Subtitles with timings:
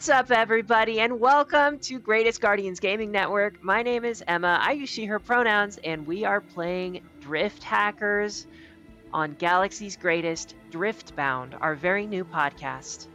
[0.00, 3.62] What's up, everybody, and welcome to Greatest Guardians Gaming Network.
[3.62, 4.58] My name is Emma.
[4.58, 8.46] I use she, her pronouns, and we are playing Drift Hackers
[9.12, 13.08] on Galaxy's Greatest Driftbound, our very new podcast.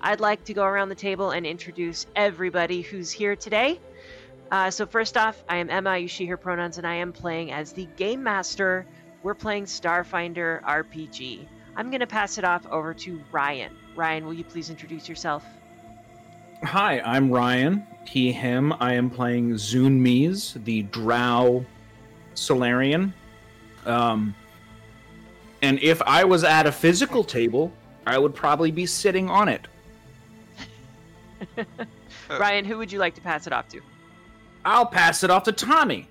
[0.00, 3.80] I'd like to go around the table and introduce everybody who's here today.
[4.52, 5.90] Uh, so, first off, I am Emma.
[5.90, 8.86] I use she, her pronouns, and I am playing as the Game Master.
[9.24, 11.48] We're playing Starfinder RPG.
[11.74, 13.72] I'm going to pass it off over to Ryan.
[13.96, 15.44] Ryan, will you please introduce yourself?
[16.64, 17.86] Hi, I'm Ryan.
[18.04, 18.74] He, him.
[18.80, 21.64] I am playing Zune Mies, the Drow
[22.34, 23.14] Solarian.
[23.86, 24.34] Um,
[25.62, 27.72] and if I was at a physical table,
[28.06, 29.68] I would probably be sitting on it.
[32.30, 33.80] Ryan, who would you like to pass it off to?
[34.64, 36.08] I'll pass it off to Tommy.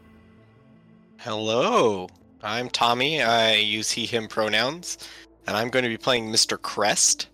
[1.18, 2.08] Hello,
[2.42, 3.22] I'm Tommy.
[3.22, 4.98] I use he, him pronouns,
[5.46, 6.62] and I'm going to be playing Mr.
[6.62, 7.28] Crest,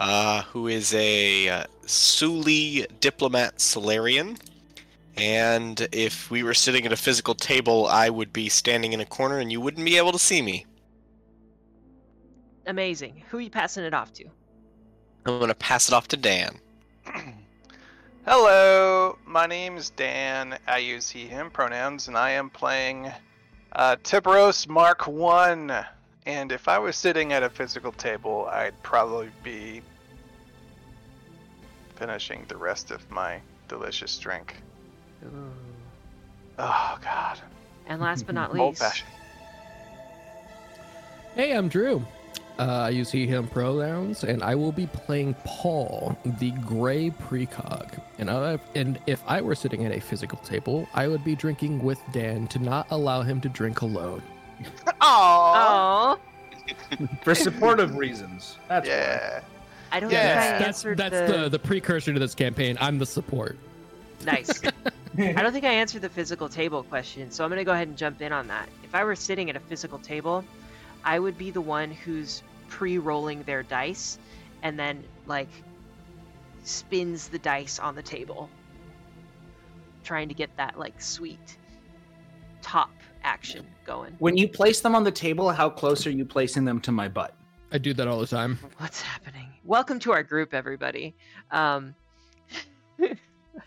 [0.00, 4.38] uh, who is a uh, Suli diplomat Solarian.
[5.16, 9.04] And if we were sitting at a physical table, I would be standing in a
[9.04, 10.64] corner and you wouldn't be able to see me.
[12.66, 13.22] Amazing.
[13.28, 14.24] Who are you passing it off to?
[15.26, 16.58] I'm going to pass it off to Dan.
[18.26, 20.58] Hello, my name is Dan.
[20.66, 23.10] I use he, him pronouns, and I am playing
[23.72, 25.84] uh, Tiberos Mark 1.
[26.26, 29.82] And if I was sitting at a physical table, I'd probably be
[32.00, 34.56] finishing the rest of my delicious drink.
[35.22, 35.52] Ooh.
[36.58, 37.38] Oh, God.
[37.86, 39.10] And last but not Old least, fashioned.
[41.34, 42.02] Hey, I'm Drew.
[42.58, 48.00] Uh, I use he, him pronouns, and I will be playing Paul, the gray precog.
[48.18, 51.82] And, I, and if I were sitting at a physical table, I would be drinking
[51.82, 54.22] with Dan to not allow him to drink alone.
[54.86, 56.18] Aww.
[56.18, 56.18] oh,
[57.22, 58.56] For supportive reasons.
[58.68, 59.42] That's why.
[59.90, 59.96] Yeah.
[59.96, 60.22] I don't Yeah.
[60.40, 61.38] think I That's, answered that's the...
[61.38, 61.48] the...
[61.50, 62.76] the precursor to this campaign.
[62.80, 63.58] I'm the support.
[64.24, 64.60] nice.
[65.18, 67.96] I don't think I answered the physical table question, so I'm gonna go ahead and
[67.96, 68.68] jump in on that.
[68.84, 70.44] If I were sitting at a physical table,
[71.04, 74.18] I would be the one who's pre-rolling their dice,
[74.62, 75.48] and then like
[76.62, 78.48] spins the dice on the table,
[80.04, 81.58] trying to get that like sweet
[82.62, 82.90] top
[83.24, 84.14] action going.
[84.20, 87.08] When you place them on the table, how close are you placing them to my
[87.08, 87.34] butt?
[87.72, 88.58] I do that all the time.
[88.78, 89.46] What's happening?
[89.64, 91.14] Welcome to our group, everybody.
[91.50, 91.94] Um,
[93.00, 93.06] I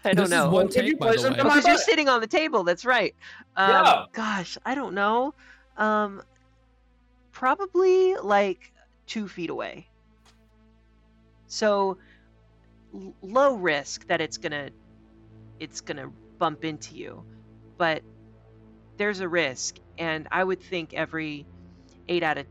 [0.03, 0.47] don't this know.
[0.47, 1.35] is one Did you take, by the way.
[1.35, 2.63] because you're sitting on the table.
[2.63, 3.15] That's right.
[3.55, 4.05] Um, Yeah.
[4.11, 5.33] Gosh, I don't know.
[5.77, 6.21] Um,
[7.31, 8.71] probably like
[9.07, 9.87] two feet away.
[11.47, 11.97] So
[12.93, 14.69] l- low risk that it's gonna
[15.59, 17.23] it's gonna bump into you,
[17.77, 18.01] but
[18.97, 21.45] there's a risk, and I would think every
[22.09, 22.45] eight out of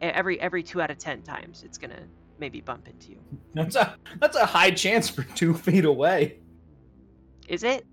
[0.00, 2.02] every every two out of ten times it's gonna
[2.38, 3.18] maybe bump into you.
[3.54, 6.38] That's a that's a high chance for two feet away.
[7.48, 7.86] Is it?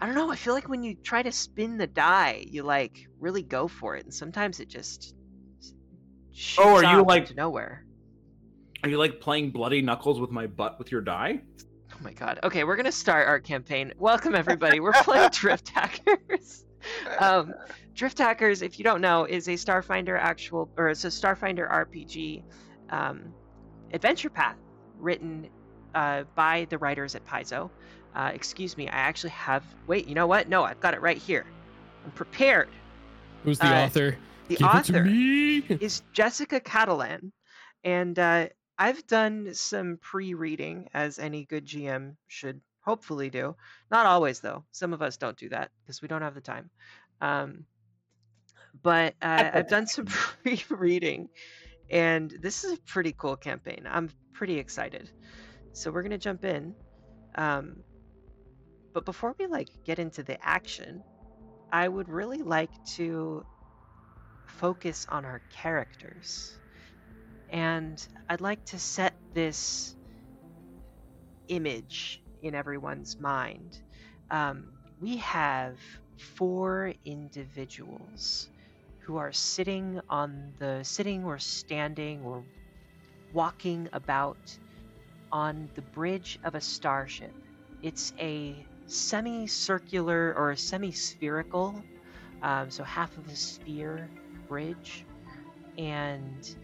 [0.00, 0.30] I don't know.
[0.30, 3.96] I feel like when you try to spin the die, you like really go for
[3.96, 5.14] it, and sometimes it just.
[6.56, 7.84] Oh, are you, like- nowhere?
[8.84, 11.40] Are you like playing bloody knuckles with my butt with your die?
[11.92, 12.38] Oh my god.
[12.44, 13.92] Okay, we're gonna start our campaign.
[13.98, 14.78] Welcome everybody.
[14.78, 16.64] We're playing Drift Hackers.
[17.18, 17.54] Um,
[17.98, 22.44] Drift Hackers, if you don't know, is a Starfinder actual or it's a Starfinder RPG
[22.90, 23.34] um,
[23.92, 24.54] adventure path
[25.00, 25.48] written
[25.96, 27.70] uh, by the writers at Paizo.
[28.14, 29.64] Uh, excuse me, I actually have.
[29.88, 30.48] Wait, you know what?
[30.48, 31.44] No, I've got it right here.
[32.04, 32.68] I'm prepared.
[33.42, 34.16] Who's the Uh, author?
[34.46, 35.04] The Give author
[35.84, 37.32] is Jessica Catalan,
[37.82, 38.46] and uh,
[38.78, 43.56] I've done some pre-reading, as any good GM should hopefully do.
[43.90, 44.62] Not always, though.
[44.70, 46.70] Some of us don't do that because we don't have the time.
[47.20, 47.64] Um,
[48.82, 50.06] but uh, I've done some
[50.42, 51.28] pre-reading,
[51.90, 53.86] and this is a pretty cool campaign.
[53.88, 55.10] I'm pretty excited.
[55.72, 56.74] So we're gonna jump in.
[57.34, 57.76] Um,
[58.92, 61.02] but before we like get into the action,
[61.72, 63.44] I would really like to
[64.46, 66.58] focus on our characters.
[67.50, 69.94] And I'd like to set this
[71.48, 73.78] image in everyone's mind.
[74.30, 75.78] Um, we have
[76.36, 78.48] four individuals
[79.08, 82.44] who are sitting on the sitting or standing or
[83.32, 84.36] walking about
[85.32, 87.32] on the bridge of a starship.
[87.82, 88.54] It's a
[88.86, 91.82] semicircular or a semi-spherical,
[92.42, 94.10] um, so half of a sphere
[94.46, 95.06] bridge,
[95.78, 96.54] and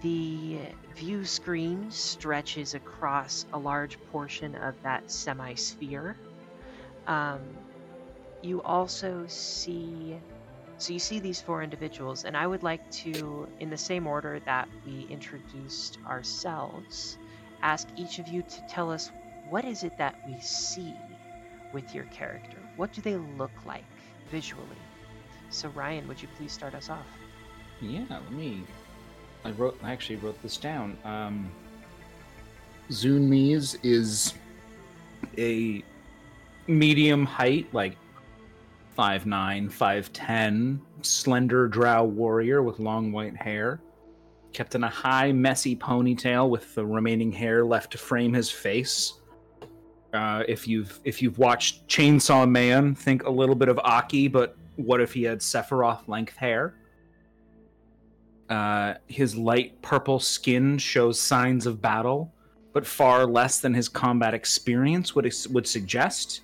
[0.00, 0.58] the
[0.96, 6.16] view screen stretches across a large portion of that semi-sphere.
[7.06, 7.40] Um,
[8.40, 10.18] you also see
[10.84, 14.40] so you see these four individuals and i would like to in the same order
[14.44, 17.18] that we introduced ourselves
[17.62, 19.10] ask each of you to tell us
[19.48, 20.94] what is it that we see
[21.74, 22.56] with your character?
[22.76, 23.84] What do they look like
[24.30, 24.64] visually?
[25.50, 27.06] So, Ryan, would you please start us off?
[27.80, 28.62] Yeah, let me.
[29.44, 29.78] I wrote.
[29.82, 30.96] I actually wrote this down.
[31.04, 31.50] Um,
[32.90, 34.34] Zune Mies is
[35.36, 35.82] a
[36.66, 37.96] medium height, like
[38.94, 43.80] five nine, five ten, slender drow warrior with long white hair,
[44.52, 49.14] kept in a high, messy ponytail with the remaining hair left to frame his face.
[50.12, 54.56] Uh, if you've if you've watched Chainsaw Man, think a little bit of Aki, but
[54.76, 56.74] what if he had Sephiroth length hair?
[58.48, 62.32] Uh, his light purple skin shows signs of battle,
[62.72, 66.42] but far less than his combat experience would would suggest.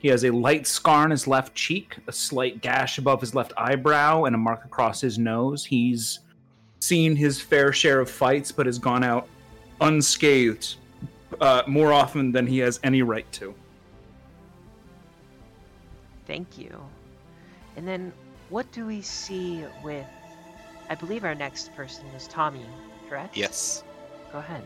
[0.00, 3.52] He has a light scar on his left cheek, a slight gash above his left
[3.58, 5.64] eyebrow, and a mark across his nose.
[5.64, 6.20] He's
[6.80, 9.28] seen his fair share of fights, but has gone out
[9.82, 10.76] unscathed
[11.40, 13.54] uh, more often than he has any right to.
[16.26, 16.80] Thank you.
[17.76, 18.10] And then,
[18.48, 20.06] what do we see with?
[20.88, 22.64] I believe our next person is Tommy,
[23.08, 23.36] correct?
[23.36, 23.84] Yes.
[24.32, 24.62] Go ahead.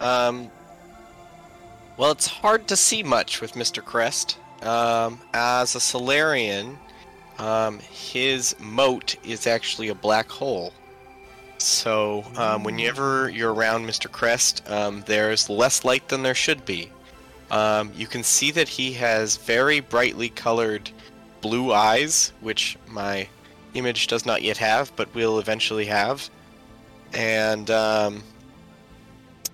[0.00, 0.50] Um,
[1.98, 3.84] well, it's hard to see much with Mr.
[3.84, 4.38] Crest.
[4.62, 6.78] Um, as a Solarian,
[7.38, 10.72] um, his mote is actually a black hole.
[11.58, 14.10] So, um, whenever you're around Mr.
[14.10, 16.88] Crest, um, there's less light than there should be.
[17.50, 20.90] Um, you can see that he has very brightly colored
[21.40, 23.26] blue eyes, which my
[23.74, 26.30] image does not yet have, but will eventually have.
[27.12, 28.22] And um,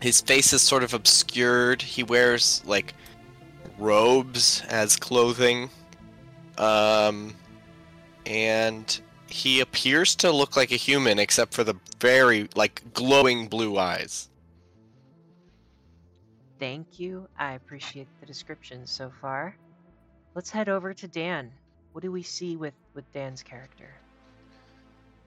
[0.05, 1.81] his face is sort of obscured.
[1.81, 2.93] He wears like
[3.79, 5.71] robes as clothing.
[6.59, 7.35] Um,
[8.27, 13.79] and he appears to look like a human except for the very like glowing blue
[13.79, 14.29] eyes.
[16.59, 17.27] Thank you.
[17.39, 19.57] I appreciate the description so far.
[20.35, 21.51] Let's head over to Dan.
[21.93, 23.89] What do we see with with Dan's character?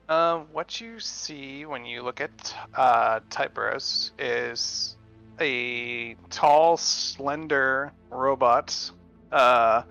[0.08, 4.96] Um, what you see when you look at uh, Typeros is
[5.38, 8.90] a tall, slender robot,
[9.30, 9.82] uh,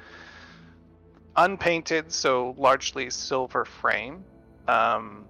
[1.35, 4.23] unpainted, so largely silver frame,
[4.67, 5.25] um,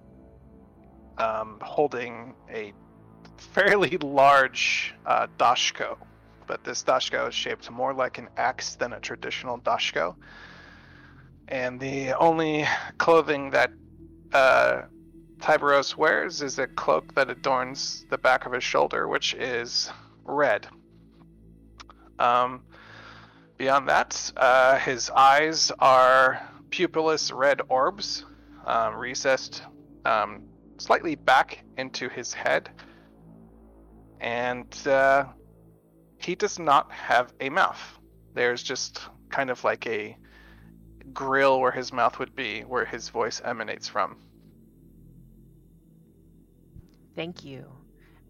[1.18, 2.72] um, holding a
[3.36, 5.98] fairly large uh, doshko.
[6.46, 10.14] But this doshko is shaped more like an axe than a traditional doshko.
[11.48, 13.70] And the only clothing that
[14.32, 14.82] uh,
[15.38, 19.90] Tiberos wears is a cloak that adorns the back of his shoulder, which is
[20.24, 20.66] red.
[22.18, 22.62] Um,
[23.56, 26.40] beyond that, uh, his eyes are
[26.70, 28.24] pupilless red orbs,
[28.66, 29.62] um, recessed
[30.04, 30.42] um,
[30.78, 32.70] slightly back into his head,
[34.20, 35.26] and uh,
[36.18, 37.80] he does not have a mouth.
[38.34, 39.00] There's just
[39.30, 40.16] kind of like a
[41.12, 44.16] grill where his mouth would be, where his voice emanates from.
[47.18, 47.66] Thank you.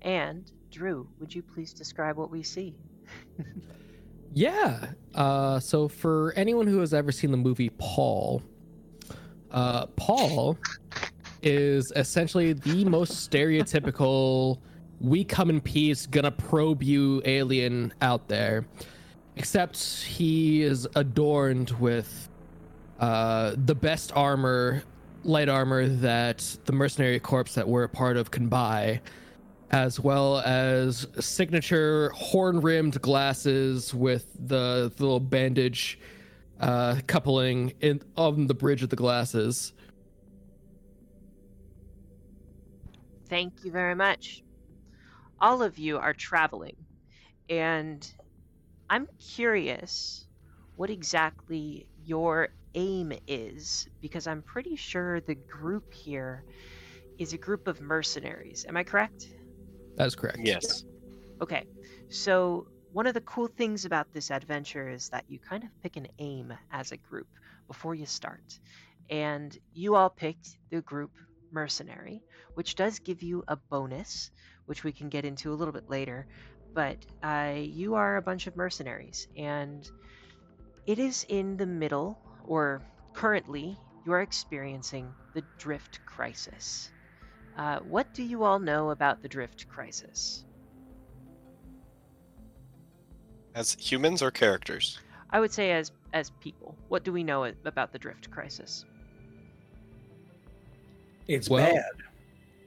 [0.01, 2.75] And Drew, would you please describe what we see?
[4.33, 4.93] Yeah.
[5.15, 8.43] Uh, so for anyone who has ever seen the movie Paul,
[9.51, 10.57] uh, Paul
[11.43, 14.59] is essentially the most stereotypical
[15.01, 18.67] "we come in peace, gonna probe you" alien out there.
[19.37, 22.31] Except he is adorned with
[23.01, 24.83] uh, the best armor,
[25.25, 29.01] light armor that the mercenary corps that we're a part of can buy,
[29.71, 35.99] as well as signature horn-rimmed glasses with the, the little bandage
[36.61, 39.73] uh, coupling in on the bridge of the glasses.
[43.29, 44.43] Thank you very much.
[45.41, 46.77] All of you are traveling,
[47.49, 48.11] and
[48.91, 50.27] I'm curious
[50.77, 52.49] what exactly your
[52.79, 56.45] aim is because I'm pretty sure the group here
[57.19, 58.65] is a group of mercenaries.
[58.69, 59.29] Am I correct?
[59.97, 60.39] That's correct.
[60.41, 60.85] Yes.
[61.43, 61.65] Okay,
[62.09, 65.97] so one of the cool things about this adventure is that you kind of pick
[65.97, 67.29] an aim as a group
[67.67, 68.59] before you start.
[69.11, 71.11] And you all picked the group
[71.51, 72.23] Mercenary,
[72.55, 74.31] which does give you a bonus,
[74.67, 76.27] which we can get into a little bit later.
[76.75, 79.89] But uh, you are a bunch of mercenaries, and
[80.87, 86.91] it is in the middle, or currently, you are experiencing the Drift Crisis.
[87.57, 90.45] Uh, what do you all know about the Drift Crisis?
[93.55, 94.99] As humans or characters?
[95.31, 96.75] I would say as as people.
[96.89, 98.85] What do we know about the Drift Crisis?
[101.27, 101.83] It's Well- bad.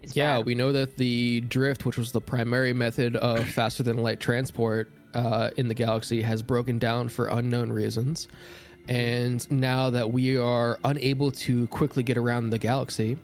[0.04, 0.46] It's Yeah, bad.
[0.48, 4.92] we know that the drift, which was the primary method of faster than light transport,
[5.14, 8.28] uh, in the galaxy has broken down for unknown reasons.
[8.88, 13.18] And now that we are unable to quickly get around the galaxy,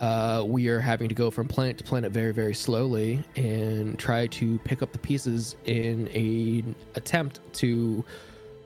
[0.00, 4.26] uh, we are having to go from planet to planet very, very slowly and try
[4.28, 6.64] to pick up the pieces in a
[6.94, 8.04] attempt to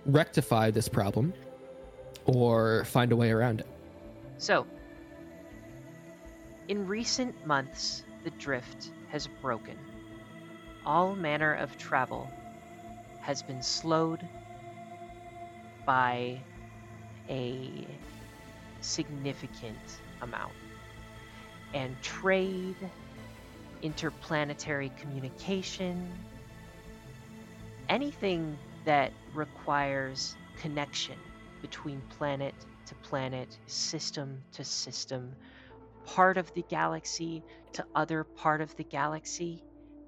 [0.06, 1.32] rectify this problem
[2.26, 3.66] or find a way around it.
[4.38, 4.66] So,
[6.68, 9.76] in recent months, the drift has broken.
[10.86, 12.30] All manner of travel
[13.20, 14.26] has been slowed
[15.86, 16.40] by
[17.28, 17.86] a
[18.80, 20.52] significant amount.
[21.72, 22.76] And trade,
[23.82, 26.10] interplanetary communication,
[27.88, 31.16] anything that requires connection
[31.60, 32.54] between planet
[32.86, 35.32] to planet, system to system,
[36.04, 39.62] part of the galaxy to other part of the galaxy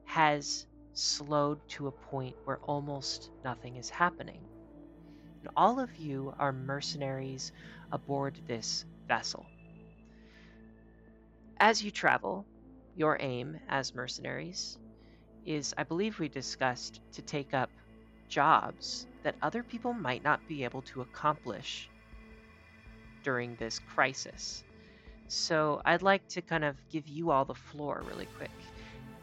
[0.04, 4.40] has slowed to a point where almost nothing is happening.
[5.46, 7.52] And all of you are mercenaries
[7.92, 9.46] aboard this vessel.
[11.60, 12.44] As you travel,
[12.96, 14.76] your aim as mercenaries
[15.44, 17.70] is, I believe we discussed, to take up
[18.28, 21.88] jobs that other people might not be able to accomplish
[23.22, 24.64] during this crisis.
[25.28, 28.50] So I'd like to kind of give you all the floor really quick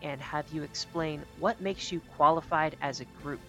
[0.02, 3.42] and have you explain what makes you qualified as a group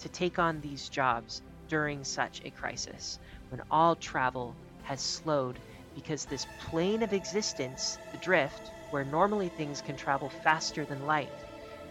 [0.00, 3.18] to take on these jobs during such a crisis
[3.50, 4.54] when all travel
[4.84, 5.58] has slowed
[5.94, 11.30] because this plane of existence, the drift, where normally things can travel faster than light,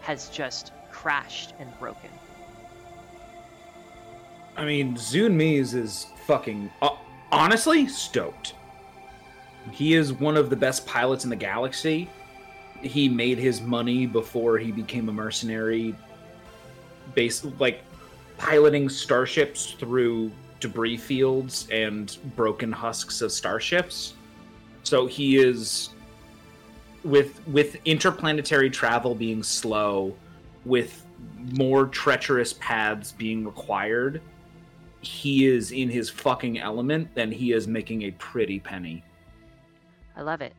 [0.02, 2.10] has just crashed and broken.
[4.56, 6.96] I mean, Zune Mies is fucking uh,
[7.32, 8.54] honestly stoked.
[9.72, 12.08] He is one of the best pilots in the galaxy.
[12.82, 15.94] He made his money before he became a mercenary,
[17.14, 17.82] based like
[18.36, 24.14] piloting starships through debris fields and broken husks of starships.
[24.82, 25.90] So he is
[27.04, 30.14] with with interplanetary travel being slow,
[30.64, 31.04] with
[31.52, 34.20] more treacherous paths being required,
[35.00, 39.04] he is in his fucking element, then he is making a pretty penny.
[40.16, 40.54] I love it.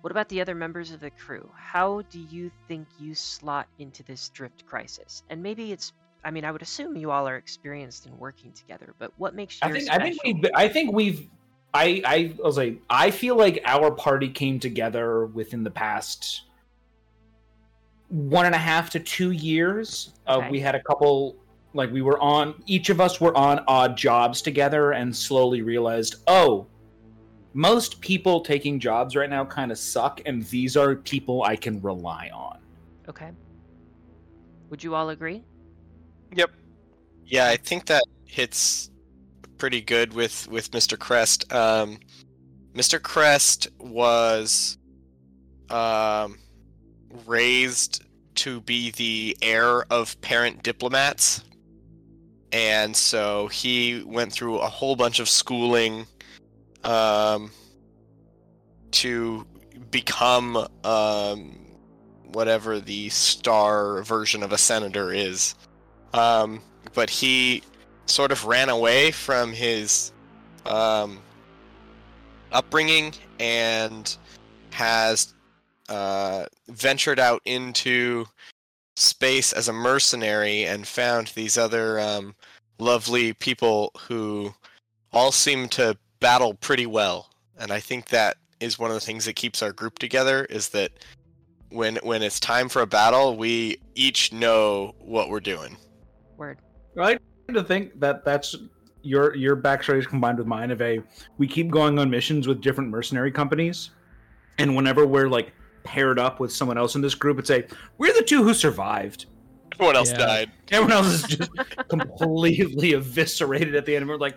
[0.00, 1.50] What about the other members of the crew?
[1.54, 5.22] How do you think you slot into this drift crisis?
[5.30, 5.92] And maybe it's
[6.26, 9.60] I mean, I would assume you all are experienced in working together, but what makes
[9.62, 11.28] you I think I think we've I think we've
[11.72, 16.42] I I was like I feel like our party came together within the past
[18.08, 20.14] one and a half to two years.
[20.26, 20.50] Uh, Okay.
[20.50, 21.36] we had a couple
[21.74, 26.16] like we were on each of us were on odd jobs together and slowly realized
[26.26, 26.66] oh
[27.52, 31.80] most people taking jobs right now kind of suck and these are people i can
[31.82, 32.58] rely on
[33.08, 33.30] Okay.
[34.70, 35.44] Would you all agree?
[36.36, 36.50] Yep.
[37.24, 38.90] Yeah, I think that hits
[39.56, 40.98] pretty good with with Mr.
[40.98, 41.50] Crest.
[41.52, 41.98] Um,
[42.74, 43.02] Mr.
[43.02, 44.76] Crest was
[45.70, 46.38] um,
[47.24, 51.42] raised to be the heir of parent diplomats,
[52.52, 56.06] and so he went through a whole bunch of schooling
[56.84, 57.50] um,
[58.90, 59.46] to
[59.90, 61.66] become um,
[62.24, 65.54] whatever the star version of a senator is.
[66.12, 66.60] Um,
[66.94, 67.62] but he
[68.06, 70.12] sort of ran away from his
[70.64, 71.20] um,
[72.52, 74.16] upbringing and
[74.70, 75.34] has
[75.88, 78.26] uh, ventured out into
[78.96, 82.34] space as a mercenary and found these other um,
[82.78, 84.52] lovely people who
[85.12, 87.30] all seem to battle pretty well.
[87.58, 90.70] And I think that is one of the things that keeps our group together is
[90.70, 90.92] that
[91.70, 95.76] when when it's time for a battle, we each know what we're doing.
[96.36, 96.58] Word.
[96.96, 97.20] I like
[97.52, 98.56] to think that that's
[99.02, 101.00] your your backstory is combined with mine of a
[101.38, 103.90] we keep going on missions with different mercenary companies,
[104.58, 105.52] and whenever we're like
[105.84, 107.64] paired up with someone else in this group, it's a
[107.98, 109.26] we're the two who survived.
[109.74, 110.18] Everyone else Yeah.
[110.18, 110.52] died.
[110.72, 111.50] Everyone else is just
[111.88, 114.02] completely eviscerated at the end.
[114.02, 114.36] And we're like,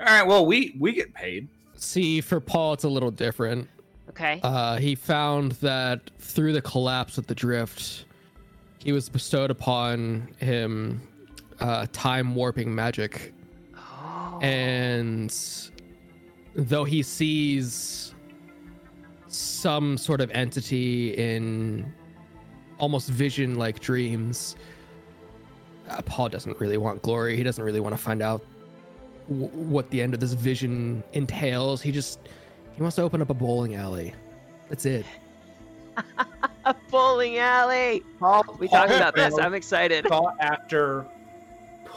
[0.00, 1.48] all right, well we we get paid.
[1.74, 3.68] See, for Paul, it's a little different.
[4.08, 4.40] Okay.
[4.42, 8.06] Uh, he found that through the collapse of the drift,
[8.78, 11.02] he was bestowed upon him
[11.60, 13.32] uh, time warping magic.
[13.76, 14.38] oh.
[14.42, 15.34] And
[16.54, 18.14] though he sees
[19.28, 21.92] some sort of entity in
[22.78, 24.56] almost vision like dreams,
[25.88, 27.36] uh, Paul doesn't really want glory.
[27.36, 28.44] He doesn't really want to find out
[29.28, 31.80] w- what the end of this vision entails.
[31.82, 32.18] He just
[32.74, 34.14] he wants to open up a bowling alley.
[34.68, 35.06] That's it.
[36.64, 38.02] a bowling alley.
[38.18, 39.38] Paul, We talked about this.
[39.38, 40.06] I'm excited.
[40.08, 41.06] Sought after,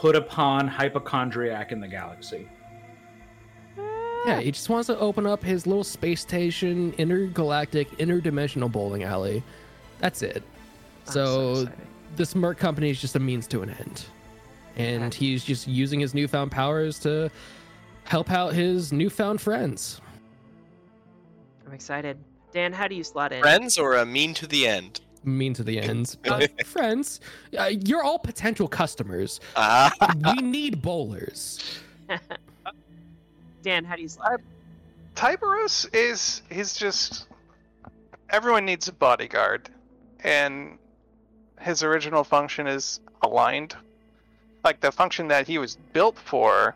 [0.00, 2.48] put upon hypochondriac in the galaxy.
[4.26, 9.42] Yeah, he just wants to open up his little space station, intergalactic, interdimensional bowling alley.
[9.98, 10.42] That's it.
[11.06, 11.86] I'm So, excited.
[12.16, 14.04] this Merc company is just a means to an end.
[14.76, 15.18] And Okay.
[15.18, 17.30] he's just using his newfound powers to
[18.04, 20.00] help out his newfound friends.
[21.66, 22.16] I'm excited.
[22.52, 23.42] Dan, how do you slot in?
[23.42, 25.02] Friends or a mean to the end?
[25.24, 26.16] Mean to the ends.
[26.22, 27.20] But friends,
[27.58, 29.40] uh, you're all potential customers.
[30.24, 31.80] We need bowlers.
[33.62, 34.40] Dan, how do you slot?
[35.14, 37.26] Tyberos is he's just
[38.30, 39.68] everyone needs a bodyguard,
[40.24, 40.78] and
[41.60, 43.76] his original function is aligned.
[44.64, 46.74] Like the function that he was built for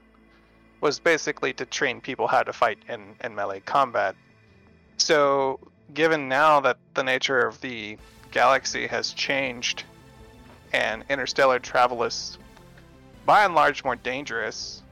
[0.81, 4.15] was basically to train people how to fight in, in melee combat.
[4.99, 5.59] So,
[5.95, 7.97] given now that the nature of the
[8.45, 9.85] galaxy has changed
[10.73, 12.37] and interstellar travel is
[13.25, 14.83] by and large more dangerous,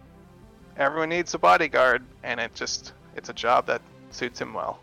[0.79, 3.83] everyone needs a bodyguard, and it just it's a job that
[4.13, 4.81] suits him well.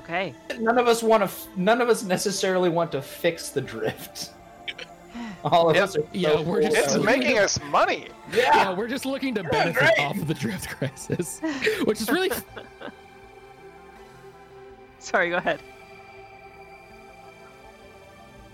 [0.00, 0.34] Okay.
[0.58, 1.24] None of us want to.
[1.24, 4.32] F- none of us necessarily want to fix the drift.
[5.44, 5.84] All of Yep.
[5.84, 6.04] us are.
[6.12, 8.08] Yeah, we're full just- It's making us money.
[8.32, 8.74] Yeah, Yeah.
[8.74, 9.98] we're just looking to Yeah, benefit great.
[10.00, 11.40] off of the drift crisis,
[11.84, 12.30] which is really
[14.98, 15.60] Sorry, go ahead.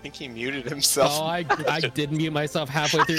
[0.01, 1.11] I think he muted himself.
[1.13, 3.17] Oh, I, I did mute myself halfway through.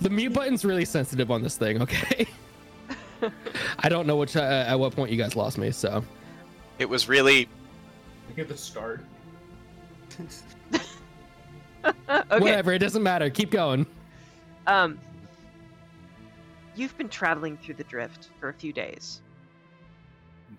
[0.00, 1.82] the mute button's really sensitive on this thing.
[1.82, 2.28] Okay.
[3.80, 5.72] I don't know which uh, at what point you guys lost me.
[5.72, 6.04] So
[6.78, 7.48] It was really
[8.38, 9.04] At the start.
[11.84, 12.38] okay.
[12.38, 13.30] whatever, it doesn't matter.
[13.30, 13.84] Keep going.
[14.68, 15.00] Um,
[16.76, 19.22] you've been traveling through the drift for a few days.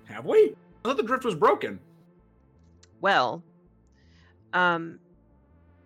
[0.10, 0.56] Have we?
[0.84, 1.80] I thought the drift was broken.
[3.02, 3.44] Well,
[4.54, 5.00] um,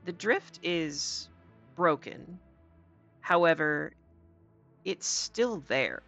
[0.04, 1.30] the drift is
[1.76, 2.42] broken.
[3.22, 3.94] However,
[4.86, 6.04] it's still there.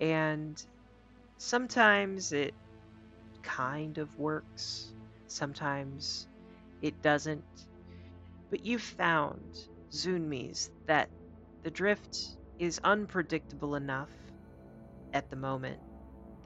[0.00, 0.64] And
[1.38, 2.56] sometimes it
[3.42, 4.94] kind of works,
[5.26, 6.28] sometimes
[6.82, 7.46] it doesn't.
[8.50, 9.56] But you've found,
[9.92, 11.12] Zunmis, that
[11.62, 14.10] the drift is unpredictable enough
[15.12, 15.82] at the moment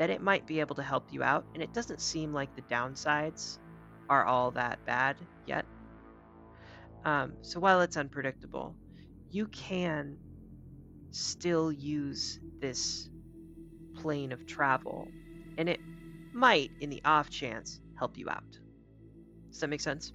[0.00, 2.62] that it might be able to help you out, and it doesn't seem like the
[2.62, 3.58] downsides
[4.08, 5.14] are all that bad
[5.46, 5.66] yet.
[7.04, 8.74] Um, so while it's unpredictable,
[9.30, 10.16] you can
[11.10, 13.10] still use this
[13.94, 15.06] plane of travel,
[15.58, 15.80] and it
[16.32, 18.58] might, in the off chance, help you out.
[19.50, 20.14] Does that make sense?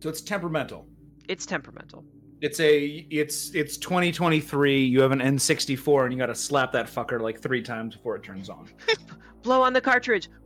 [0.00, 0.84] So it's temperamental.
[1.28, 2.04] It's temperamental.
[2.40, 4.82] It's a it's it's 2023.
[4.84, 8.16] You have an N64 and you got to slap that fucker like three times before
[8.16, 8.68] it turns on.
[9.42, 10.28] Blow on the cartridge.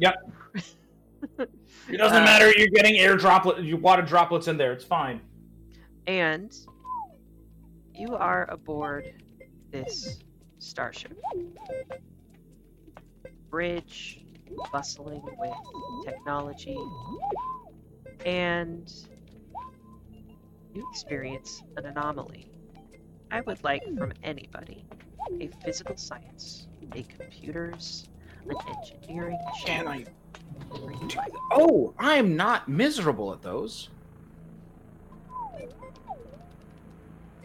[0.00, 0.14] Yep.
[1.38, 2.52] it doesn't Uh, matter.
[2.56, 4.72] You're getting air droplet, you water droplets in there.
[4.72, 5.20] It's fine.
[6.06, 6.56] And
[7.92, 9.12] you are aboard
[9.72, 10.20] this
[10.60, 11.18] starship.
[13.50, 14.24] Bridge,
[14.72, 16.78] bustling with technology,
[18.24, 18.88] and
[20.78, 22.50] you experience an anomaly.
[23.30, 24.84] I would like from anybody
[25.40, 28.08] a physical science, a computers,
[28.48, 29.38] an engineering.
[29.64, 30.04] Can I?
[30.70, 33.90] or you like- Oh, I am not miserable at those.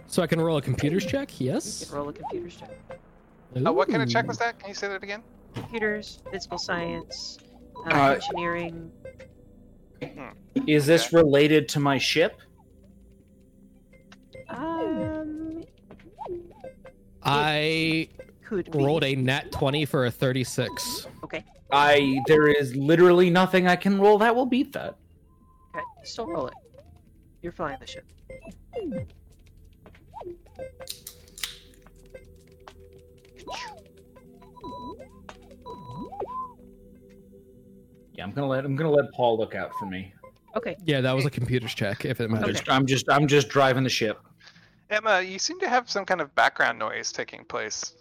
[0.07, 1.39] So I can roll a computers check.
[1.41, 1.85] You Yes.
[1.85, 2.69] can roll a computers check.
[3.65, 4.27] Uh, what kind of check Ooh.
[4.29, 4.59] was that?
[4.59, 5.23] Can you say that again?
[5.55, 7.39] Computers, physical science,
[7.87, 8.91] uh, Uh, engineering,
[10.67, 12.39] Is this related to my ship?
[17.25, 18.09] I
[18.43, 18.77] could be.
[18.77, 21.07] rolled a nat 20 for a 36.
[21.23, 24.97] Okay, I there is literally nothing I can roll that will beat that.
[25.75, 26.53] okay, still roll it.
[27.41, 28.05] You're flying the ship.
[38.13, 40.13] Yeah, I'm gonna let I'm gonna let Paul look out for me.
[40.55, 42.05] Okay, Yeah, that was a computers check.
[42.05, 42.57] If it matters.
[42.57, 44.19] just I'm just I'm just driving the ship.
[44.93, 47.95] Emma, you seem to have some kind of background noise taking place.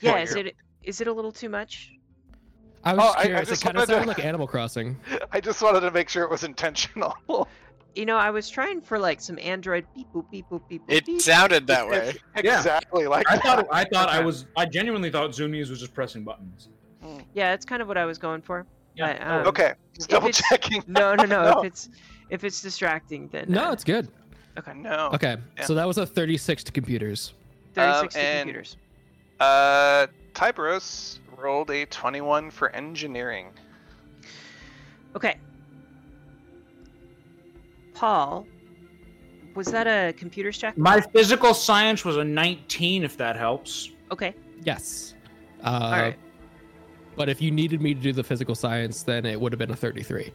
[0.00, 0.18] yeah.
[0.18, 1.92] Is it is it a little too much?
[2.84, 4.98] I was Oh, just I- I just it kind of wanted to- like Animal Crossing.
[5.32, 7.16] I just wanted to make sure it was intentional.
[7.94, 10.90] You know, I was trying for like some Android beep boop beep boop beep boop.
[10.90, 11.20] It beep.
[11.20, 12.14] sounded that way.
[12.42, 12.56] Yeah.
[12.56, 13.66] exactly like I thought that.
[13.70, 16.70] I thought I was I genuinely thought Zoomies was just pressing buttons.
[17.34, 18.64] Yeah, it's kind of what I was going for.
[18.96, 19.12] Yeah.
[19.18, 20.82] But, um, Okay, just double checking.
[20.86, 21.42] No, no, no.
[21.52, 21.58] No.
[21.60, 21.88] If it's
[22.30, 24.08] if it's distracting, then No, uh, it's good.
[24.58, 24.72] Okay.
[24.74, 25.10] No.
[25.14, 25.64] Okay, Yeah.
[25.64, 27.34] so that was a 36 to computers.
[27.74, 28.76] Thirty-six Um, to and- computers.
[29.40, 33.48] Uh, Tyberos rolled a 21 for engineering.
[35.16, 35.36] Okay.
[37.94, 38.46] Paul,
[39.54, 40.76] was that a computer's check?
[40.78, 43.90] My physical science was a 19, if that helps.
[44.10, 44.34] Okay.
[44.64, 45.14] Yes.
[45.62, 46.18] Uh, All right.
[47.16, 49.70] But if you needed me to do the physical science, then it would have been
[49.70, 50.32] a 33.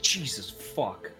[0.00, 1.10] Jesus fuck.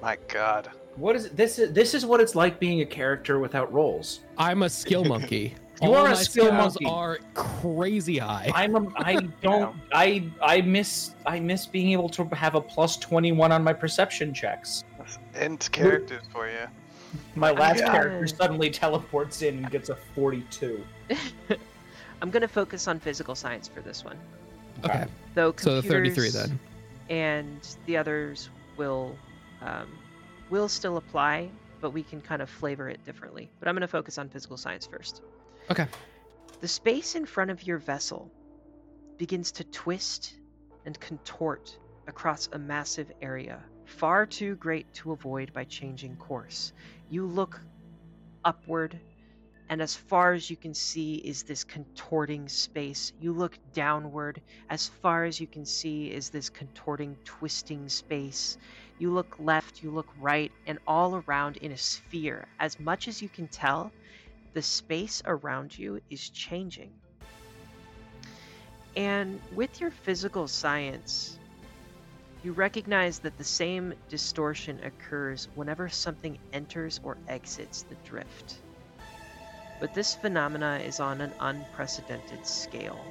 [0.00, 0.70] My God.
[0.96, 1.36] What is it?
[1.36, 4.20] This is this is what it's like being a character without roles.
[4.38, 5.54] I'm a skill monkey.
[5.80, 6.84] You All are a my skill skills monkey.
[6.86, 8.52] are crazy high.
[8.54, 12.96] I'm a, I don't I I miss I miss being able to have a plus
[12.98, 14.84] 21 on my perception checks.
[15.34, 16.68] Int characters for you.
[17.34, 17.90] My last Yeah.
[17.90, 20.84] character suddenly teleports in and gets a 42.
[22.22, 24.18] I'm going to focus on physical science for this one.
[24.84, 25.06] Okay.
[25.34, 26.60] Though So the 33 then.
[27.10, 29.16] And the others will
[29.62, 29.88] um,
[30.52, 31.48] will still apply,
[31.80, 33.50] but we can kind of flavor it differently.
[33.58, 35.22] But I'm going to focus on physical science first.
[35.70, 35.86] Okay.
[36.60, 38.30] The space in front of your vessel
[39.16, 40.34] begins to twist
[40.84, 46.74] and contort across a massive area, far too great to avoid by changing course.
[47.08, 47.58] You look
[48.44, 49.00] upward,
[49.70, 53.14] and as far as you can see is this contorting space.
[53.20, 58.58] You look downward, as far as you can see is this contorting, twisting space.
[58.98, 62.46] You look left, you look right, and all around in a sphere.
[62.58, 63.90] As much as you can tell,
[64.52, 66.92] the space around you is changing.
[68.96, 71.38] And with your physical science,
[72.42, 78.56] you recognize that the same distortion occurs whenever something enters or exits the drift.
[79.80, 83.04] But this phenomena is on an unprecedented scale.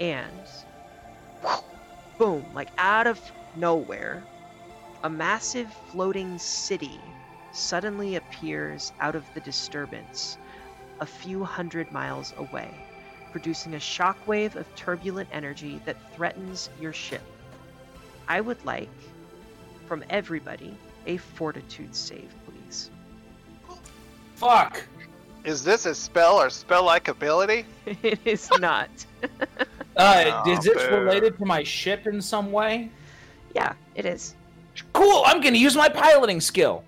[0.00, 0.48] And
[2.18, 3.20] boom, like out of
[3.56, 4.22] nowhere,
[5.04, 7.00] a massive floating city
[7.52, 10.38] suddenly appears out of the disturbance
[11.00, 12.70] a few hundred miles away,
[13.32, 17.22] producing a shockwave of turbulent energy that threatens your ship.
[18.28, 18.88] I would like,
[19.88, 22.90] from everybody, a fortitude save, please.
[24.36, 24.82] Fuck.
[25.44, 27.66] Is this a spell or spell like ability?
[28.02, 28.90] it is not.
[29.94, 30.96] Uh, Oh, is this boo.
[30.96, 32.90] related to my ship in some way?
[33.54, 34.34] Yeah, it is.
[34.92, 35.22] Cool.
[35.26, 36.84] I'm going to use my piloting skill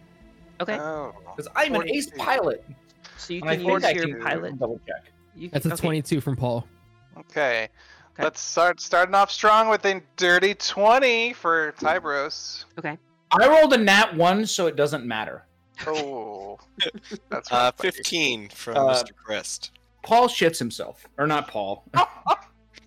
[0.61, 1.14] Okay, Oh.
[1.37, 2.64] because I'm an ace pilot.
[3.18, 4.59] so you can use your can pilot.
[4.59, 5.11] double check.
[5.37, 5.81] You, That's a okay.
[5.83, 6.66] 22 from Paul.
[7.18, 7.68] Okay.
[8.14, 8.22] Okay.
[8.22, 12.64] Let's start starting off strong with a dirty 20 for Tybros.
[12.79, 12.96] Okay.
[13.33, 15.44] I rolled a nat one, so it doesn't matter.
[15.88, 16.59] Oh.
[17.31, 19.11] That's Uh, 15 from Uh, Mr.
[19.16, 19.72] Crest.
[20.03, 21.85] Paul shits himself, or not Paul.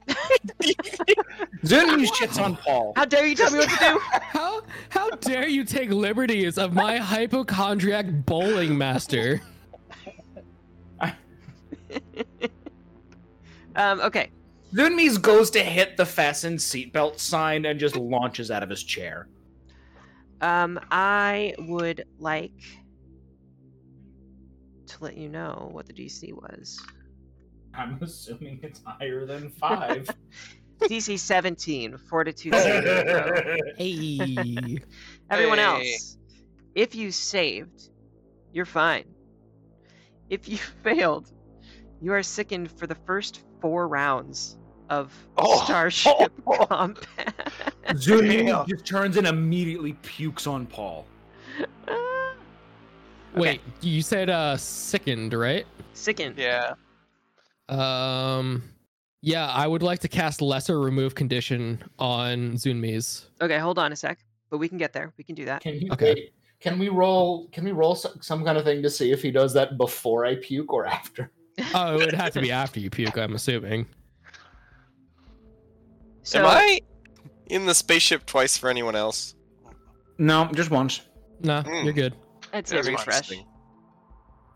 [1.65, 2.93] Zuni shits on Paul.
[2.96, 4.00] How dare you tell me what to do?
[4.22, 9.41] How how dare you take liberties of my hypochondriac bowling master?
[13.78, 14.32] Um, okay.
[14.74, 19.28] Zunmis goes to hit the fasten seatbelt sign and just launches out of his chair.
[20.41, 22.60] Um, I would like
[24.88, 26.84] to let you know what the DC was.
[27.78, 30.10] I'm assuming it's higher than five.
[30.82, 33.58] DC 17, Fortitude saving throw.
[33.78, 34.78] Hey.
[35.30, 35.63] Everyone Hey.
[35.94, 36.18] else,
[36.76, 37.90] if you saved,
[38.54, 39.06] you're fine.
[40.30, 41.32] If you failed,
[42.02, 44.58] you are sickened for the first four rounds
[44.90, 45.63] of Oh.
[45.66, 47.06] Starship Combat.
[47.98, 51.06] Zuni just turns and immediately pukes on Paul.
[53.36, 55.66] Wait, you said uh sickened, right?
[55.94, 56.38] Sickened.
[56.38, 56.74] Yeah.
[57.69, 58.63] Um
[59.21, 63.25] yeah, I would like to cast lesser remove condition on Zunmis.
[63.41, 64.19] Okay, hold on a sec.
[64.49, 65.12] But we can get there.
[65.17, 65.62] We can do that.
[65.62, 66.13] Can you Okay.
[66.13, 67.47] wait, Can we roll?
[67.49, 70.25] Can we roll some, some kind of thing to see if he does that before
[70.25, 71.32] I puke or after?
[71.73, 73.88] Oh, it would have to be after you puke, I'm assuming.
[76.21, 76.80] So, Am I
[77.47, 79.34] in the spaceship twice for anyone else?
[80.19, 81.01] No, just once.
[81.41, 81.84] No, Hmm.
[81.84, 82.13] you're good.
[82.53, 83.32] I'd say That's refresh.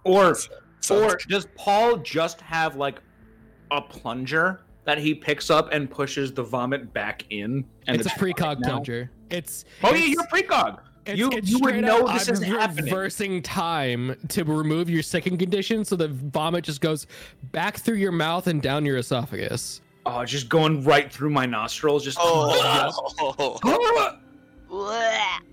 [0.04, 0.50] Or Sounds
[0.90, 3.00] or does Paul just have like
[3.72, 7.64] a plunger that he picks up and pushes the vomit back in?
[7.88, 8.70] And it's a fine precog now?
[8.70, 9.12] plunger.
[9.30, 10.80] It's Oh yeah, you're precog.
[11.06, 12.86] It's, You- it's you would know up, this I'm is happening.
[12.86, 17.08] reversing time to remove your second condition, so the vomit just goes
[17.52, 19.82] back through your mouth and down your esophagus.
[20.06, 22.04] Oh, just going right through my nostrils.
[22.04, 22.18] Just.
[22.20, 23.58] Oh,
[24.70, 25.40] Blech.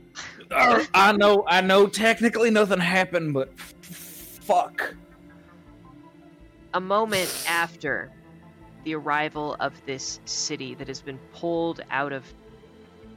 [0.50, 1.86] Uh, I know, I know.
[1.86, 4.94] Technically, nothing happened, but fuck.
[6.78, 8.08] A moment after
[8.84, 12.24] the arrival of this city that has been pulled out of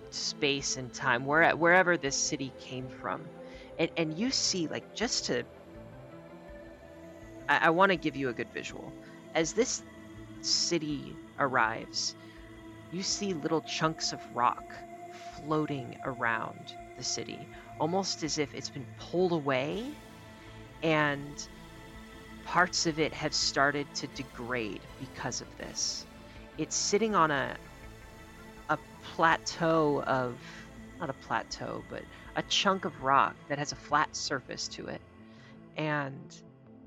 [0.09, 3.21] space and time, where, wherever this city came from,
[3.77, 5.43] and, and you see, like, just to.
[7.47, 8.91] I, I want to give you a good visual.
[9.35, 9.83] As this
[10.41, 12.15] city arrives,
[12.91, 14.73] you see little chunks of rock
[15.35, 17.47] floating around the city,
[17.79, 19.85] almost as if it's been pulled away
[20.81, 21.47] and
[22.51, 26.05] parts of it have started to degrade because of this.
[26.57, 27.55] It's sitting on a
[28.69, 28.77] a
[29.15, 30.37] plateau of
[30.99, 32.03] not a plateau, but
[32.35, 34.99] a chunk of rock that has a flat surface to it
[35.77, 36.35] and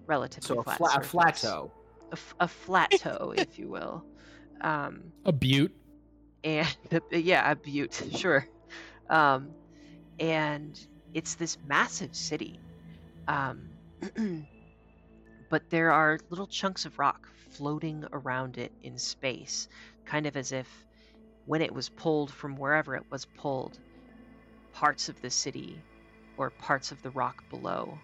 [0.06, 1.10] relatively So a, flat fla- a surface.
[1.10, 1.72] plateau.
[2.10, 4.04] a, f- a flat toe, if you will.
[4.60, 5.72] Um, A butte.
[6.44, 6.68] and
[7.10, 8.46] yeah, a butte, sure.
[9.08, 9.50] Um,
[10.20, 10.78] and
[11.14, 12.60] it's this massive city.
[13.28, 13.70] Um,
[15.48, 19.68] but there are little chunks of rock floating around it in space,
[20.04, 20.68] kind of as if
[21.46, 23.78] when it was pulled from wherever it was pulled,
[24.72, 25.80] parts of the city
[26.36, 27.98] or parts of the rock below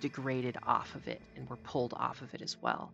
[0.00, 2.92] degraded off of it and were pulled off of it as well.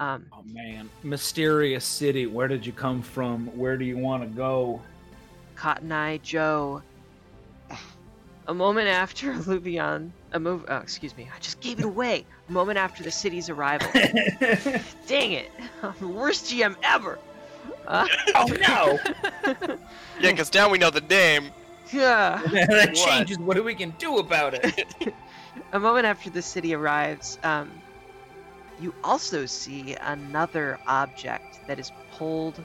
[0.00, 2.26] Um, Oh man, mysterious city.
[2.26, 3.46] Where did you come from?
[3.56, 4.82] Where do you want to go?
[5.54, 6.82] Cotton Eye Joe.
[8.46, 10.64] A moment after Luvion, a move.
[10.68, 12.24] Oh, excuse me, I just gave it away.
[12.48, 13.88] A moment after the city's arrival.
[15.06, 15.50] Dang it!
[15.82, 17.18] I'm the worst GM ever.
[17.86, 18.98] Uh, oh no!
[20.20, 21.50] Yeah, because now we know the name.
[21.92, 22.40] yeah.
[22.50, 25.14] that changes what do we can do about it.
[25.72, 27.70] A moment after the city arrives, um,
[28.80, 32.64] you also see another object that is pulled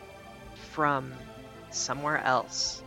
[0.71, 1.13] from
[1.69, 2.81] somewhere else,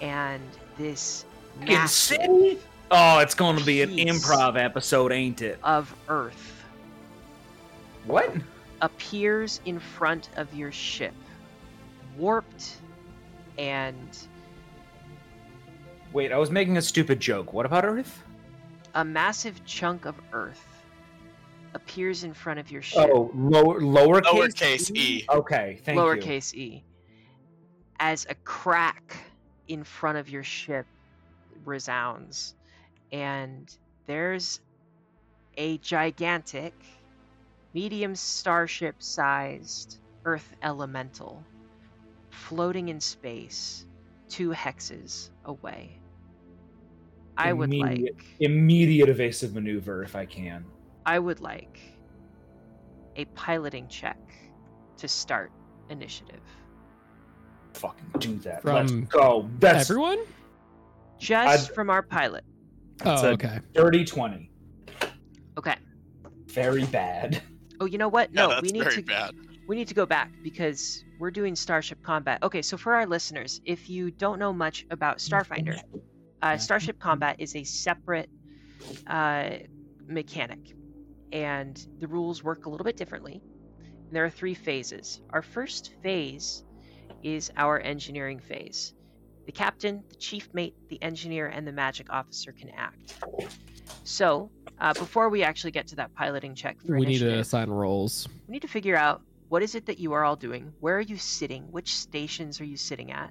[0.00, 0.42] and
[0.78, 1.24] this
[1.60, 2.58] Fucking massive city?
[2.90, 5.58] Oh, it's going to be an improv episode, ain't it?
[5.62, 6.62] of Earth
[8.04, 8.34] What?
[8.82, 11.14] appears in front of your ship,
[12.16, 12.76] warped
[13.58, 14.18] and
[16.12, 17.52] Wait, I was making a stupid joke.
[17.54, 18.22] What about Earth?
[18.94, 20.66] a massive chunk of Earth
[21.72, 25.24] appears in front of your ship, Oh, lower lowercase Lowercase e.
[25.30, 26.02] Okay, thank you.
[26.04, 26.84] lowercase e,
[28.00, 29.16] as a crack
[29.68, 30.84] in front of your ship
[31.66, 32.54] resounds,
[33.10, 33.74] and
[34.06, 34.60] there's
[35.56, 36.74] a gigantic,
[37.74, 41.44] medium starship sized Earth elemental
[42.30, 43.86] floating in space
[44.28, 45.98] two hexes away.
[47.36, 50.64] I would Immediate- like Immediate evasive maneuver, if I can.
[51.04, 51.80] I would like
[53.16, 54.18] a piloting check
[54.98, 55.50] to start
[55.90, 56.40] initiative.
[57.74, 58.62] Fucking do that.
[58.62, 59.48] From Let's go.
[59.58, 60.18] That's Everyone?
[61.22, 62.44] Just I'd- from our pilot.
[62.98, 63.60] That's Oh, a- okay.
[63.74, 64.50] dirty twenty.
[65.56, 65.76] Okay.
[66.46, 67.42] Very bad.
[67.80, 68.32] Oh, you know what?
[68.32, 69.34] No, that's we need very to bad.
[69.66, 72.40] we need to go back because we're doing Starship Combat.
[72.44, 75.80] Okay, so for our listeners, if you don't know much about Starfinder,
[76.42, 78.30] uh, Starship Combat is a separate
[79.08, 79.50] uh,
[80.06, 80.76] mechanic,
[81.32, 83.42] and the rules work a little bit differently.
[84.12, 85.20] There are three phases.
[85.30, 86.62] Our first phase
[87.24, 88.94] is our engineering phase.
[89.46, 93.14] The captain, the chief mate, the engineer, and the magic officer can act.
[94.04, 94.50] So,
[94.80, 98.28] uh, before we actually get to that piloting check for We need to assign roles.
[98.46, 101.00] we need to figure out what is it that you are all doing where are
[101.02, 103.30] you sitting which stations are you sitting at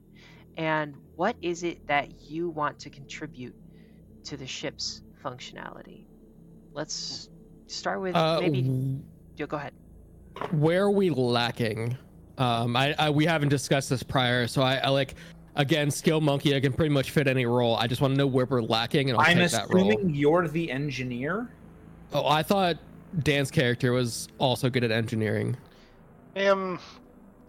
[0.56, 3.56] and what is it that you want to contribute
[4.24, 6.06] to the ship's functionality
[6.74, 7.30] let's
[7.68, 9.02] start with Uh, maybe w-
[9.48, 9.74] go ahead
[10.52, 11.98] where are we lacking?
[12.38, 15.16] Um, I, I we haven't discussed this prior, so I, I like
[15.56, 16.56] again skill monkey.
[16.56, 17.76] I can pretty much fit any role.
[17.76, 19.90] I just want to know where we're lacking, and I'll I'm take that role.
[19.90, 21.50] assuming you're the engineer.
[22.14, 22.78] Oh, I thought
[23.24, 25.56] Dan's character was also good at engineering.
[26.36, 26.80] Um,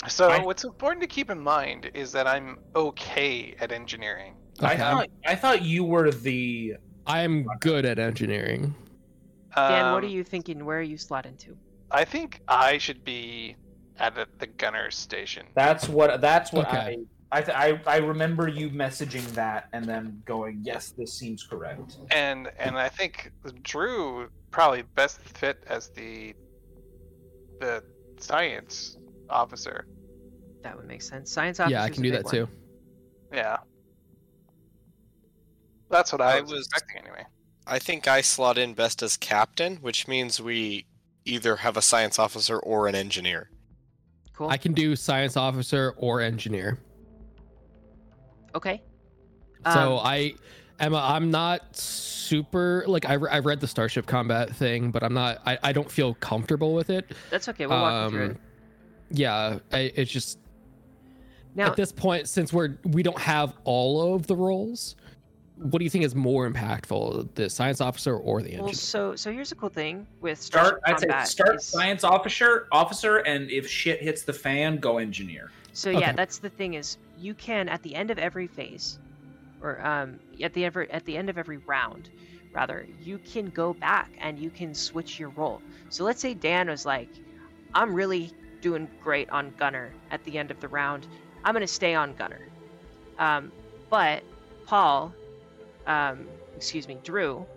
[0.08, 4.34] so I- what's important to keep in mind is that I'm okay at engineering.
[4.60, 4.78] I Okay.
[4.78, 6.74] thought I thought you were the
[7.06, 8.74] I am good at engineering.
[9.56, 11.56] dan what are Um, you thinking where are you slot into
[11.90, 13.54] I think I should be
[13.98, 15.46] at the- the gunner's station.
[15.54, 16.20] That's what.
[16.22, 16.98] That's what Okay.
[17.32, 17.38] I.
[17.38, 21.96] I, th- I I remember you messaging that and then going, "Yes, this seems correct."
[22.10, 26.34] and and I think Drew probably best fit as the
[27.60, 27.82] the
[28.18, 28.98] science
[29.30, 29.86] officer.
[30.62, 32.48] that would make sense science officer yeah, I can do that too.
[33.32, 33.56] Yeah.
[35.90, 37.24] That's what I, I was, was- expecting anyway.
[37.66, 40.86] I think I slot in best as captain, which means we
[41.24, 43.50] either have a science officer or an engineer.
[44.34, 46.78] cool I can do science officer or engineer.
[48.54, 48.80] Okay
[49.64, 50.34] So Um, I,
[50.80, 55.40] Emma, I'm not super like I, I've read the Starship Combat thing, but I'm not.
[55.46, 57.12] I, I don't feel comfortable with it.
[57.30, 58.38] that's okay we'll walk you through it Um,
[59.10, 60.38] Yeah, I, it's just
[61.54, 64.96] now at this point since we're we don't have all of the roles.
[65.56, 68.74] what do you think is more impactful, the science officer or the Well, engineer?
[68.74, 70.80] so so here's a cool thing with Start.
[70.84, 74.98] Starship I'd say start is- science officer, officer, and if shit hits the fan, go
[74.98, 75.50] engineer.
[75.74, 78.98] So yeah, that's the thing is you can at the end of every phase,
[79.60, 82.10] or um, at the ever at the end of every round,
[82.52, 85.64] rather, you can go back and you can switch your role.
[85.90, 87.10] So let's say Dan was like,
[87.74, 88.32] "I'm really
[88.62, 91.06] doing great on Gunner at the end of the round.
[91.44, 92.52] I'm gonna stay on Gunner."
[93.18, 93.52] Um,
[93.90, 94.24] but
[94.66, 95.16] Paul,
[95.86, 97.48] um, excuse me, Drew,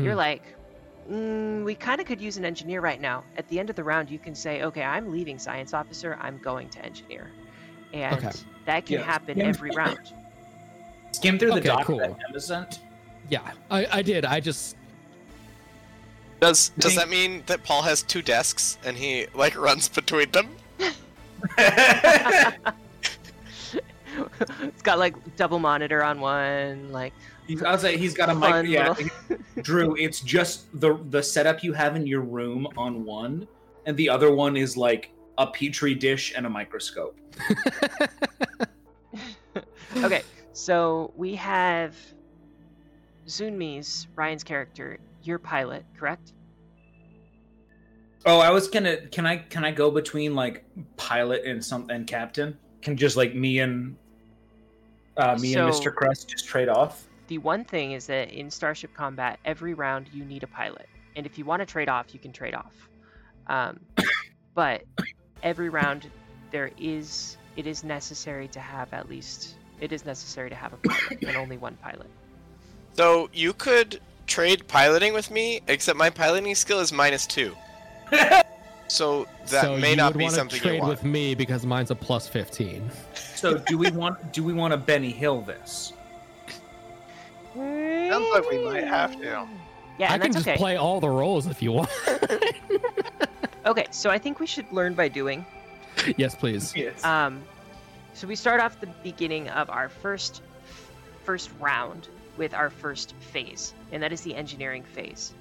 [0.00, 0.16] you're Mm.
[0.16, 0.44] like,
[1.10, 3.26] mm, we kind of could use an engineer right now.
[3.36, 6.38] At the end of the round, you can say, okay, I'm leaving science officer, I'm
[6.38, 7.35] going to engineer.
[7.92, 8.30] And Okay.
[8.66, 9.04] that can Yeah.
[9.04, 9.44] happen Yeah.
[9.46, 10.12] every round.
[11.12, 11.98] Skim through the Okay, doc cool.
[11.98, 12.18] that
[12.50, 12.68] Emma.
[13.30, 14.24] Yeah, I, I did.
[14.24, 14.76] I just
[16.40, 20.30] Does does think- that mean that Paul has two desks and he like runs between
[20.32, 20.48] them?
[24.62, 27.12] it's got like double monitor on one, like
[27.46, 28.72] He's, I was like, he's got a Fun mic.
[28.72, 29.94] Yeah, little- Drew.
[29.96, 33.46] It's just the the setup you have in your room on one,
[33.86, 37.18] and the other one is like a petri dish and a microscope.
[39.96, 40.22] okay.
[40.52, 41.94] So we have
[43.26, 46.32] Zunmi's Ryan's character, your pilot, correct?
[48.24, 48.96] Oh, I was gonna.
[49.08, 50.64] Can I can I go between like
[50.96, 52.58] pilot and some and captain?
[52.82, 53.96] Can just like me and
[55.16, 55.94] uh, me and Mr.
[55.94, 57.06] Crest just trade off?
[57.28, 61.24] The one thing is that in Starship Combat, every round you need a pilot, and
[61.24, 62.72] if you want to trade off, you can trade off.
[63.46, 63.80] Um,
[64.54, 64.82] but
[65.42, 66.10] every round
[66.50, 70.76] there is it is necessary to have at least it is necessary to have a
[70.78, 72.08] pilot and only one pilot.
[72.94, 77.54] So you could trade piloting with me, except my piloting skill is minus two.
[78.88, 80.90] So that so may you not would be wanna something trade you want.
[80.90, 82.88] with me because mine's a plus fifteen.
[83.34, 85.92] So do we want do we want to Benny Hill this?
[87.54, 89.46] Sounds like we might have to.
[89.98, 90.56] Yeah, I and can that's just okay.
[90.56, 91.90] play all the roles if you want.
[93.66, 95.44] Okay, so I think we should learn by doing.
[96.16, 96.74] yes, please.
[96.76, 97.04] Yes.
[97.04, 97.42] Um,
[98.14, 100.42] so we start off the beginning of our first
[101.24, 105.34] first round with our first phase, and that is the engineering phase.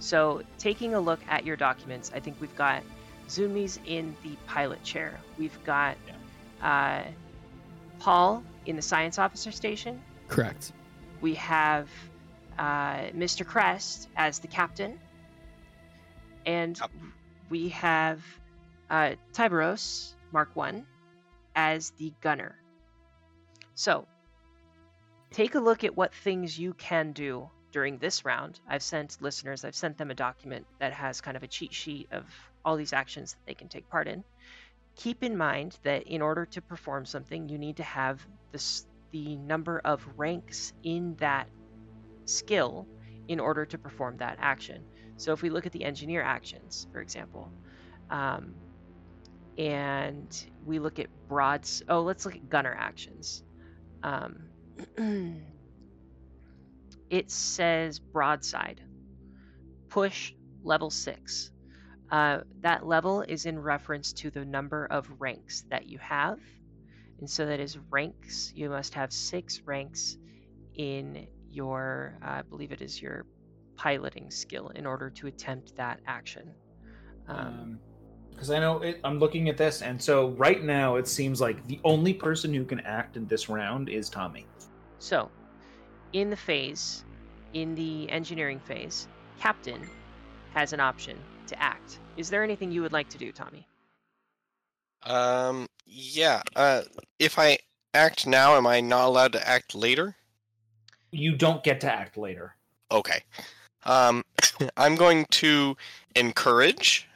[0.00, 2.82] So taking a look at your documents, I think we've got
[3.28, 5.20] Zoomies in the pilot chair.
[5.38, 5.96] We've got
[6.60, 7.02] uh,
[8.00, 10.00] Paul in the science officer station.
[10.26, 10.72] Correct.
[11.20, 11.88] We have
[12.58, 13.46] uh, Mr.
[13.46, 14.98] Crest as the captain,
[16.44, 16.90] and Yep.
[17.48, 18.22] We have
[18.90, 20.86] uh, Tiberos Mark One
[21.54, 22.56] as the gunner.
[23.74, 24.06] So,
[25.30, 28.60] take a look at what things you can do during this round.
[28.68, 32.08] I've sent listeners, I've sent them a document that has kind of a cheat sheet
[32.12, 32.24] of
[32.64, 34.24] all these actions that they can take part in.
[34.96, 39.36] Keep in mind that in order to perform something, you need to have this, the
[39.36, 41.48] number of ranks in that
[42.24, 42.86] skill
[43.28, 44.84] in order to perform that action.
[45.18, 47.52] So if we look at the engineer actions, for example,
[48.08, 48.54] um,
[49.58, 53.42] and we look at broads, oh, let's look at gunner actions.
[54.04, 54.48] Um,
[57.10, 58.80] it says broadside,
[59.88, 61.50] push level six.
[62.12, 66.38] Uh, that level is in reference to the number of ranks that you have.
[67.18, 68.52] And so that is ranks.
[68.54, 70.16] You must have six ranks
[70.74, 73.26] in your, uh, I believe it is your
[73.78, 76.50] piloting skill in order to attempt that action.
[77.28, 77.78] Um,
[78.30, 81.66] because I know it, I'm looking at this, and so right now it seems like
[81.66, 84.46] the only person who can act in this round is Tommy.
[84.98, 85.30] So,
[86.12, 87.04] in the phase,
[87.54, 89.08] in the engineering phase,
[89.40, 89.88] Captain
[90.54, 91.98] has an option to act.
[92.16, 93.66] Is there anything you would like to do, Tommy?
[95.02, 96.42] Um, yeah.
[96.54, 96.82] Uh,
[97.18, 97.58] if I
[97.94, 100.16] act now, am I not allowed to act later?
[101.10, 102.54] You don't get to act later.
[102.92, 103.22] Okay.
[103.88, 104.22] Um,
[104.76, 105.76] I'm going to
[106.14, 107.08] encourage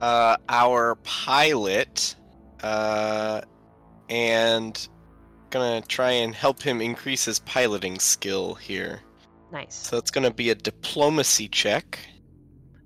[0.00, 2.16] uh, our pilot,
[2.62, 3.42] uh,
[4.08, 4.88] and
[5.50, 9.00] gonna try and help him increase his piloting skill here.
[9.52, 9.74] Nice.
[9.74, 11.98] So it's gonna be a diplomacy check.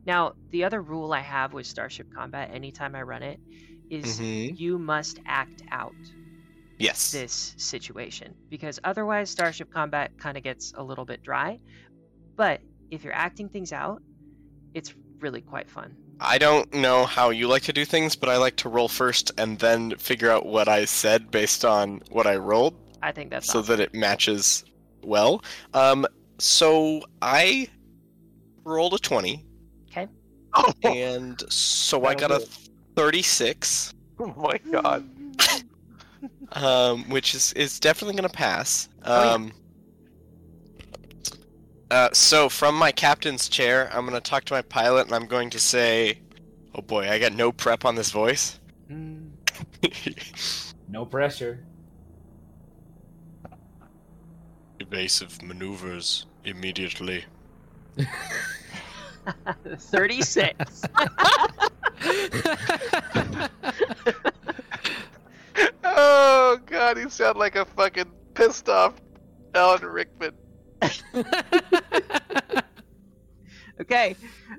[0.05, 3.41] Now, the other rule I have with Starship Combat, anytime I run it,
[3.89, 4.59] is Mhm.
[4.59, 5.95] you must act out
[6.79, 7.11] Yes.
[7.11, 11.59] this situation because otherwise Starship Combat kind of gets a little bit dry.
[12.37, 12.61] But
[12.91, 14.03] if you're acting things out,
[14.75, 15.97] it's really quite fun.
[16.21, 19.33] I don't know how you like to do things, but I like to roll first
[19.39, 22.75] and then figure out what I said based on what I rolled.
[23.03, 23.77] I think that's so awesome.
[23.77, 24.65] that it matches
[25.03, 25.43] well.
[25.75, 26.07] Um,
[26.39, 27.69] so I
[28.65, 29.45] rolled a 20,
[29.91, 30.09] Okay.
[30.55, 32.41] Oh, and so I got a
[32.97, 33.95] 36.
[34.19, 35.09] oh my god.
[36.53, 38.89] Um, which is is definitely gonna pass.
[39.05, 39.33] Oh, yeah.
[39.33, 39.53] Um,
[41.91, 45.51] uh, so from my captain's chair, I'm gonna talk to my pilot, and I'm going
[45.51, 46.21] to say,
[46.75, 48.59] "Oh boy, I got no prep on this voice."
[48.91, 49.31] Mm,
[50.89, 51.65] No pressure.
[54.79, 57.25] Evasive maneuvers immediately.
[59.79, 60.83] 36.
[65.97, 68.95] Oh god, you sound like a fucking pissed off
[69.55, 70.33] Alan Rickman.
[73.81, 74.17] Okay.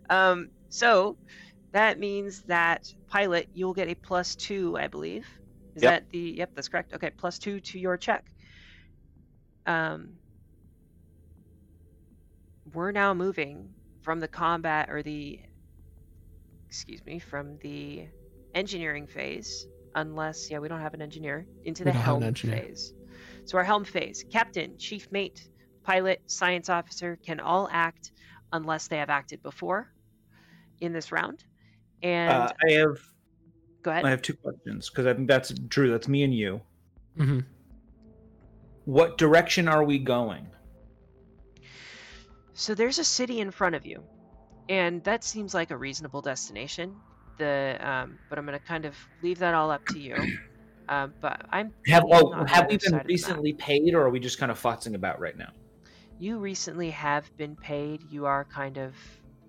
[0.09, 1.17] Um, so
[1.71, 5.25] that means that pilot, you'll get a plus two, I believe.
[5.75, 5.91] Is Yep.
[5.91, 6.19] that the?
[6.37, 6.93] Yep, that's correct.
[6.93, 8.25] Okay, plus two to your check.
[9.65, 10.13] Um,
[12.73, 15.39] we're now moving from the combat or the,
[16.67, 18.07] excuse me, from the
[18.55, 22.33] engineering phase, unless yeah, we don't have an engineer, into the don't have an helm
[22.33, 22.93] phase.
[23.45, 25.47] So our helm phase, captain, chief mate,
[25.83, 28.11] pilot, science officer can all act
[28.51, 29.91] unless they have acted before
[30.81, 31.43] in this round.
[32.03, 32.99] And Uh, I have
[33.83, 34.05] go ahead.
[34.05, 35.89] I have two questions because I think that's Drew.
[35.91, 36.61] That's me and you.
[37.17, 37.45] Mhm.
[38.85, 40.47] What direction are we going?
[42.53, 44.03] So there's a city in front of you,
[44.69, 46.95] and that seems like a reasonable destination.
[47.37, 50.15] The um, but I'm gonna kind of leave that all up to you.
[50.89, 54.09] Um, but I'm Have being oh, on the have we been recently paid, or are
[54.09, 55.51] we just kind of futzing about right now?
[56.19, 58.03] You recently have been paid.
[58.09, 58.95] You are kind of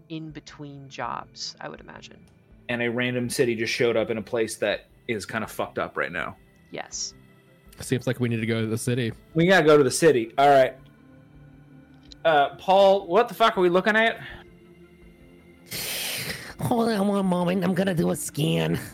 [0.09, 2.19] in between jobs, I would imagine.
[2.69, 5.79] And a random city just showed up in a place that is kind of fucked
[5.79, 6.37] up right now.
[6.71, 7.15] Yes.
[7.81, 9.13] Seems like we need to go to the city.
[9.35, 10.33] We gotta go to the city.
[10.37, 10.77] All right.
[12.25, 14.21] Uh, Paul, what the fuck are we looking at?
[16.61, 17.65] Hold on one moment.
[17.65, 18.79] I'm gonna do a scan.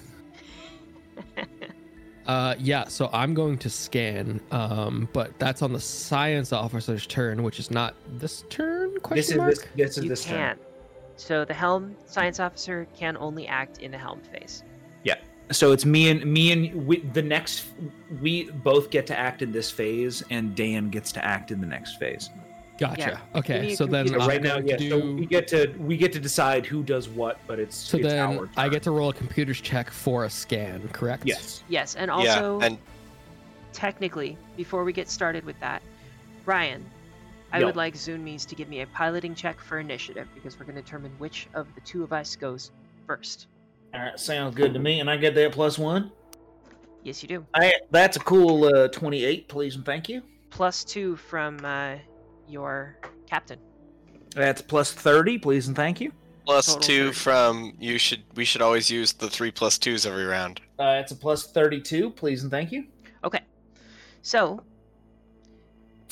[2.26, 7.42] Uh, yeah, so I'm going to scan, um, but that's on the science officer's turn,
[7.42, 8.98] which is not this turn?
[9.00, 9.50] Question This is mark.
[9.50, 9.66] this.
[9.76, 10.58] This is you this turn.
[11.16, 14.62] So the helm science officer can only act in the helm phase.
[15.04, 15.16] Yeah.
[15.50, 17.66] So it's me and me and we, the next.
[18.22, 21.66] We both get to act in this phase, and Dan gets to act in the
[21.66, 22.30] next phase.
[22.78, 22.96] Gotcha.
[22.96, 24.76] Give me Okay, a so then computer I'm right now, yeah.
[24.76, 27.98] to So we get to we get to decide who does what, but it's So
[27.98, 31.24] it's then our I get to roll a computer's check for a scan, correct?
[31.24, 31.62] yes.
[31.68, 32.78] Yes, and also yeah, and
[33.72, 35.82] technically, before we get started with that,
[36.46, 36.84] Ryan,
[37.52, 37.66] I Yo.
[37.66, 40.82] would like Zoonmies to give me a piloting check for initiative because we're going to
[40.82, 42.72] determine which of the two of us goes
[43.06, 43.46] first.
[43.94, 44.98] All right, sounds good to me.
[44.98, 46.10] And I get that plus one.
[47.04, 47.46] Yes, you do.
[47.54, 50.22] I, that's a cool uh, twenty-eight, please and thank you.
[50.50, 51.96] Plus two from uh,
[52.48, 53.58] your captain.
[54.34, 56.12] That's plus thirty, please and thank you.
[56.44, 57.12] plus Total two 30.
[57.14, 60.60] from you should we should always use the three plus twos every round.
[60.78, 62.84] Uh, it's a plus thirty-two, please and thank you.
[63.22, 63.40] Okay.
[64.22, 64.62] So,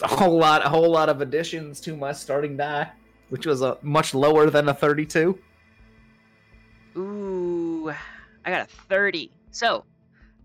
[0.03, 2.91] a whole lot, a whole lot of additions to my starting die,
[3.31, 5.39] which was a much lower than a 32.
[6.97, 7.91] ooh,
[8.45, 9.31] I got a 30.
[9.51, 9.85] So,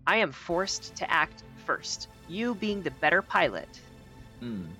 [0.06, 2.08] I am forced to act first.
[2.28, 3.68] You, being the better pilot,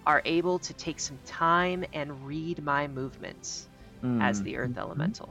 [0.06, 3.66] are able to take some time and read my movements
[4.20, 5.28] as the Earth Elemental.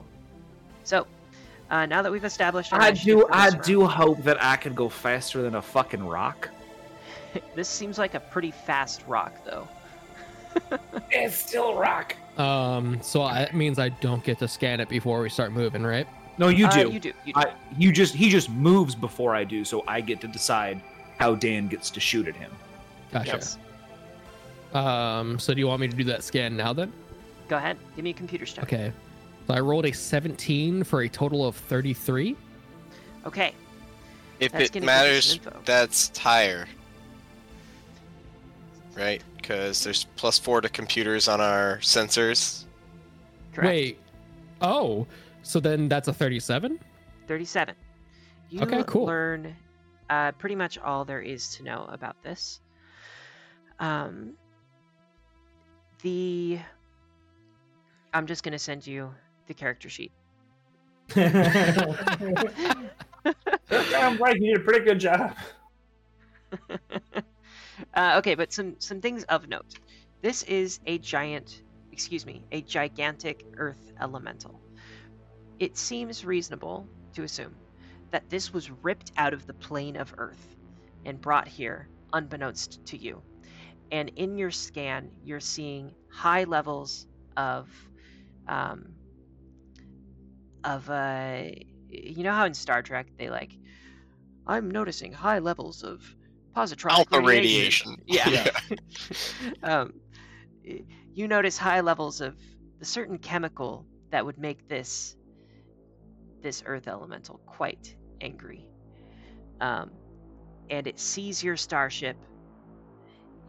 [0.84, 1.08] So,
[1.70, 4.74] uh, now that we've established, our I do, I this do hope that I can
[4.74, 6.50] go faster than a fucking rock.
[7.56, 9.68] This seems like a pretty fast rock, though.
[11.12, 12.16] It's still rock.
[12.38, 15.84] Um, so I- that means I don't get to scan it before we start moving,
[15.84, 16.08] right?
[16.38, 16.90] No, you Uh, do.
[16.92, 17.14] You do.
[17.26, 17.40] You do.
[17.40, 20.82] I, you just, he just moves before I do, so I get to decide
[21.20, 22.52] how Dan gets to shoot at him.
[23.12, 23.28] Gotcha.
[23.34, 23.58] Yes.
[24.74, 26.92] Um, so do you want me to do that scan now then?
[27.48, 27.78] Go ahead.
[27.96, 28.64] Give me a computer check.
[28.64, 28.92] Okay.
[29.48, 32.36] So I rolled a 17 for a total of 33.
[33.26, 33.54] Okay.
[34.40, 36.68] If That's it gonna give you matters, that's higher.
[38.96, 39.24] Right?
[39.38, 42.66] Because there's plus four to computers on our sensors.
[43.54, 43.68] Correct.
[43.68, 44.00] Wait.
[44.62, 45.08] Oh,
[45.44, 46.80] so then that's a 37?
[47.28, 47.76] 37.
[48.50, 49.06] You Okay, cool.
[49.06, 49.56] learn
[50.10, 52.62] uh, pretty much all there is to know about this.
[53.80, 54.34] Um,
[56.02, 56.60] the.
[58.14, 59.14] I'm just going to send you
[59.48, 60.12] the character sheet.
[61.16, 61.38] I'm
[64.18, 64.36] right.
[64.36, 65.36] You did a pretty good job.
[67.94, 69.74] uh, okay, but some some things of note.
[70.22, 74.60] This is a giant, excuse me, a gigantic Earth elemental.
[75.60, 77.56] It seems reasonable to assume
[78.12, 80.56] that this was ripped out of the plane of Earth
[81.06, 83.22] and brought here unbeknownst to you.
[83.92, 87.70] And in your scan, you're seeing high levels of,
[88.48, 88.98] um,
[90.64, 91.44] of uh,
[91.90, 93.52] you know how in Star Trek they like,
[94.46, 96.02] I'm noticing high levels of
[96.56, 97.96] positronic Alpha radiation.
[97.98, 97.98] radiation.
[98.06, 98.48] Yeah.
[99.64, 99.92] um,
[101.14, 102.38] you notice high levels of
[102.80, 105.16] the certain chemical that would make this
[106.42, 108.68] this earth elemental quite angry.
[109.60, 110.00] Um,
[110.70, 112.18] and it sees your starship,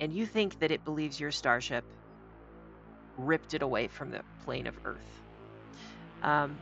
[0.00, 1.84] and you think that it believes your starship
[3.16, 5.22] ripped it away from the plane of Earth.
[6.22, 6.58] Um,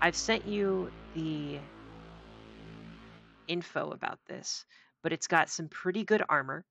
[0.00, 1.58] I've sent you the
[3.48, 4.64] info about this,
[5.02, 6.64] but it's got some pretty good armor,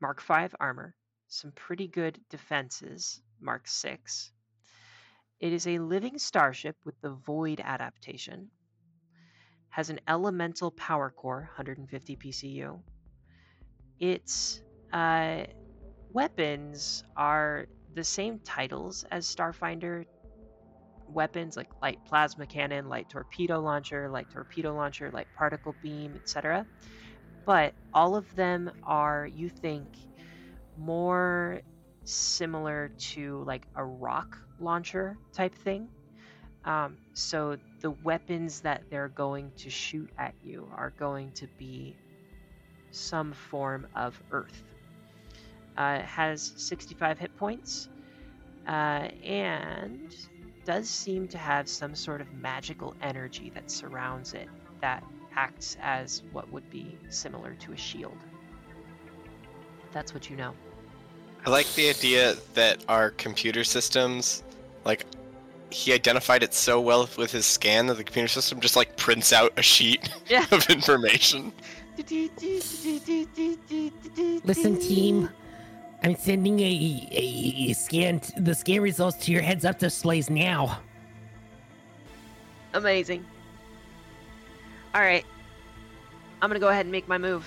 [0.00, 0.94] Mark V armor,
[1.28, 4.30] some pretty good defenses, Mark 6.
[5.40, 8.48] It is a living starship with the Void adaptation.
[9.70, 12.80] Has an elemental power core, 150 PCU.
[13.98, 14.60] Its
[14.92, 15.44] uh,
[16.12, 20.06] weapons are the same titles as Starfinder
[21.08, 26.66] weapons, like light plasma cannon, light torpedo launcher, light torpedo launcher, light particle beam, etc.
[27.44, 29.88] But all of them are, you think,
[30.76, 31.60] more
[32.04, 35.88] similar to like a rock launcher type thing.
[36.64, 41.96] Um, so the weapons that they're going to shoot at you are going to be
[42.90, 44.71] some form of earth.
[45.76, 47.88] Uh, has 65 hit points
[48.68, 50.14] uh, and
[50.66, 54.48] does seem to have some sort of magical energy that surrounds it
[54.82, 55.02] that
[55.34, 58.18] acts as what would be similar to a shield.
[59.92, 60.52] That's what you know.
[61.46, 64.42] I like the idea that our computer systems,
[64.84, 65.06] like,
[65.70, 69.32] he identified it so well with his scan that the computer system just like prints
[69.32, 70.44] out a sheet Yeah.
[70.52, 71.52] of information.
[74.44, 75.30] Listen, team.
[76.02, 76.62] I'm sending a,
[77.12, 80.80] a, a scan, the scan results to your heads up displays now.
[82.74, 83.24] Amazing.
[84.94, 85.24] All right.
[86.40, 87.46] I'm going to go ahead and make my move.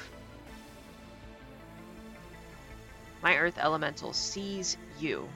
[3.21, 5.27] My Earth Elemental sees you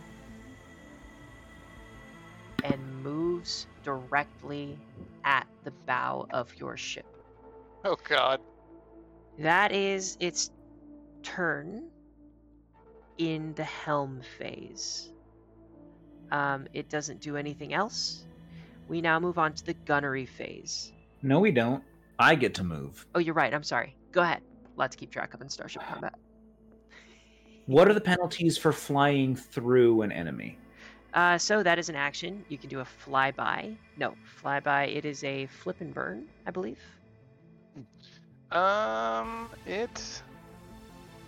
[2.63, 4.77] and moves directly
[5.25, 7.05] at the bow of your ship.
[7.83, 8.39] Oh god.
[9.39, 10.51] That is its
[11.23, 11.89] turn
[13.19, 15.11] in the helm phase.
[16.31, 18.25] Um, it doesn't do anything else.
[18.87, 20.91] We now move on to the gunnery phase.
[21.21, 21.83] No, we don't.
[22.17, 23.05] I get to move.
[23.13, 23.53] Oh, you're right.
[23.53, 23.95] I'm sorry.
[24.11, 24.41] Go ahead.
[24.77, 26.15] Let's keep track of in Starship Combat.
[27.65, 30.57] What are the penalties for flying through an enemy?
[31.13, 32.43] Uh, so that is an action.
[32.49, 33.75] You can do a flyby.
[33.97, 34.95] No, flyby.
[34.95, 36.79] It is a flip and burn, I believe.
[38.51, 40.21] Um, it.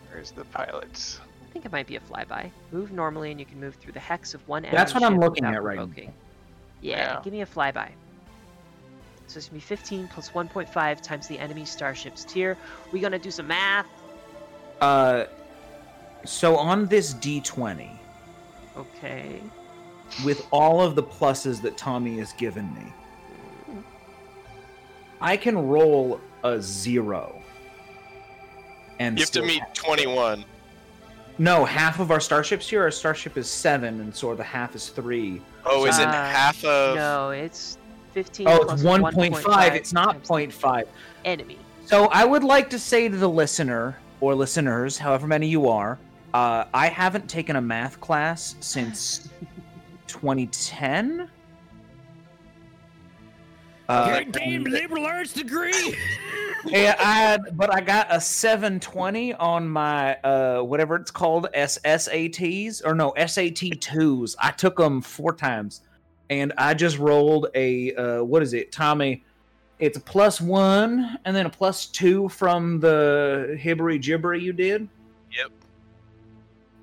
[0.10, 1.20] Where's the pilot?
[1.52, 2.50] I think it might be a flyby.
[2.72, 4.64] Move normally, and you can move through the hex of one.
[4.64, 4.78] Enemy.
[4.78, 5.90] That's enemy what I'm looking at right now.
[5.98, 6.12] Yeah,
[7.16, 7.20] Yeah.
[7.22, 7.90] give me a flyby.
[9.28, 12.58] So it's gonna be 15 plus 1.5 times the enemy starship's tier.
[12.94, 13.86] We gonna do some math.
[14.80, 15.26] Uh,
[16.24, 18.00] so on this D20,
[18.78, 19.42] Okay.
[20.24, 23.84] with all of the pluses that Tommy has given me,
[25.20, 27.42] I can roll a zero.
[29.00, 30.46] And You have to meet 21.
[31.42, 32.84] No, half of our starships here.
[32.84, 35.42] Our starship is seven, and so the half is three.
[35.66, 36.96] Oh, is it Uh, half of.
[36.96, 37.80] No, it's
[38.14, 38.48] 15.
[38.48, 39.74] Oh, plus it's one point five.
[39.74, 40.88] It's not times the point five.
[41.26, 41.58] Enemy.
[41.88, 45.98] So I would like to say to the listener or listeners, however many you are,
[46.36, 49.28] uh, I haven't taken a math class since
[50.06, 51.28] 2010.
[53.90, 55.98] Uh, damn liberal arts degree.
[56.66, 62.82] yeah, I had, but I got a 720 on my uh, whatever it's called, SSATs
[62.86, 64.36] or no SAT twos.
[64.40, 65.82] I took them four times,
[66.30, 69.24] and I just rolled a uh, what is it, Tommy?
[69.80, 74.88] It's a plus one and then a plus two from the hibbery gibbery you did.
[75.36, 75.52] Yep.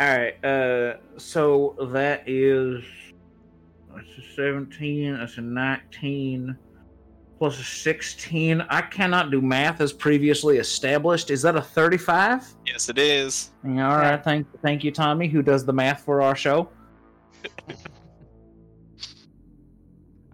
[0.01, 0.45] All right.
[0.45, 2.83] Uh, so that is
[3.95, 5.17] that's a 17.
[5.17, 6.57] That's a 19
[7.39, 8.61] plus a 16.
[8.63, 11.31] I cannot do math as previously established.
[11.31, 12.47] Is that a 35?
[12.67, 13.51] Yes, it is.
[13.65, 14.23] All right.
[14.23, 16.69] Thank thank you, Tommy, who does the math for our show.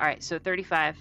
[0.01, 0.97] All right, so 35.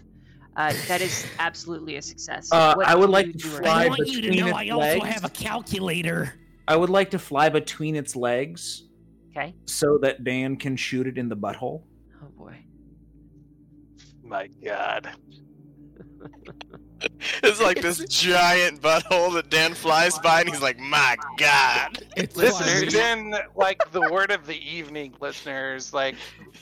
[0.56, 2.50] Uh, that is absolutely a success.
[2.52, 3.90] Uh, I would like to fly I now?
[3.90, 5.06] want you to between know its I also legs.
[5.08, 6.34] have a calculator.
[6.68, 8.84] I would like to fly between its legs
[9.36, 9.56] Okay.
[9.66, 11.82] so that Dan can shoot it in the butthole.
[12.22, 12.56] Oh boy.
[14.24, 15.10] My god.
[17.44, 22.02] It's like this giant butthole that Dan flies by and he's like, my god.
[22.16, 22.68] It's This fine.
[22.86, 25.94] has been like the word of the evening, listeners.
[25.94, 26.16] Like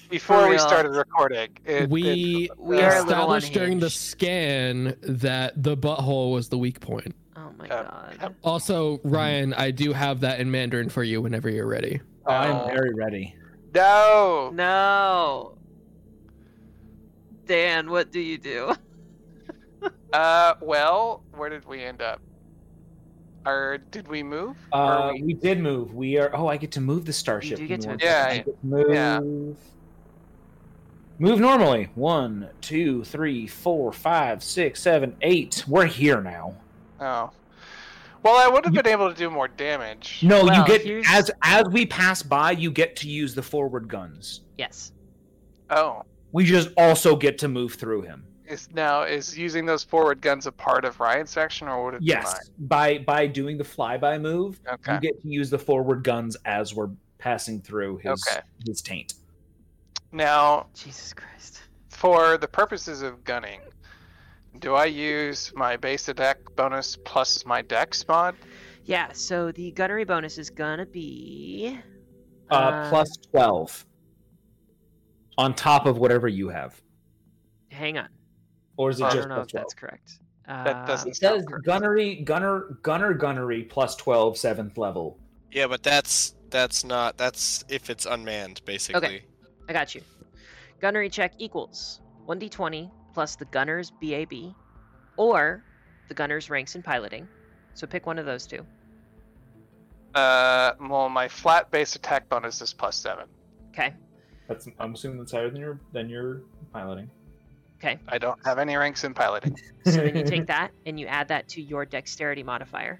[0.10, 1.50] before we started recording.
[1.66, 6.58] It, we We are a little established during the scan that the butthole was the
[6.58, 7.16] weak point.
[7.38, 8.36] Oh my Uh, god.
[8.44, 12.02] Also, Ryan, I do have that in Mandarin for you whenever you're ready.
[12.26, 12.66] I'm Oh.
[12.66, 13.36] very ready.
[13.76, 14.50] No.
[14.54, 15.58] No.
[17.46, 18.74] Dan, what do you do?
[20.14, 22.20] Uh, well, where did we end up?
[23.46, 24.58] Or did we move?
[24.74, 25.96] Or Uh, we- we did move.
[25.96, 26.30] We are.
[26.36, 27.58] Oh, I get to move the starship.
[27.58, 28.02] do get to move.
[28.04, 28.90] Yeah, I get to move.
[28.90, 29.20] yeah.
[31.20, 31.90] Move normally.
[31.96, 35.64] One, two, three, four, five, six, seven, eight.
[35.68, 36.56] We're here now.
[37.00, 37.30] Oh.
[38.24, 40.20] Well, I would have been able to do more damage.
[40.24, 43.42] No, Well, you get here's- as as we pass by, you get to use the
[43.44, 44.42] forward guns.
[44.58, 44.92] Yes.
[45.70, 46.04] Oh.
[46.32, 48.24] We just also get to move through him.
[48.52, 52.02] Is now is using those forward guns a part of Ryan's action, or would it
[52.04, 54.60] Yes, by by doing the flyby move.
[54.70, 54.96] Okay.
[54.96, 58.42] you get to use the forward guns as we're passing through his Okay.
[58.68, 59.14] his taint.
[60.12, 61.62] Now, Jesus Christ.
[61.90, 63.62] for the purposes of gunning,
[64.60, 68.36] do I use my base attack bonus plus my dex mod?
[68.84, 71.80] Yeah, so the gunnery bonus is gonna be
[72.50, 73.86] Uh, plus twelve
[75.38, 76.82] on top of whatever you have,
[77.70, 78.10] hang on.
[78.78, 80.20] Or is it I I just don't know plus if that's correct.
[80.48, 81.66] Uh, That doesn't It says correct.
[81.66, 85.18] gunnery, gunner, gunner, gunnery plus 12, seventh level.
[85.52, 88.98] Yeah, but that's that's not that's if it's unmanned, basically.
[89.06, 89.22] Okay,
[89.70, 90.02] I got you.
[90.80, 94.54] Gunnery check equals 1d20 plus the gunner's BAB
[95.18, 95.64] or
[96.08, 97.28] the gunner's ranks in piloting.
[97.74, 98.66] So pick one of those two.
[100.16, 103.28] Uh, well, my flat base attack bonus is plus seven.
[103.70, 103.94] Okay.
[104.48, 106.42] That's I'm assuming that's higher than your than your
[106.74, 107.10] piloting.
[107.84, 107.98] Okay.
[108.08, 109.58] I don't have any ranks in piloting.
[109.86, 113.00] So then you take that and you add that to your dexterity modifier.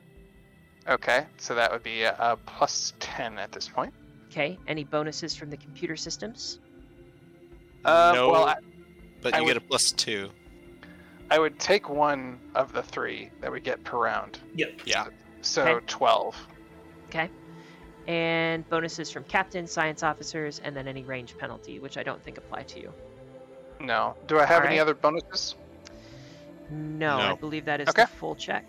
[0.88, 3.94] Okay, so that would be a, a plus ten at this point.
[4.32, 4.58] Okay.
[4.68, 6.58] Any bonuses from the computer systems?
[7.86, 8.30] Uh, No.
[8.32, 8.56] Well, I,
[9.22, 10.32] But I you would- get a plus two.
[11.30, 14.40] I would take one of the three that we get per round.
[14.56, 14.82] Yep.
[14.86, 15.06] Yeah.
[15.42, 15.86] So Okay.
[15.86, 16.36] twelve.
[17.10, 17.30] Okay.
[18.08, 22.38] And bonuses from captain, science officers, and then any range penalty, which I don't think
[22.40, 22.92] apply to you.
[23.86, 24.16] No.
[24.28, 24.82] Do I have any Alright.
[24.82, 25.56] other bonuses?
[26.70, 28.04] No, I believe that is Okay.
[28.04, 28.66] the full check.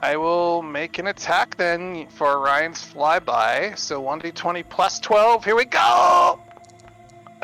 [0.00, 3.78] I will make an attack then for Ryan's flyby.
[3.78, 5.44] So 1d20 plus 12.
[5.44, 6.40] Here we go!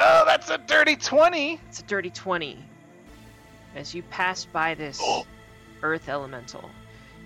[0.01, 1.61] Oh, that's a dirty 20!
[1.69, 2.59] It's a dirty 20.
[3.77, 5.25] As you pass by this Oh.
[5.83, 6.69] earth elemental,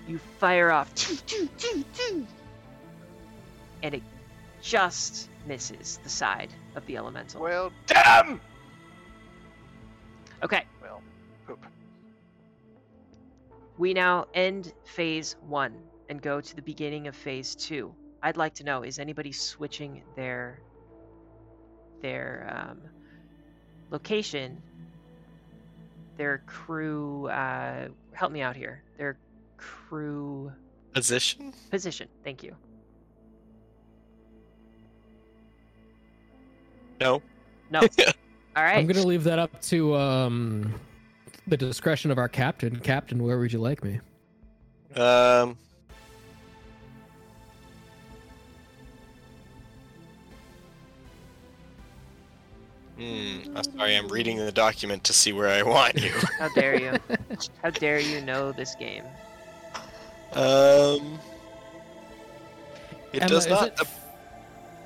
[0.07, 2.27] you fire off, "Choo, choo, choo, choo,"
[3.81, 4.03] and it
[4.61, 7.41] just misses the side of the elemental.
[7.41, 8.39] Well, damn!
[10.43, 11.01] Okay, Well,
[11.47, 11.65] poop.
[13.77, 15.73] we now end phase one
[16.09, 17.93] and go to the beginning of phase two.
[18.21, 20.59] I'd like to know: is anybody switching their
[22.01, 22.81] their um,
[23.89, 24.61] location,
[26.17, 27.27] their crew?
[27.29, 28.83] Uh, help me out here.
[28.97, 29.17] Their
[29.57, 30.51] crew
[30.93, 31.53] Position?
[31.71, 32.07] position.
[32.23, 32.55] Thank you.
[36.99, 37.21] No.
[37.71, 37.81] No.
[38.55, 38.77] All right.
[38.77, 40.73] I'm gonna leave that up to um,
[41.47, 42.79] the discretion of our captain.
[42.79, 43.99] Captain, where would you like me?
[44.95, 45.57] Um.
[52.97, 53.57] Hmm.
[53.57, 56.11] I'm sorry, I'm reading the document to see where I want you.
[56.39, 56.97] How dare you?
[57.63, 59.03] How dare you know this game?
[60.33, 61.19] Um.
[63.13, 63.67] It Emma, does is not.
[63.69, 63.87] it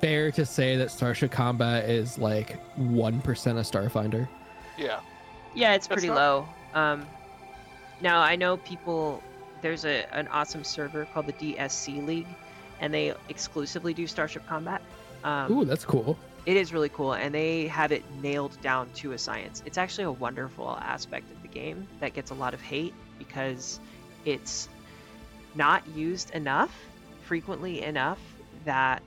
[0.00, 4.28] fair to say that Starship Combat is like one percent of Starfinder?
[4.76, 5.00] Yeah.
[5.54, 6.48] Yeah, it's pretty not- low.
[6.74, 7.06] Um,
[8.00, 9.22] now I know people.
[9.60, 12.28] There's a an awesome server called the DSC League,
[12.80, 14.80] and they exclusively do Starship Combat.
[15.24, 16.16] Um, Ooh, that's cool.
[16.46, 19.62] It is really cool, and they have it nailed down to a science.
[19.66, 23.80] It's actually a wonderful aspect of the game that gets a lot of hate because
[24.24, 24.68] it's
[25.56, 26.72] not used enough,
[27.24, 28.20] frequently enough
[28.64, 29.02] that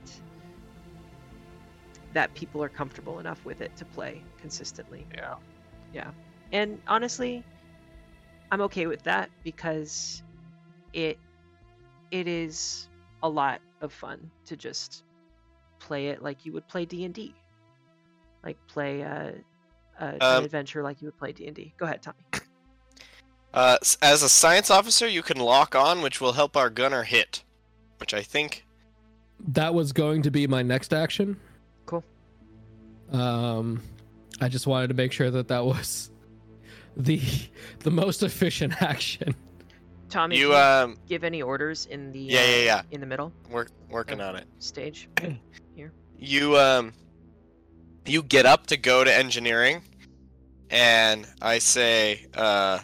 [2.12, 5.06] that people are comfortable enough with it to play consistently.
[5.14, 5.34] Yeah.
[5.92, 6.10] Yeah.
[6.52, 7.44] And honestly,
[8.50, 10.22] I'm okay with that because
[10.92, 11.18] it
[12.10, 12.88] it is
[13.22, 15.04] a lot of fun to just
[15.78, 17.34] play it like you would play D&D.
[18.44, 19.32] Like play uh,
[20.00, 21.72] uh, an Um, adventure like you would play D&D.
[21.78, 22.18] Go ahead, Tommy.
[23.54, 27.44] Uh, as a science officer, you can lock on, which will help our gunner hit.
[27.98, 28.64] Which I think.
[29.46, 31.38] That was going to be my next action.
[33.12, 33.20] Cool.
[33.20, 33.82] Um,
[34.40, 36.10] I just wanted to make sure that that was
[36.96, 37.20] the
[37.80, 39.34] the most efficient action.
[40.08, 42.82] Tommy, You can um, give any orders in the Yeah, uh, yeah, yeah.
[42.90, 44.46] in the middle work working on it.
[44.58, 45.08] stage?
[45.74, 45.92] Here.
[46.18, 46.92] You um,
[48.04, 49.82] you get up to go to engineering,
[50.70, 52.80] and I say, uh,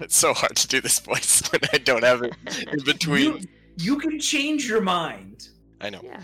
[0.00, 2.34] It's so hard to do this voice when I don't have it
[2.72, 3.22] in between.
[3.22, 3.40] You,
[3.78, 5.48] you can change your mind.
[5.80, 6.00] I know.
[6.02, 6.22] Yeah.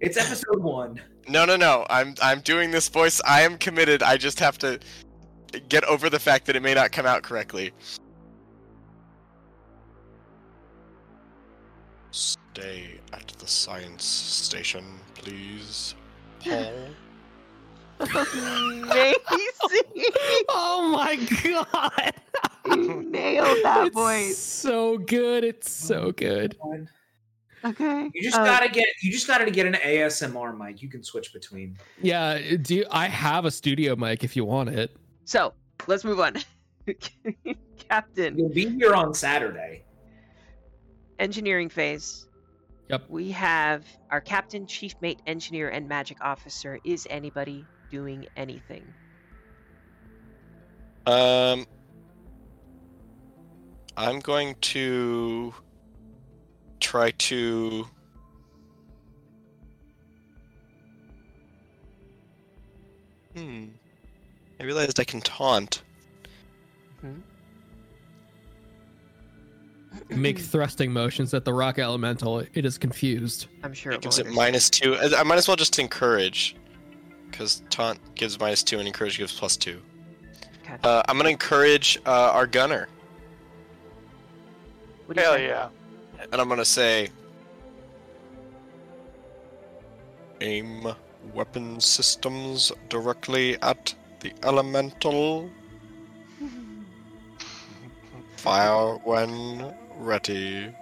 [0.00, 1.00] It's episode one.
[1.28, 1.86] No, no, no.
[1.88, 3.20] I'm I'm doing this voice.
[3.24, 4.02] I am committed.
[4.02, 4.78] I just have to
[5.68, 7.72] get over the fact that it may not come out correctly.
[12.10, 15.94] Stay at the science station, please.
[16.40, 16.88] Paul.
[18.00, 19.14] Amazing.
[20.48, 22.12] oh my god!
[22.66, 24.38] you nailed that it's voice.
[24.38, 25.44] so good.
[25.44, 26.56] It's so good.
[27.64, 28.10] Okay.
[28.14, 30.82] You just uh, gotta get you just gotta get an ASMR mic.
[30.82, 31.76] You can switch between.
[32.02, 34.96] Yeah, do you, I have a studio mic if you want it?
[35.24, 35.52] So
[35.86, 36.34] let's move on.
[37.88, 39.84] Captain, You'll be here on Saturday.
[41.18, 42.26] engineering phase.
[42.88, 43.04] Yep.
[43.08, 46.78] We have our captain, chief mate, engineer, and magic officer.
[46.84, 48.84] Is anybody doing anything?
[51.06, 51.66] Um,
[53.96, 55.54] I'm going to
[56.80, 57.86] try to.
[63.36, 63.66] Hmm.
[64.58, 65.82] I realized I can taunt.
[70.08, 72.40] Make thrusting motions at the rock elemental.
[72.40, 73.46] It is confused.
[73.62, 74.96] I'm sure It it gives it minus two.
[74.96, 76.56] I I might as well just encourage,
[77.36, 79.82] because taunt gives minus two and encourage gives plus two.
[80.64, 80.76] Okay.
[80.82, 82.88] Uh, I'm gonna encourage uh, our gunner,
[85.04, 85.46] What do you Hell say?
[85.46, 85.68] yeah.
[86.32, 87.10] and I'm gonna say,
[90.40, 90.88] aim
[91.34, 95.50] weapon systems directly at the elemental.
[98.38, 100.74] Fire when ready.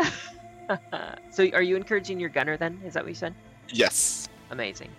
[1.30, 2.80] so are you encouraging your gunner then?
[2.84, 3.32] Is that what you said?
[3.68, 4.28] Yes.
[4.50, 4.90] Amazing.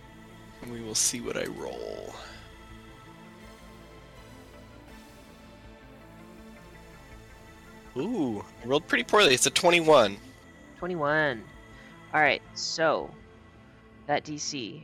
[0.69, 2.13] We will see what I roll.
[7.97, 9.33] Ooh, I rolled pretty poorly.
[9.33, 10.17] It's a 21.
[10.77, 11.43] 21.
[12.13, 13.09] All right, so
[14.07, 14.81] that DC.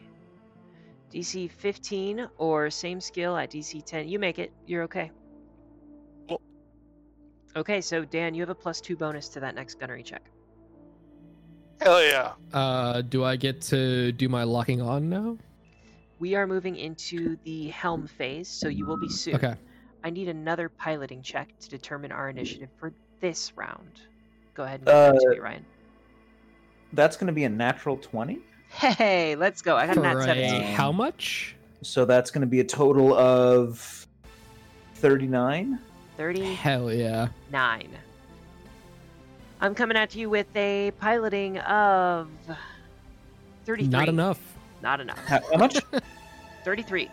[1.13, 4.09] DC 15 or same skill at DC 10.
[4.09, 4.51] You make it.
[4.65, 5.11] You're okay.
[6.27, 6.41] Cool.
[7.55, 10.23] Okay, so Dan, you have a plus two bonus to that next gunnery check.
[11.79, 12.33] Hell yeah.
[12.53, 15.37] Uh, do I get to do my locking on now?
[16.19, 19.35] We are moving into the helm phase, so you will be soon.
[19.35, 19.55] Okay.
[20.03, 24.01] I need another piloting check to determine our initiative for this round.
[24.55, 25.65] Go ahead and give that to Uh, me, Ryan.
[26.93, 28.39] That's gonna be a natural twenty.
[28.69, 29.75] Hey, let's go.
[29.75, 30.61] I got a For nat 17.
[30.75, 31.55] how much?
[31.83, 34.07] So that's gonna be a total of
[34.95, 35.79] thirty-nine.
[36.17, 36.53] 30.
[36.55, 37.27] Hell yeah.
[37.51, 37.89] 9.
[39.61, 42.27] I'm coming at you with a piloting of
[43.65, 43.87] 33.
[43.91, 44.46] Not enough.
[44.81, 45.19] Not enough.
[45.25, 45.77] How, how much?
[46.63, 47.09] 33.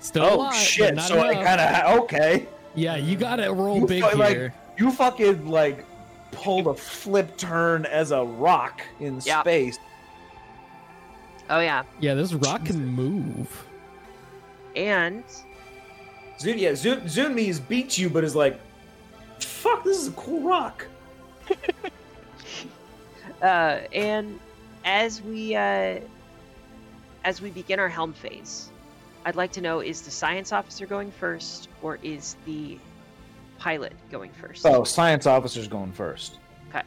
[0.00, 0.94] Still a oh lot, shit!
[0.94, 2.48] not So I kind of okay.
[2.74, 4.54] Yeah, you gotta roll You big fu- like- here.
[4.78, 5.84] You fucking like
[6.32, 9.42] pulled a flip turn as a rock in Yeah.
[9.42, 9.78] space.
[11.50, 11.82] Oh, yeah.
[11.98, 13.66] Yeah, this rock can move.
[14.76, 15.24] And
[16.38, 18.58] Zun, yeah, Zun, Zunmi's beats you, but is like,
[19.40, 20.86] fuck, this is a cool rock.
[23.42, 23.44] uh,
[23.92, 24.38] and
[24.84, 25.98] as we uh,
[27.24, 28.70] as we begin our helm phase,
[29.24, 32.78] I'd like to know is the science officer going first or is the
[33.58, 34.64] pilot going first?
[34.64, 36.38] Oh, science officer's going first.
[36.70, 36.82] Okay.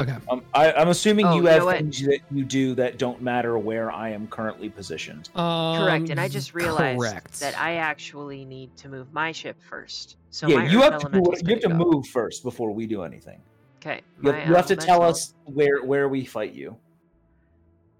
[0.00, 0.16] Okay.
[0.28, 3.22] Um, I, I'm assuming Oh, you you know have things that you do that don't
[3.22, 5.30] matter where I am currently positioned.
[5.34, 6.10] Correct.
[6.10, 7.40] And I Um, just realized correct.
[7.40, 10.16] that I actually need to move my ship first.
[10.30, 11.74] So yeah, you have to you have to go.
[11.74, 13.40] move first before we do anything.
[13.80, 14.00] Okay.
[14.22, 16.76] You have, you have to tell us where where we fight you.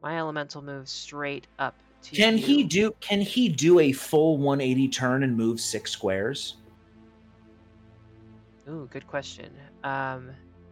[0.07, 4.87] My elemental moves straight up to Can he do can he do a full 180
[4.87, 6.59] turn and move six squares?
[8.69, 9.51] Ooh, good question.
[9.83, 10.31] Um,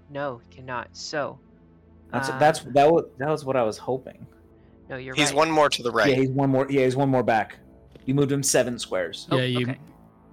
[0.09, 0.87] no, he cannot.
[0.93, 1.37] So,
[2.13, 4.25] That's um, that's that was that was what I was hoping.
[4.89, 5.39] no, you're He's right.
[5.39, 6.11] one more to the right.
[6.11, 6.69] Yeah, he's one more.
[6.71, 7.57] Yeah, he's one more back.
[8.05, 9.27] You moved him seven squares.
[9.33, 9.79] Oh, yeah, you okay.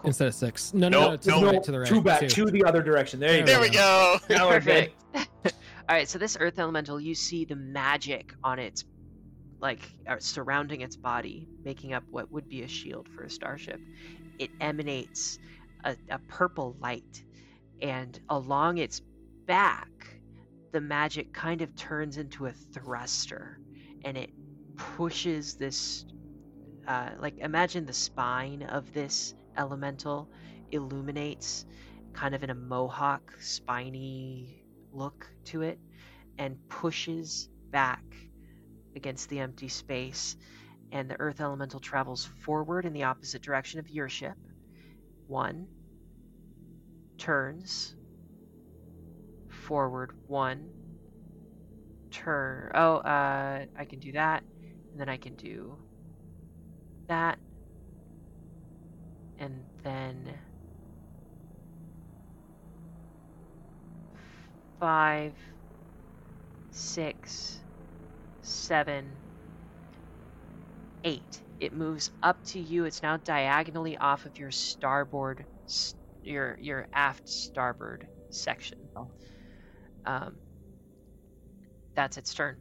[0.04, 0.76] instead of six.
[0.76, 1.39] No, no, Nope, no, to nope.
[1.41, 1.89] the right, to the right.
[1.89, 2.28] two back, two.
[2.28, 3.20] two the other direction.
[3.20, 3.62] There you There go.
[3.62, 4.20] there we go.
[4.30, 4.91] Now we're good.
[5.12, 5.56] Perfect.
[5.91, 8.86] All right, so this earth elemental, you see the magic on its,
[9.62, 13.82] like, uh, surrounding its body, making up what would be a shield for a starship.
[14.39, 15.39] It emanates
[15.86, 17.24] a, a purple light,
[17.82, 19.01] and along its
[19.47, 19.89] back,
[20.74, 23.59] the magic kind of turns into a thruster,
[24.03, 24.32] and it
[24.78, 26.05] pushes this,
[26.88, 30.30] uh, like, imagine the spine of this elemental
[30.72, 31.66] illuminates
[32.14, 35.80] kind of in a mohawk, spiny look to it,
[36.38, 38.03] and pushes back
[38.95, 40.35] against the empty space.
[40.91, 44.35] And the earth elemental travels forward in the opposite direction of your ship.
[45.27, 45.67] One,
[47.17, 47.95] turns.
[49.47, 50.69] Forward one.
[52.11, 52.71] Turn.
[52.75, 54.43] Oh, uh, I can do that,
[54.91, 55.77] and then I can do
[57.07, 57.37] that,
[59.39, 60.33] and then
[64.79, 65.33] five,
[66.71, 67.59] six,
[68.52, 69.10] seven,
[71.04, 71.41] eight.
[71.60, 72.86] It moves up to you.
[72.86, 75.45] It's now diagonally off of your starboard,
[76.24, 78.80] your your aft starboard section.
[80.06, 80.36] Um,
[81.95, 82.58] that's its turn.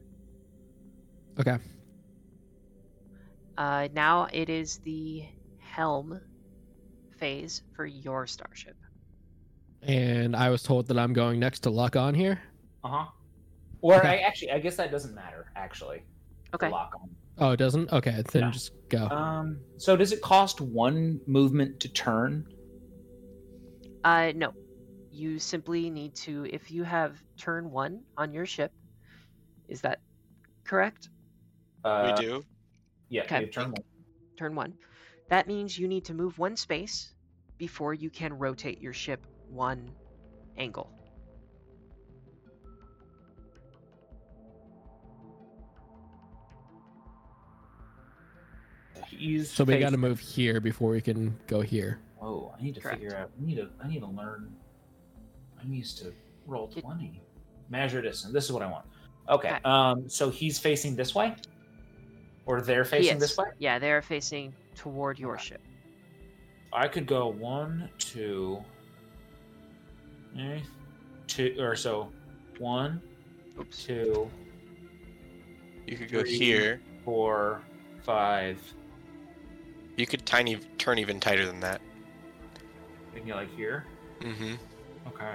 [1.39, 1.59] Okay.
[3.57, 5.25] Uh, now it is the
[5.59, 6.21] helm
[7.19, 8.77] phase for your starship.
[9.83, 12.41] And I was told that I'm going next to lock on here.
[12.85, 13.07] Uh huh.
[13.83, 14.09] Or Okay.
[14.09, 15.47] I actually, I guess that doesn't matter.
[15.57, 16.03] Actually,
[16.55, 16.69] Okay.
[16.69, 17.09] Lock on.
[17.39, 17.93] Oh, it doesn't?
[17.93, 18.51] Okay, then No.
[18.51, 19.07] just go.
[19.09, 19.61] Um.
[19.79, 22.45] So does it cost one movement to turn?
[24.05, 24.53] Uh, no.
[25.13, 28.73] You simply need to, if you have turn one on your ship,
[29.69, 30.01] is that
[30.65, 31.09] correct?
[31.85, 32.45] Uh, we do.
[33.09, 33.23] Yeah.
[33.23, 33.47] Okay.
[33.47, 33.85] turn one.
[34.37, 34.75] Turn one.
[35.29, 37.13] That means you need to move one space
[37.59, 39.91] before you can rotate your ship one
[40.57, 40.91] angle.
[49.11, 51.99] He's so we got to move here before we can go here.
[52.23, 53.01] Oh, I need to Correct.
[53.01, 53.31] figure out.
[53.41, 53.69] I need to.
[53.83, 54.53] I need to learn.
[55.61, 56.13] I'm used to
[56.49, 57.19] Roll20.
[57.69, 58.33] Measure distance.
[58.33, 58.87] This is what I want.
[59.29, 59.49] Okay.
[59.51, 59.61] Okay.
[59.65, 60.09] Um.
[60.09, 61.35] So he's facing this way,
[62.47, 63.47] or they're facing this way.
[63.59, 65.45] Yeah, they're facing toward your Okay.
[65.45, 65.61] ship.
[66.73, 68.63] I could go one, two,
[70.39, 70.61] eh,
[71.27, 72.13] two, or so,
[72.59, 73.03] one,
[73.59, 73.85] Oops.
[73.85, 74.31] two,
[75.87, 76.39] You could go Three.
[76.39, 76.81] here.
[77.05, 77.63] four,
[78.05, 78.61] five.
[80.01, 81.83] You could tiny turn even tighter than that.
[83.15, 83.85] Can you like here?
[84.21, 84.55] Mm-hmm.
[85.09, 85.35] Okay.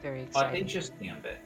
[0.00, 0.62] Very Uh, exciting.
[0.62, 1.38] Audacious Gambit.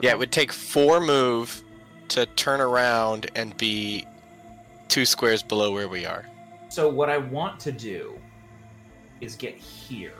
[0.00, 1.62] Yeah, it would take four move
[2.08, 4.06] to turn around and be
[4.88, 6.24] two squares below where we are.
[6.70, 8.18] So what I want to do
[9.20, 10.14] is get here.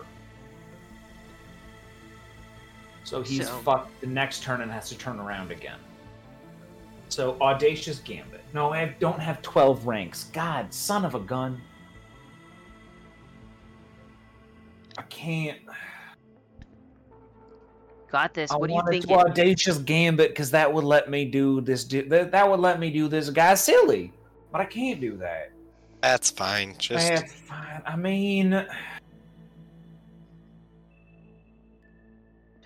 [3.08, 5.78] So he's So- fucked the next turn and has to turn around again.
[7.08, 8.42] So audacious gambit.
[8.52, 10.24] No, I don't have twelve ranks.
[10.24, 11.58] God, son of a gun.
[14.98, 15.58] I can't.
[18.12, 18.50] Got this.
[18.50, 19.06] I What do you think?
[19.06, 21.84] to audacious gambit because that would let me do this.
[21.84, 24.12] Do, that, that would let me do this guy silly,
[24.52, 25.50] but I can't do that.
[26.02, 26.74] That's fine.
[26.76, 27.80] Just That's fine.
[27.86, 28.66] I mean,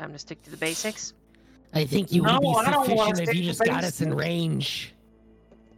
[0.03, 1.15] Time to stick to the basics.
[1.73, 4.93] I think you No, would be wanna sufficient if you just got us in range.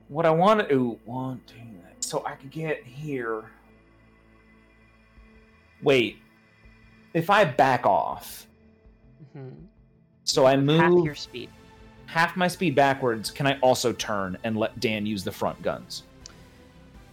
[0.09, 1.59] what I want to do, one, two,
[2.01, 3.45] so I could get here.
[5.83, 6.21] Wait,
[7.13, 8.47] if I back off,
[9.35, 9.51] hmm
[10.23, 11.51] so I move Half move your speed.
[12.07, 16.05] half my speed backwards, can I also turn and let Dan use the front guns?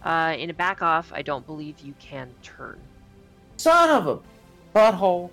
[0.02, 2.80] Uh, in a back off, I don't believe you can turn.
[3.58, 4.18] Son of a
[4.74, 5.28] butthole!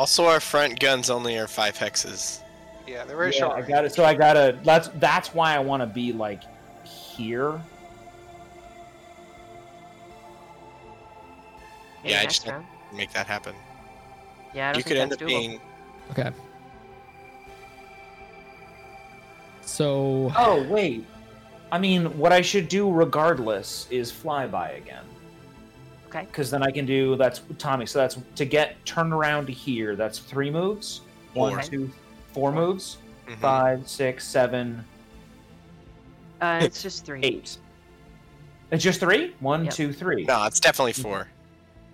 [0.00, 2.40] Also our front guns only are five hexes.
[2.86, 3.58] Yeah, they're very Yeah, short.
[3.62, 3.92] I got it.
[3.92, 4.58] So I gotta.
[4.64, 6.40] That's that's why I want to be like
[6.84, 7.60] here.
[12.02, 12.66] Maybe Yeah, I next just- round.
[12.94, 13.54] Make that happen.
[14.54, 15.26] Yeah, I don't You think could end up doable.
[15.26, 15.60] being
[16.12, 16.30] Okay.
[19.60, 21.04] So Oh wait,
[21.70, 25.04] I mean, what I should do regardless is flyby again.
[26.10, 26.24] Okay.
[26.26, 27.86] Because then I can do that's Tommy.
[27.86, 29.94] So that's to get turned around to here.
[29.94, 31.02] That's three moves.
[31.34, 31.62] One, Four.
[31.62, 31.90] two,
[32.32, 32.98] four moves.
[33.28, 33.38] Mhm.
[33.38, 34.84] Five, six, seven,
[36.40, 37.20] Uh, it's just three.
[37.22, 37.58] eight.
[38.72, 39.34] It's just three.
[39.40, 39.74] One, Yep.
[39.74, 40.24] two, three.
[40.24, 41.28] No, it's definitely four.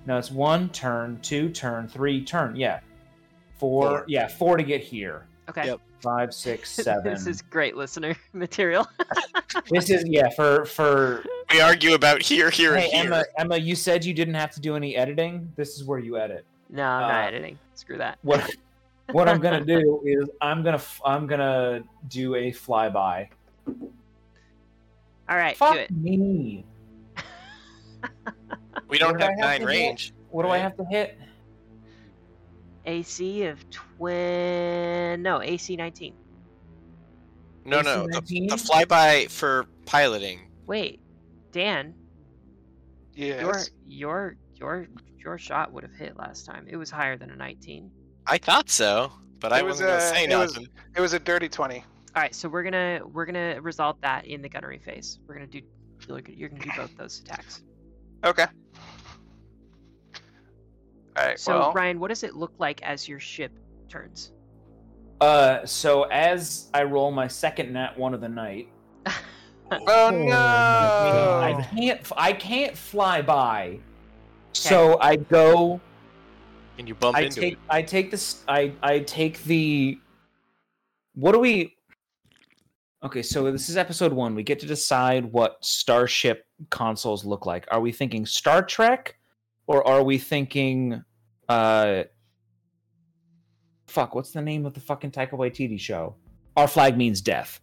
[0.06, 2.56] No, it's one turn, two turn, three turn.
[2.56, 2.80] Yeah,
[3.58, 3.82] four.
[3.88, 4.04] Four.
[4.08, 5.26] Yeah, four to get here.
[5.50, 5.66] Okay.
[5.66, 5.80] Yep.
[6.02, 7.04] Five, six, seven.
[7.14, 8.86] this is great listener material.
[9.70, 11.24] This is yeah for for.
[11.50, 13.14] We argue about here, here, Hey and here.
[13.14, 15.50] Emma, Emma, you said you didn't have to do any editing.
[15.56, 16.44] This is where you edit.
[16.68, 17.58] no, I'm not Uh, editing.
[17.74, 18.18] Screw that.
[18.22, 18.48] What
[19.12, 23.28] what I'm gonna do is I'm gonna I'm gonna do a flyby.
[25.28, 25.90] All right, Fuck do it.
[25.90, 26.64] me.
[28.88, 29.70] we don't what have have nine to do?
[29.72, 30.12] range.
[30.30, 31.18] What do I have to hit?
[32.86, 35.22] AC of twin.
[35.22, 36.14] No, AC 19.
[37.64, 38.02] No, AC no.
[38.06, 38.46] The, 19?
[38.48, 40.40] the flyby for piloting.
[40.66, 41.00] Wait,
[41.52, 41.94] Dan,
[43.14, 43.40] Yes.
[43.40, 43.56] your
[43.86, 44.86] your your
[45.18, 46.66] your shot would have hit last time.
[46.68, 47.90] It was higher than a 19.
[48.26, 50.68] I thought so, but I It was, wasn't gonna uh, say it was- nothing.
[50.96, 51.78] It was a dirty 20.
[52.14, 55.18] All right, so we're gonna we're gonna resolve that in the gunnery phase.
[55.26, 55.60] We're gonna do
[56.08, 57.62] you're gonna do both those attacks.
[58.24, 58.46] Okay.
[61.16, 61.38] All right.
[61.38, 63.52] So well, Ryan, what does it look like as your ship
[63.88, 64.32] turns?
[65.20, 68.68] Uh, so as I roll my second nat one of the night,
[69.06, 69.12] oh
[69.70, 70.28] Oh no!
[70.30, 73.78] my I can't I can't fly by.
[74.52, 75.80] So I go
[76.78, 77.58] And you bump I into take it.
[77.68, 79.98] I take this I I take the
[81.14, 81.76] what do we
[83.04, 84.34] Okay, so this is episode 1.
[84.34, 87.66] We get to decide what starship consoles look like.
[87.70, 89.16] Are we thinking Star Trek
[89.66, 91.02] or are we thinking
[91.48, 92.02] uh
[93.86, 96.16] fuck, what's the name of the fucking Taika Waititi show?
[96.56, 97.60] Our flag means death.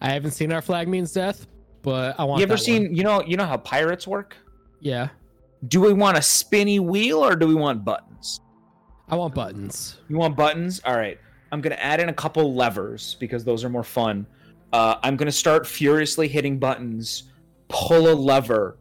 [0.00, 1.46] I haven't seen our flag means death,
[1.82, 2.40] but I want.
[2.40, 2.94] You ever seen one.
[2.94, 4.36] you know you know how pirates work?
[4.80, 5.08] Yeah,
[5.68, 8.40] Do we want a spinny wheel or do we want buttons?
[9.08, 9.96] I want buttons.
[10.08, 10.80] You want buttons?
[10.84, 11.18] All right.
[11.52, 14.26] I'm going to add in a couple levers because those are more fun.
[14.74, 17.30] Uh, I'm going to start furiously hitting buttons,
[17.68, 18.76] pull a lever,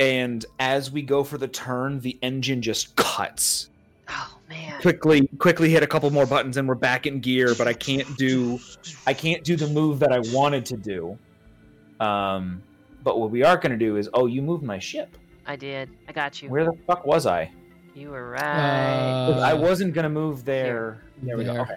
[0.00, 3.70] and as we go for the turn, the engine just cuts.
[4.08, 4.80] Oh man.
[4.80, 7.54] Quickly, quickly hit a couple more buttons, and we're back in gear.
[7.56, 8.58] But I can't do,
[9.06, 11.18] I can't do the move that I wanted to do.
[12.00, 12.62] Um,
[13.02, 15.16] but what we are going to do is, oh, you moved my ship.
[15.46, 15.88] I did.
[16.08, 16.48] I got you.
[16.48, 17.50] Where the fuck was I?
[17.94, 19.26] You were right.
[19.28, 21.02] 'Cause I Uh, wasn't gonna move there.
[21.22, 21.62] There we go.
[21.62, 21.74] Okay.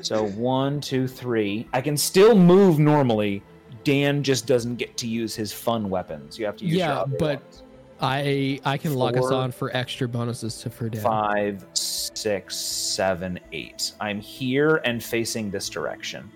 [0.00, 1.66] So one, two, three.
[1.72, 3.42] I can still move normally.
[3.88, 6.38] Dan just doesn't get to use his fun weapons.
[6.38, 7.62] You have to use your Yeah, other but- ones.
[8.00, 11.02] I I can lock us on for extra bonuses to for Dan.
[11.02, 13.92] five, six, seven, eight.
[14.00, 16.30] I'm here and facing this direction.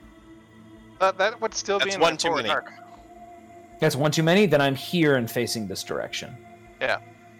[0.99, 2.49] That, that would still be in one the too many.
[2.49, 2.73] arc.
[3.79, 4.47] That's one too many.
[4.47, 6.37] Then I'm here and facing this direction.
[6.81, 6.99] Yeah.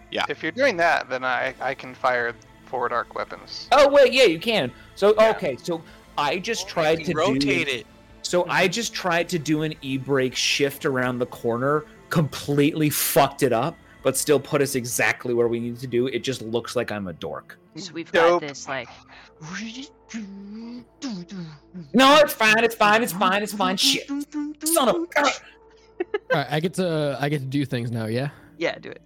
[0.09, 0.23] Yeah.
[0.29, 2.33] If you're doing that, then I I can fire
[2.65, 3.67] forward arc weapons.
[3.73, 4.71] Oh wait, yeah, you can.
[4.95, 5.31] So Yeah.
[5.31, 5.81] okay, so
[6.17, 7.87] I just tried to rotate do, it.
[8.23, 13.53] So I just tried to do an e-brake shift around the corner, completely fucked it
[13.53, 16.07] up, but still put us exactly where we need to do.
[16.07, 17.59] It just looks like I'm a dork.
[17.75, 18.41] So we've Dope.
[18.41, 18.87] got this like.
[21.93, 23.77] No, it's fine, it's fine, it's fine, it's fine.
[23.77, 24.07] Shit.
[24.63, 28.05] Son of a All right, I get to I get to do things now.
[28.05, 28.29] Yeah.
[28.57, 29.01] Yeah, do it.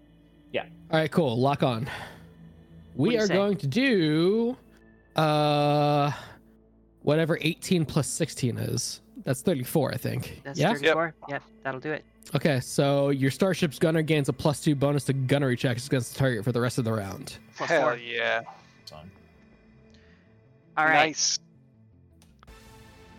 [0.52, 0.66] Yeah.
[0.92, 1.40] All right, cool.
[1.40, 1.90] Lock on.
[2.96, 3.34] We are say?
[3.34, 4.58] going to do
[5.16, 6.12] uh
[7.02, 9.02] whatever 18 plus 16 is.
[9.28, 10.40] That's 34, I think.
[10.46, 10.70] That's yeah.
[10.74, 11.14] 34.
[11.28, 11.44] Yep.
[11.62, 12.06] that'll do it.
[12.34, 16.20] Okay, so your starship's gunner gains a plus two bonus to gunnery checks against the
[16.20, 17.38] target for the rest of the round.
[17.58, 17.98] Plus Hell four.
[17.98, 18.42] yeah!
[20.78, 21.08] All right.
[21.08, 21.40] Nice.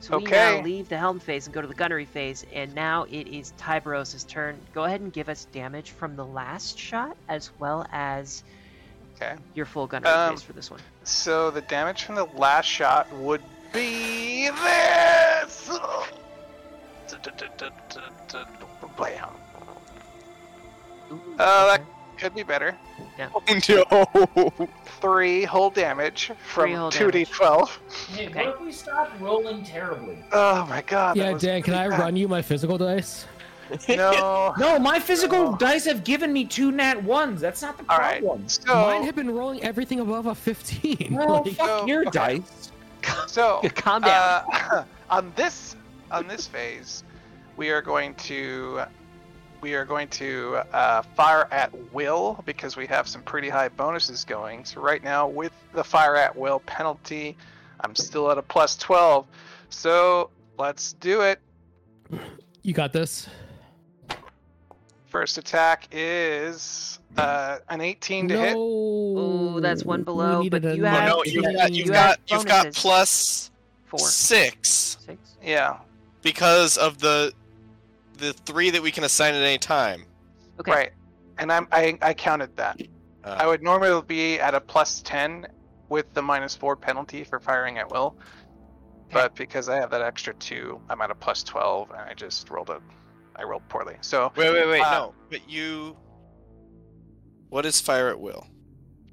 [0.00, 3.04] So we now leave the helm phase and go to the gunnery phase, and now
[3.10, 4.56] it is Tiberos' turn.
[4.72, 8.44] Go ahead and give us damage from the last shot, as well as
[9.16, 9.34] Okay.
[9.54, 10.80] your full gunnery Um, phase for this one.
[11.02, 13.42] So the damage from the last shot would
[13.72, 15.70] be this.
[18.96, 19.28] Bam.
[21.12, 21.82] Ooh, Uh, that
[22.18, 22.76] could be better.
[23.18, 24.52] no.
[25.00, 27.78] Three whole damage from Three whole two d twelve.
[28.12, 28.46] Hey, Okay.
[28.46, 30.18] what if we stop rolling terribly?
[30.32, 31.16] Oh my god.
[31.16, 32.00] that yeah, was Dan, can I pretty bad.
[32.04, 33.26] run you my physical dice?
[33.88, 34.54] No.
[34.58, 37.40] No, my physical dice have given me two nat ones.
[37.40, 38.20] That's not the All right.
[38.22, 38.48] problem.
[38.48, 41.08] So Mine have been rolling everything above a 15.
[41.16, 42.10] Well, Like- fuck so- your okay.
[42.40, 42.72] dice.
[43.26, 44.44] So Calm down.
[44.52, 45.76] uh, on this
[46.10, 47.04] on this phase,
[47.56, 48.82] we are going to
[49.60, 54.24] we are going to uh, fire at will because we have some pretty high bonuses
[54.24, 54.64] going.
[54.64, 57.36] So right now, with the fire at will penalty,
[57.80, 59.26] I'm still at a plus twelve.
[59.70, 61.40] So let's do it.
[62.62, 63.28] you got this.
[65.08, 68.40] First attack is uh, an 18 to no.
[68.42, 68.56] hit.
[68.56, 71.94] Ooh, that's one below, needed but you Oh, have- no, you you've got you you've
[71.94, 72.72] have got you've got.
[72.74, 73.50] plus
[73.86, 73.98] Four.
[74.00, 75.36] six Six.
[75.42, 75.78] Yeah,
[76.20, 77.32] because of the
[78.18, 80.04] the three that we can assign at any time.
[80.60, 80.70] Okay.
[80.72, 80.90] right.
[81.38, 82.78] And I'm I, I counted that.
[83.24, 85.46] Uh, I would normally be at a plus 10
[85.88, 88.16] with the minus 4 penalty for firing at will.
[89.06, 89.14] Okay.
[89.14, 92.50] But because I have that extra 2, I'm at a plus 12 and I just
[92.50, 92.80] rolled a
[93.38, 93.96] I rolled poorly.
[94.00, 95.14] So wait, wait, wait, uh, no.
[95.30, 95.96] But you.
[97.48, 98.46] What is fire at will?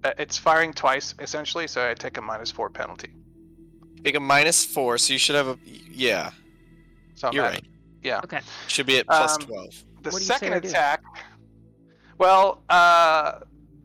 [0.03, 3.13] uh, it's firing twice essentially, so I take a minus 4 penalty.
[4.03, 6.29] Take a minus four, so you should have a yeah.
[7.15, 7.63] So I'm You're at- right.
[8.03, 8.19] Yeah.
[8.23, 8.39] Okay.
[8.67, 9.83] Should be at plus Um, twelve.
[10.03, 11.01] The What do you say second attack
[12.19, 13.39] Well, uh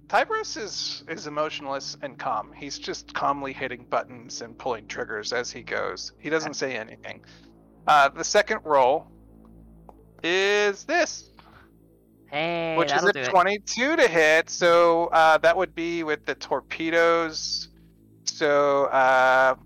[0.09, 2.53] Tybros is is emotionless and calm.
[2.55, 6.13] He's just calmly hitting buttons and pulling triggers as he goes.
[6.19, 7.25] He doesn't say anything.
[7.87, 9.07] Uh the second roll
[10.25, 11.31] is this.
[12.27, 13.29] Hey, which is a do it.
[13.31, 14.49] 22 to hit.
[14.51, 17.69] So uh, that would be with the torpedoes.
[18.25, 19.57] So uh,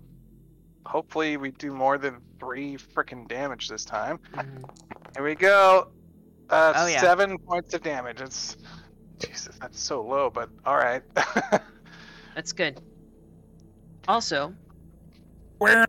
[0.85, 4.19] hopefully we do more than three freaking damage this time.
[4.33, 4.63] Mhm.
[5.15, 5.89] Here we go.
[6.49, 7.01] Uh, Oh, yeah.
[7.01, 8.21] seven points of damage.
[8.21, 8.57] It's
[9.19, 11.01] Jesus, that's so low, but all right.
[12.35, 12.81] That's good.
[14.09, 14.53] Also,
[15.59, 15.85] Where?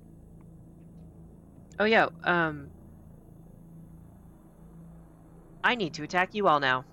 [1.81, 2.69] oh yeah, um,
[5.67, 6.85] I need to attack you all now.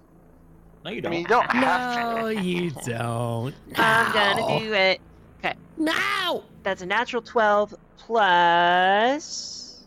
[0.84, 1.12] No, you don't.
[1.12, 3.54] mean, you don't No, you don't.
[3.76, 5.00] I'm gonna do it.
[5.40, 5.54] Okay.
[5.78, 6.44] Now.
[6.64, 9.84] That's a natural 12 plus.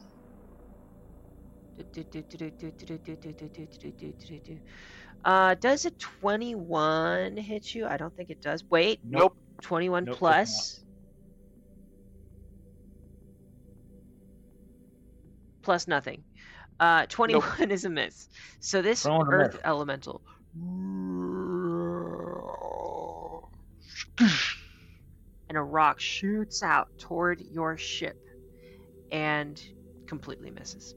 [5.25, 7.87] Uh, does a 21 hit you?
[7.87, 8.63] I don't think it does.
[8.71, 9.37] Wait, Nope.
[9.63, 10.85] 21 Nope, plus.
[15.63, 16.23] Plus nothing.
[16.79, 18.29] Uh, 21 is a miss.
[18.61, 20.23] So this Throwing earth elemental.
[25.49, 28.19] And a rock shoots out toward your ship
[29.13, 29.63] and
[30.07, 30.95] completely misses.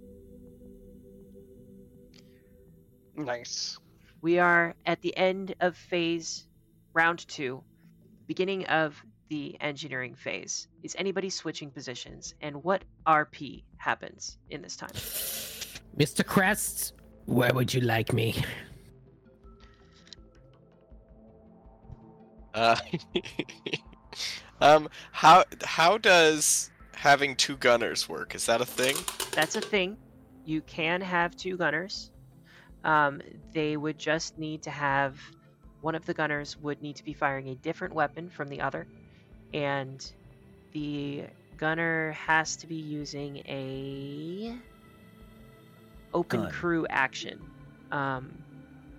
[3.15, 3.77] Nice.
[4.21, 6.45] We are at the end of phase
[6.93, 7.63] round two,
[8.27, 10.67] beginning of the engineering phase.
[10.83, 12.33] Is anybody switching positions?
[12.41, 14.91] And what RP happens in this time?
[15.97, 16.25] Mr.
[16.25, 16.93] Crest,
[17.25, 18.35] where would you like me?
[22.53, 22.75] Uh,
[24.61, 28.35] um, how how does having two gunners work?
[28.35, 28.95] Is that a thing?
[29.31, 29.97] That's a thing.
[30.45, 32.11] You can have two gunners.
[32.83, 33.21] Um,
[33.53, 35.19] they would just need to have
[35.81, 38.87] one of the gunners would need to be firing a different weapon from the other,
[39.53, 40.11] and
[40.71, 41.25] the
[41.57, 44.57] gunner has to be using a
[46.13, 46.51] open Gun.
[46.51, 47.39] crew action.
[47.91, 48.31] Um,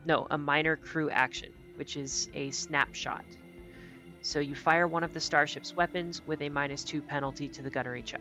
[0.04, 3.24] no, a minor crew action, which is a snapshot.
[4.22, 7.70] So you fire one of the starship's weapons with a minus two penalty to the
[7.70, 8.20] gunnery check.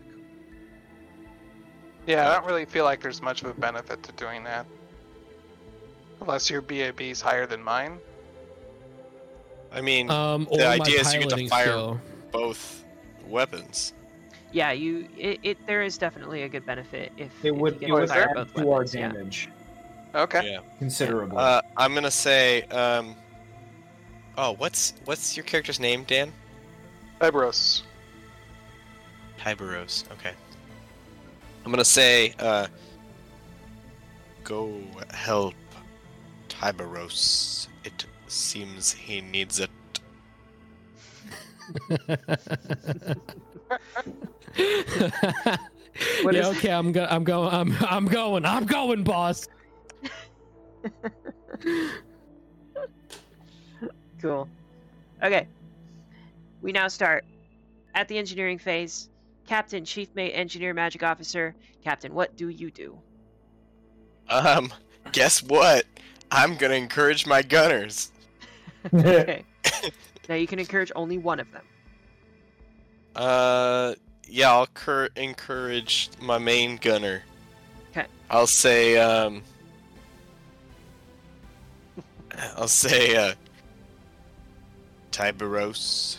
[2.07, 4.65] Yeah, I don't really feel like there's much of a benefit to doing that.
[6.21, 7.99] Unless your BAB is higher than mine.
[9.71, 12.01] I mean, Um, The idea is you get to fire- skill.
[12.31, 12.83] both
[13.27, 13.93] weapons.
[14.52, 17.80] Yeah, you it, it there is definitely a good benefit if, It if would, you
[17.80, 18.95] it get would add both to our weapons.
[18.95, 19.12] Yeah.
[19.12, 19.50] damage
[20.16, 20.52] Okay.
[20.52, 20.60] Yeah.
[20.80, 21.38] considerably.
[21.38, 23.16] Uh, I'm gonna say, um,
[24.38, 26.34] oh, what's what's your character's name, Dan?
[27.22, 27.84] Ibros.
[29.39, 30.10] Tiberos.
[30.14, 30.34] Okay.
[31.64, 32.68] I'm gonna say, uh,
[34.43, 34.82] go
[35.12, 35.54] help
[36.47, 37.68] Tiberos.
[37.84, 39.70] It seems he needs it.
[46.24, 48.45] What yeah, is- okay, I'm go- I'm going I'm I'm going.
[48.45, 49.47] I'm going, boss.
[54.22, 54.49] Cool.
[55.24, 55.47] Okay.
[56.61, 57.24] We now start
[57.95, 59.09] at the engineering phase.
[59.47, 61.55] Captain, Chief Mate, Engineer, Magic Officer.
[61.84, 62.97] Captain, what do you do?
[64.28, 64.72] Um,
[65.11, 65.86] guess what?
[66.32, 68.12] I'm gonna encourage my gunners.
[68.93, 69.43] Okay.
[70.29, 71.63] now you can encourage only one of them.
[73.15, 73.95] Uh,
[74.27, 77.23] yeah, I'll cur- encourage my main gunner.
[77.93, 78.05] 'Kay.
[78.29, 79.43] I'll say, um,
[82.55, 83.33] I'll say, uh,
[85.11, 86.17] Tiberos,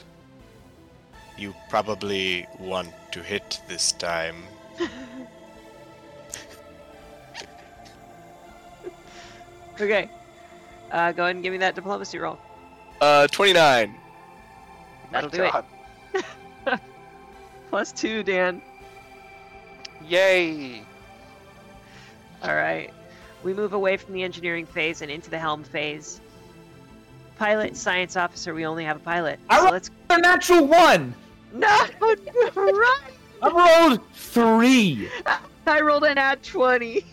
[1.38, 4.36] you probably want to hit this time.
[9.80, 10.10] Okay.
[10.90, 12.38] Uh, go ahead and give me that diplomacy roll.
[13.00, 13.94] Uh, 29.
[15.10, 15.64] That'll My do it.
[16.64, 16.80] God.
[17.70, 18.60] Plus two, Dan.
[20.06, 20.82] Yay!
[22.42, 22.92] All right.
[23.42, 26.20] We move away from the engineering phase and into the helm phase.
[27.38, 29.38] Pilot, science officer, we only have a pilot.
[29.48, 29.90] I So let's.
[30.10, 31.14] a natural one.
[31.52, 31.66] No!
[32.00, 33.00] right!
[33.42, 35.08] I rolled three.
[35.66, 37.04] I rolled an at 20.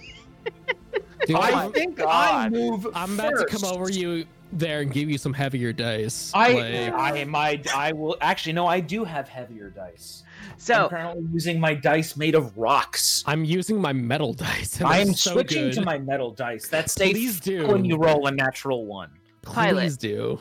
[1.26, 2.88] Dude, I I'm, think I move.
[2.94, 6.32] I'm about to come over you there and give you some heavier dice.
[6.34, 8.66] I, Like, I, my, I will actually no.
[8.68, 10.24] I do have heavier dice.
[10.54, 13.24] I'm So, currently using my dice made of rocks.
[13.28, 14.82] I'm using my metal dice.
[14.82, 15.74] I am so switching good.
[15.74, 16.68] to my metal dice.
[16.70, 17.68] That stays Please do.
[17.68, 19.12] when you roll a natural one.
[19.44, 19.82] Pilot.
[19.82, 20.40] Please do.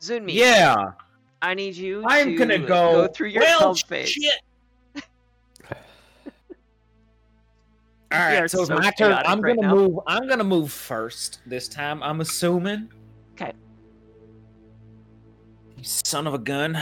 [0.00, 0.92] Zunmi, Yeah,
[1.42, 3.06] I need you I'm to gonna go.
[3.08, 4.08] through your well, helm phase.
[4.10, 4.32] shit.
[8.12, 9.12] All We are right, so it's so my turn.
[9.24, 9.74] I'm gonna now.
[9.74, 10.00] move.
[10.06, 12.02] I'm gonna move first this time.
[12.02, 12.90] I'm assuming.
[15.80, 16.76] You son of a gun.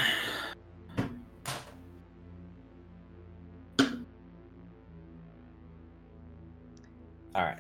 [7.35, 7.59] All right.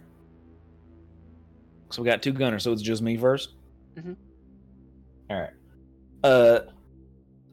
[1.90, 2.64] So we got two gunners.
[2.64, 3.48] So it's just me 1st
[3.96, 4.16] Mhm.
[5.30, 5.50] All right.
[6.24, 6.60] Uh,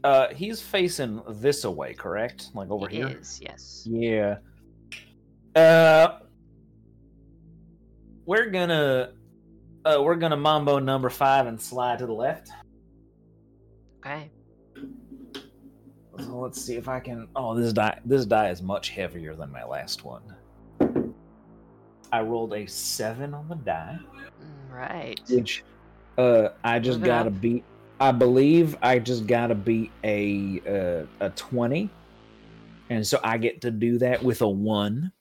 [0.04, 2.50] uh, he's facing this away, correct?
[2.54, 3.08] Like over It here.
[3.08, 3.88] is, yes.
[3.90, 4.38] Yeah.
[5.56, 6.20] Uh,
[8.26, 9.14] we're gonna
[9.86, 12.50] uh, we're gonna mambo number five and slide to the left.
[14.06, 14.30] Okay.
[16.20, 17.28] So let's see if I can.
[17.36, 20.22] Oh, this die this die is much heavier than my last one.
[22.12, 24.00] I rolled a seven on the die,
[24.70, 25.20] Right.
[25.30, 25.64] which
[26.18, 27.64] uh I just Moving gotta beat.
[28.00, 31.90] I believe I just gotta beat a uh, a twenty,
[32.90, 35.12] and so I get to do that with a one.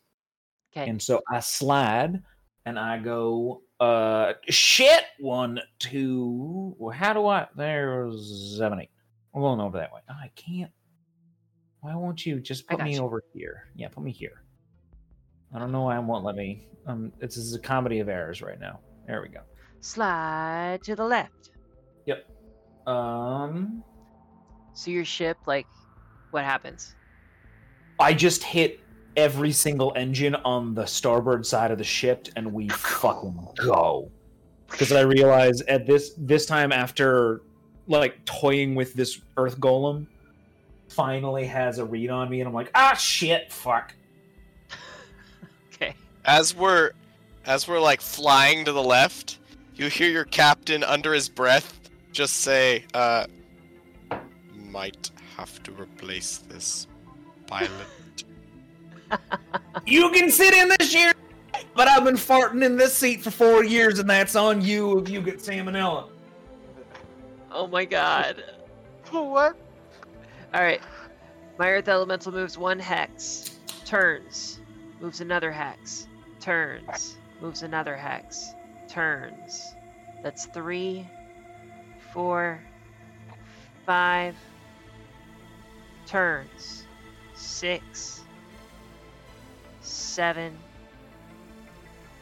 [0.76, 0.88] Okay.
[0.88, 2.22] And so I slide
[2.66, 6.74] and I go, uh, shit, one, two.
[6.78, 7.46] Well, how do I?
[7.56, 8.90] There's seven, eight.
[9.34, 10.00] I'm going over that way.
[10.08, 10.70] Oh, I can't.
[11.80, 13.02] Why won't you just put me you.
[13.02, 13.68] over here?
[13.74, 14.44] Yeah, put me here.
[15.54, 16.66] I don't know why it won't let me.
[16.86, 18.80] Um, it's, this is a comedy of errors right now.
[19.06, 19.40] There we go.
[19.80, 21.50] Slide to the left.
[22.06, 22.26] Yep.
[22.86, 23.82] Um,
[24.72, 25.66] So your ship, like,
[26.30, 26.94] what happens?
[27.98, 28.80] I just hit
[29.16, 34.10] every single engine on the starboard side of the ship, and we fucking go.
[34.70, 37.42] Because I realize at this this time after
[37.86, 40.06] like toying with this Earth Golem,
[40.88, 43.94] finally has a read on me, and I'm like, ah, shit, fuck.
[45.74, 45.96] Okay.
[46.24, 46.92] As we're
[47.46, 49.40] as we're like flying to the left,
[49.74, 51.80] you hear your captain under his breath
[52.14, 53.26] just say, uh
[54.54, 56.86] might have to replace this
[57.46, 57.70] pilot.
[59.86, 61.12] You can sit in this year,
[61.74, 65.08] but I've been farting in this seat for four years, and that's on you if
[65.08, 66.08] you get salmonella.
[67.52, 68.44] Oh my god.
[69.10, 69.56] What?
[70.52, 70.80] All right.
[71.56, 74.60] My Earth Elemental moves one hex, turns,
[75.00, 76.08] moves another hex,
[76.40, 78.54] turns, moves another hex,
[78.88, 79.74] turns.
[80.24, 81.08] That's three,
[82.12, 82.60] four,
[83.86, 84.34] five,
[86.06, 86.86] turns,
[87.34, 88.23] six,
[89.84, 90.56] seven,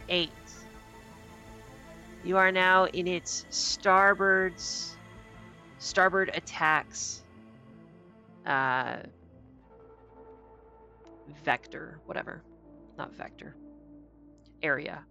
[0.09, 0.31] eight.
[2.25, 4.91] You are now in its starboards
[5.79, 7.23] starboard attacks
[8.47, 8.99] uh
[11.45, 12.43] vector whatever
[12.97, 13.57] not vector
[14.63, 15.05] area.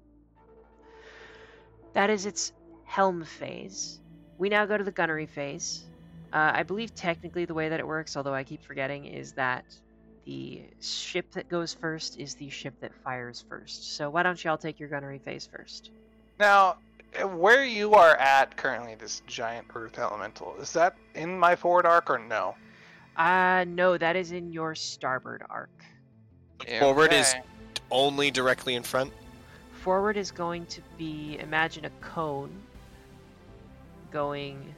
[1.94, 2.54] That is its
[2.86, 4.00] helm phase.
[4.38, 5.84] We now go to the gunnery phase.
[6.32, 9.66] Uh, i believe technically the way that it works although i keep forgetting is that
[10.26, 14.58] the ship that goes first is the ship that fires first so why don't y'all
[14.58, 15.90] take your gunnery phase first
[16.40, 16.78] Now,
[17.22, 21.86] uh, where you are at currently, this giant Earth Elemental, is that in my forward
[21.86, 22.56] arc or no?
[23.18, 25.70] uh no that is in your starboard arc
[26.80, 27.34] Forward is
[27.90, 29.12] only directly in front.
[29.72, 32.52] Forward is going to be imagine a cone
[34.12, 34.74] going.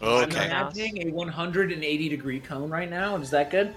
[0.00, 0.38] Okay.
[0.40, 0.76] I'm mouse.
[0.76, 3.16] imagining a 180 degree cone right now.
[3.16, 3.74] Is that good?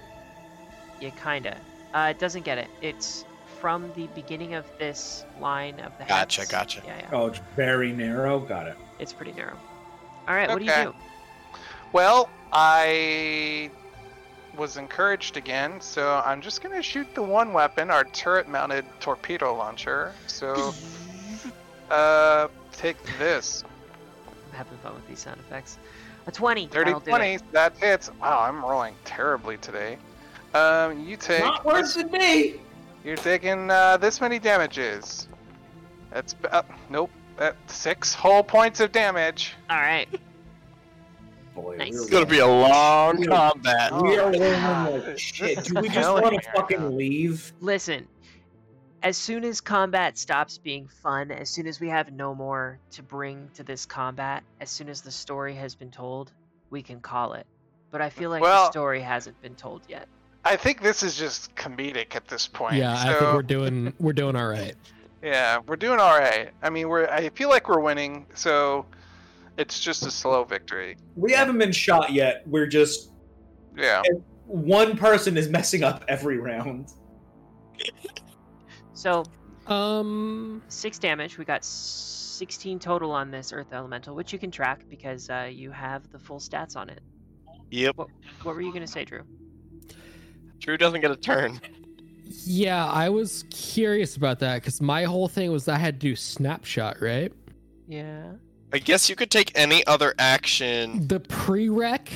[1.00, 1.58] Yeah, kinda.
[1.94, 2.68] Uh, it doesn't get it.
[2.82, 3.26] It's
[3.60, 6.06] from the beginning of this line of the.
[6.06, 6.52] Gotcha, hex.
[6.52, 6.82] gotcha.
[6.86, 7.10] Yeah, yeah.
[7.12, 8.40] Oh, it's very narrow.
[8.40, 8.78] Got it.
[9.00, 9.58] It's pretty narrow.
[10.28, 10.84] All right, what do Okay.
[10.84, 10.96] you do?
[11.92, 13.72] Well, I
[14.56, 20.14] was encouraged again, so I'm just gonna shoot the one weapon, our turret-mounted torpedo launcher.
[20.28, 20.74] So,
[21.90, 23.64] uh, take this.
[24.52, 25.78] I'm having fun with these sound effects.
[26.28, 26.68] A twenty.
[26.68, 27.10] Dirty that'll do it.
[27.10, 28.12] 20, that hits.
[28.22, 29.98] Wow, I'm rolling terribly today.
[30.54, 31.42] Um, you take.
[31.44, 32.56] Not worse than me.
[33.04, 35.28] You're taking uh, this many damages.
[36.12, 37.12] That's uh, nope.
[37.38, 39.54] That six whole points of damage.
[39.70, 40.08] All right.
[41.56, 41.96] Boy, Nice.
[41.96, 43.28] It's gonna be a long Yeah.
[43.52, 43.94] combat.
[44.02, 45.08] We are Oh, rolling God.
[45.08, 45.64] like shit.
[45.66, 47.54] Do we just want to right fucking leave?
[47.60, 48.08] Listen.
[49.02, 53.02] As soon as combat stops being fun, as soon as we have no more to
[53.02, 56.34] bring to this combat, as soon as the story has been told,
[56.70, 57.48] we can call it.
[57.92, 60.10] But I feel like Well- the story hasn't been told yet.
[60.46, 62.76] I think this is just comedic at this point.
[62.76, 64.76] Yeah, I think we're doing we're doing all right.
[65.22, 66.52] Yeah, we're doing all right.
[66.62, 67.08] I mean, we're.
[67.08, 68.86] I feel like we're winning, so
[69.58, 70.96] it's just a slow victory.
[71.16, 72.44] We haven't been shot yet.
[72.48, 73.12] We're just
[73.76, 74.02] Yeah.
[74.46, 76.88] one person is messing up every round.
[78.94, 79.24] So,
[79.68, 81.38] Um, six damage.
[81.38, 85.72] We got 16 total on this Earth Elemental, which you can track because uh, you
[85.72, 87.00] have the full stats on it.
[87.72, 87.96] Yep.
[87.96, 88.10] What
[88.44, 89.22] were you going to say, Drew?
[90.60, 91.60] Drew doesn't get a turn.
[92.46, 96.16] yeah, I was curious about that because my whole thing was I had to do
[96.16, 97.32] snapshot, right?
[97.88, 98.34] Yeah.
[98.72, 101.08] I guess you could take any other action.
[101.08, 102.08] The prereq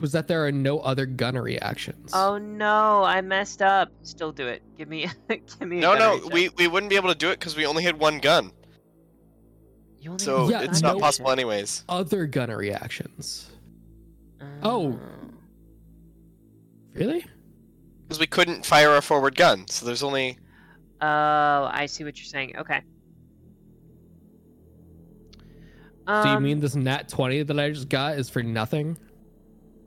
[0.00, 2.12] was that there are no other gunnery actions.
[2.14, 3.90] Oh no, I messed up.
[4.02, 4.62] Still do it.
[4.76, 5.78] Give me, give me.
[5.78, 6.32] a No, no, check.
[6.32, 8.52] we, we wouldn't be able to do it because we only had one gun.
[10.00, 11.82] You only So have Yeah, it's no- not possible anyways.
[11.88, 13.50] Other gunnery actions.
[14.40, 14.46] Oh.
[14.92, 15.00] Oh.
[16.94, 17.24] Really?
[18.08, 19.68] Because we couldn't fire a forward gun.
[19.68, 20.38] So there's only
[21.00, 22.56] Oh, I see what you're saying.
[22.56, 22.80] Okay.
[26.06, 28.96] Do you Um, mean this nat 20 that I just got is for nothing?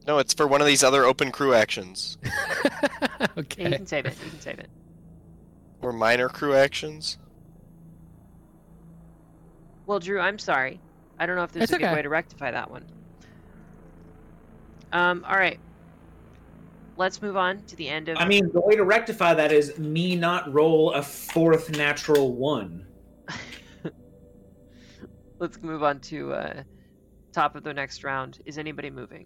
[0.08, 4.16] No, it's for one of these other open crew actions yeah, you can save it.
[4.24, 4.70] You can save it.
[5.82, 7.18] or minor crew actions.
[9.88, 10.80] Well, Drew, I'm sorry.
[11.20, 11.96] I don't know if there's It's a good okay.
[11.96, 12.86] way to rectify that one.
[14.92, 15.24] Um.
[15.28, 15.60] All right.
[17.02, 18.18] Let's move on to the end of.
[18.20, 22.86] I mean, the way to rectify that is me not roll a fourth natural one.
[25.40, 26.64] let's move on to uh,
[27.34, 28.38] top of the next round.
[28.46, 29.26] Is anybody moving?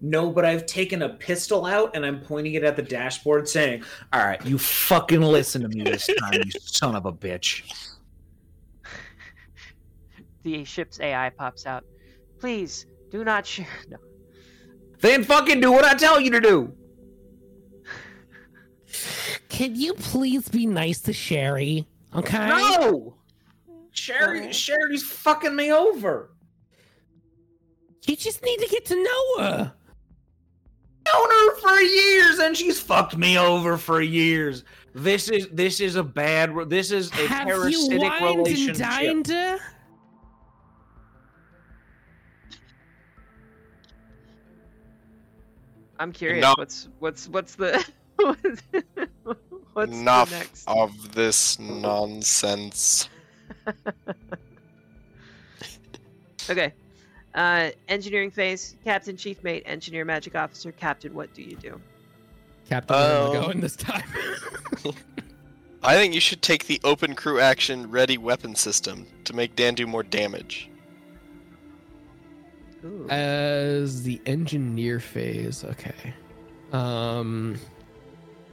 [0.00, 3.84] No, but I've taken a pistol out and I'm pointing it at the dashboard saying,
[4.14, 7.91] All right, you fucking listen to me this time, you son of a bitch.
[10.42, 11.84] The ship's AI pops out.
[12.40, 13.66] Please do not share.
[13.88, 13.98] No.
[15.00, 16.72] Then fucking do what I tell you to do.
[19.48, 21.86] Can you please be nice to Sherry?
[22.14, 22.46] Okay.
[22.48, 23.16] No!
[23.92, 26.30] Sherry, Sherry's fucking me over.
[28.06, 29.72] You just need to get to know her.
[31.12, 34.64] known her for years and she's fucked me over for years.
[34.94, 38.76] This is this is a bad this is a Have you parasitic and relationship.
[38.76, 39.58] dined her?
[46.02, 46.38] I'm curious.
[46.38, 46.58] Enough.
[46.58, 47.84] What's what's what's the
[49.72, 50.64] what's Enough the next?
[50.68, 53.08] of this nonsense.
[56.50, 56.74] Okay.
[57.36, 61.14] Uh, engineering phase, Captain, Chief Mate, Engineer, Magic Officer, Captain.
[61.14, 61.80] What do you do?
[62.68, 64.02] Captain, where am I Um, going this time?
[65.84, 69.74] I think you should take the open crew action ready weapon system to make Dan
[69.74, 70.68] do more damage.
[72.84, 73.08] Ooh.
[73.08, 76.14] As the engineer phase, okay.
[76.72, 77.56] Um,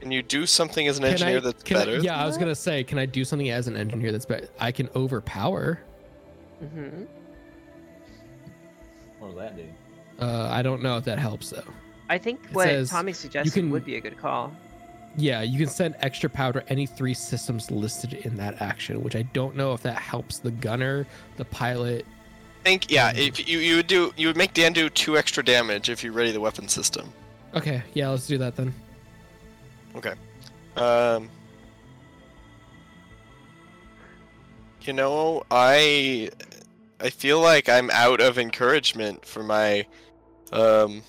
[0.02, 1.98] Can you do something as an engineer I- that's can I- better?
[2.00, 4.48] yeah, I was gonna say, can I do something as an engineer that's better?
[4.60, 5.80] I can overpower.
[6.64, 7.04] Mm-hmm.
[9.20, 9.66] What does that do?
[10.20, 11.64] Uh, I don't know if that helps though.
[12.10, 14.52] I think It what says Tommy suggested can- would be a good call.
[15.18, 19.16] Yeah, you can send extra power to any three systems listed in that action, which
[19.16, 21.08] I don't know if that helps the gunner,
[21.38, 22.06] the pilot.
[22.60, 25.44] I think yeah, if you you would do you would make Dan do two extra
[25.44, 27.12] damage if you ready the weapon system.
[27.56, 28.74] Okay, yeah, let's do that then.
[29.96, 30.14] Okay.
[30.76, 31.30] Um.
[34.82, 36.30] You know, I
[37.00, 39.86] I feel like I'm out of encouragement for my
[40.52, 41.02] um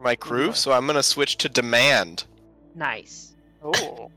[0.00, 2.24] my crew, so I'm gonna switch to demand.
[2.74, 3.34] Nice.
[3.62, 4.10] Oh.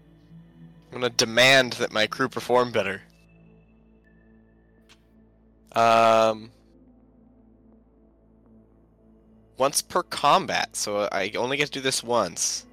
[0.91, 3.01] I'm gonna demand that my crew perform better.
[5.75, 6.51] Um,
[9.57, 12.65] once per combat, so I only get to do this once,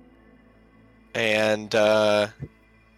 [1.15, 2.29] and uh,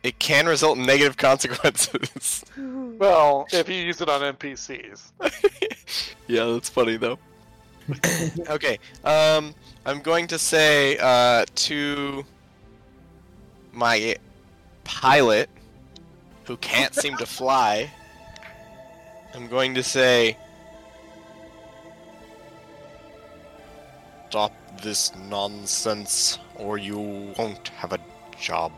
[0.02, 2.44] it can result in negative consequences.
[2.96, 5.10] Well, if you use it on NPCs.
[6.28, 7.18] yeah, that's funny though.
[8.48, 9.52] okay, um,
[9.84, 12.24] I'm going to say uh, to
[13.72, 14.14] my
[14.84, 15.50] pilot,
[16.44, 17.90] who can't seem to fly,
[19.34, 20.36] I'm going to say,
[24.34, 24.52] Stop
[24.82, 26.98] this nonsense, or you
[27.38, 27.98] won't have a
[28.40, 28.72] job.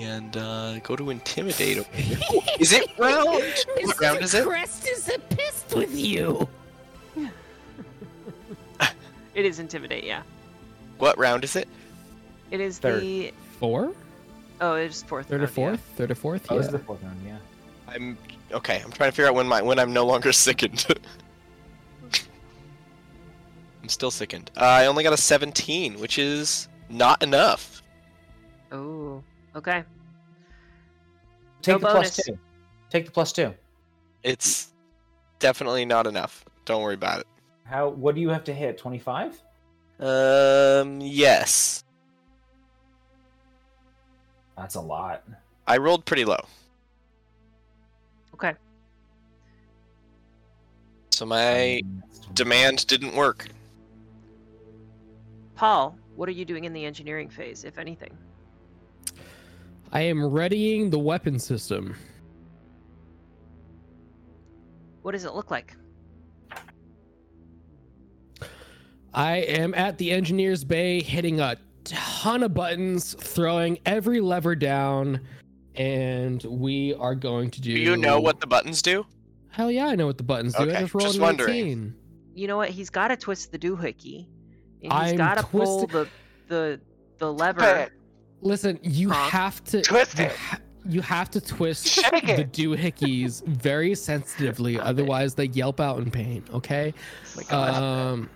[0.00, 1.78] And uh, go to intimidate.
[1.78, 2.18] over here.
[2.58, 3.44] Is it round?
[3.84, 4.44] What round is it?
[4.44, 6.48] Crest is pissed with you.
[9.34, 10.04] It is intimidate.
[10.04, 10.22] Yeah.
[10.98, 11.68] What round is it?
[12.52, 13.02] It is Third.
[13.02, 13.32] the.
[13.58, 13.92] Four,
[14.60, 15.26] Oh, it is fourth.
[15.28, 15.54] third or round, yeah.
[15.70, 16.46] fourth, third or fourth.
[16.50, 16.58] Oh, yeah.
[16.58, 17.36] this is the fourth round, yeah.
[17.88, 18.16] I'm
[18.52, 18.80] okay.
[18.84, 20.86] I'm trying to figure out when my when I'm no longer sickened.
[23.82, 24.50] I'm still sickened.
[24.56, 27.82] Uh, I only got a 17, which is not enough.
[28.72, 29.22] Oh.
[29.54, 29.84] Okay.
[31.60, 32.16] Take No the bonus.
[32.16, 32.38] two.
[32.88, 33.52] Take the plus two.
[34.22, 34.72] It's
[35.38, 36.44] definitely not enough.
[36.64, 37.26] Don't worry about it.
[37.64, 37.88] How?
[37.88, 38.78] What do you have to hit?
[38.78, 39.40] Twenty five.
[40.00, 41.83] Um, yes,
[44.56, 45.24] That's a lot.
[45.66, 46.40] I rolled pretty low,
[48.34, 48.54] Okay.
[51.10, 52.34] so my that's 25.
[52.34, 53.46] demand didn't work.
[55.54, 58.16] Paul, what are you doing in the engineering phase, if anything?
[59.92, 61.94] I am readying the weapon system.
[65.02, 65.74] What does it look like?
[69.14, 75.20] I am at the engineer's bay hitting a ton of buttons, throwing every lever down,
[75.74, 77.74] and we are going to do.
[77.74, 79.06] Do you know what the buttons do?
[79.50, 80.64] Hell yeah, I know what the buttons do.
[80.70, 81.94] I just rolled just a wondering.
[82.34, 82.70] You know what?
[82.70, 84.26] He's got to twist the doohickey.
[84.82, 86.08] And he's I'm got to pull the
[86.48, 86.80] the
[87.18, 87.88] the lever.
[88.40, 89.28] Listen, you Huh?
[89.30, 90.32] have to Twist you it.
[90.32, 92.52] ha- you have to twist Shake the it.
[92.52, 96.44] doohickeys very sensitively, otherwise they yelp out in pain.
[96.52, 96.92] Okay.
[96.96, 97.82] Oh my God.
[97.82, 98.30] Um,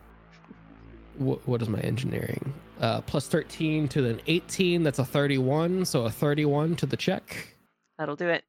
[1.18, 2.54] what, what is my engineering?
[2.80, 4.82] Uh, plus 13 to an 18.
[4.82, 5.84] That's a 31.
[5.84, 7.54] So a 31 to the check.
[7.98, 8.44] That'll do it.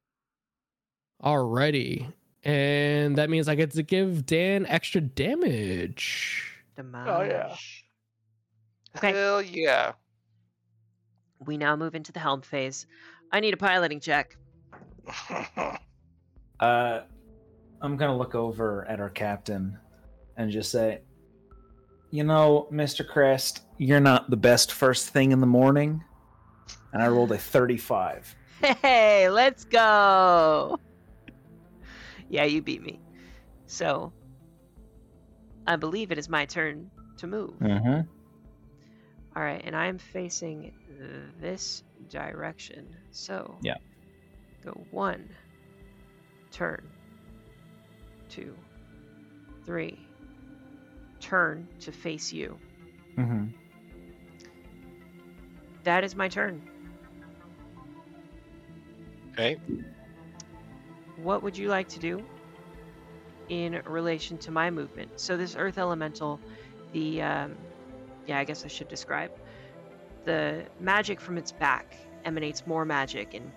[1.22, 2.12] Alrighty.
[2.44, 6.54] And that means I get to give Dan extra damage.
[6.76, 7.08] Damage.
[7.08, 7.56] Oh, yeah.
[8.96, 9.12] Okay.
[9.12, 9.92] Hell yeah.
[11.46, 12.86] We now move into the helm phase.
[13.32, 14.36] I need a piloting check.
[16.60, 17.00] Uh,
[17.80, 19.78] I'm gonna look over at our captain
[20.36, 21.00] and just say,
[22.10, 26.04] "You know, Mister Crest, you're not the best first thing in the morning."
[26.92, 28.36] And I rolled a 35.
[28.82, 30.78] Hey, let's go.
[32.28, 33.00] Yeah, you beat me.
[33.66, 34.12] So,
[35.66, 37.58] I believe it is my turn to move.
[37.58, 38.00] Mm-hmm.
[39.36, 40.72] All right, and I'm facing
[41.40, 42.94] this direction.
[43.12, 43.76] So, Yeah.
[44.62, 45.30] Go one,
[46.50, 46.86] turn,
[48.28, 48.54] two,
[49.64, 49.98] three,
[51.20, 52.58] turn to face you.
[53.16, 53.46] Mm-hmm.
[55.84, 56.62] That is my turn.
[59.32, 59.58] Okay.
[61.16, 62.22] What would you like to do
[63.48, 65.18] in relation to my movement?
[65.20, 66.40] So this earth elemental,
[66.92, 67.56] the um,
[68.26, 69.30] yeah, I guess I should describe
[70.24, 73.50] the magic from its back emanates more magic, and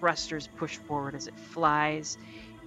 [0.00, 2.18] thrusters push forward as it flies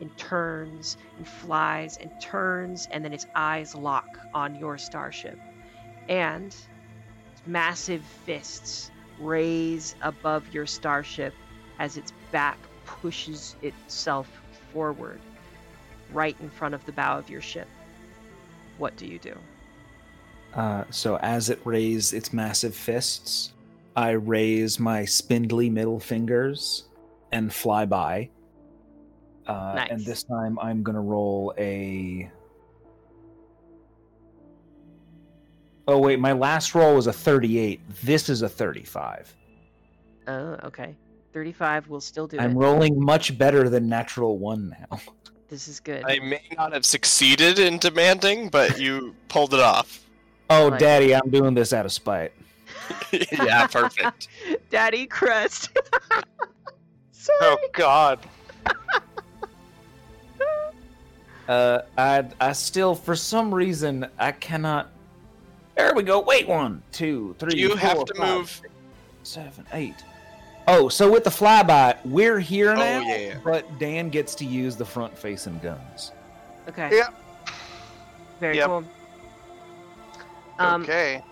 [0.01, 5.37] and turns and flies and turns, and then its eyes lock on your starship,
[6.07, 6.55] and
[7.49, 11.33] massive fists raise above your starship
[11.79, 14.29] as its back pushes itself
[14.71, 15.19] forward
[16.11, 17.67] right in front of the bow of your ship.
[18.77, 19.35] What do you do?
[20.53, 23.53] Uh, so as it raises its massive fists,
[23.95, 26.85] I raise my spindly middle fingers
[27.31, 28.29] and fly by.
[29.47, 32.31] Uh, And this time I'm gonna roll a.
[35.89, 37.81] Oh wait, my last roll was a 38.
[38.03, 39.33] This is a 35.
[40.27, 40.95] Oh, okay.
[41.33, 42.41] 35 will still do it.
[42.41, 42.57] I'm it.
[42.57, 44.99] rolling much better than natural one now.
[45.49, 46.03] This is good.
[46.05, 50.05] I may not have succeeded in demanding, but you pulled it off.
[50.51, 52.33] Oh, Like- daddy, I'm doing this out of spite.
[53.11, 54.27] yeah, perfect.
[54.69, 55.75] Daddy Crest.
[57.11, 57.39] Sorry.
[57.41, 58.19] oh God.
[61.47, 64.91] Uh, I I still for some reason I cannot.
[65.79, 66.19] There we go.
[66.19, 67.51] Wait, one, two, three.
[67.51, 68.49] Do you have to five, move?
[68.49, 68.69] six,
[69.23, 69.95] seven, eight.
[70.67, 72.99] Oh, so with the flyby, we're here Oh, now.
[72.99, 73.37] yeah, yeah.
[73.45, 76.11] But Dan gets to use the front-facing guns.
[76.67, 76.89] Okay.
[76.91, 77.07] Yeah.
[78.41, 78.67] Very Yep.
[78.67, 78.83] cool.
[80.59, 81.23] Um, okay.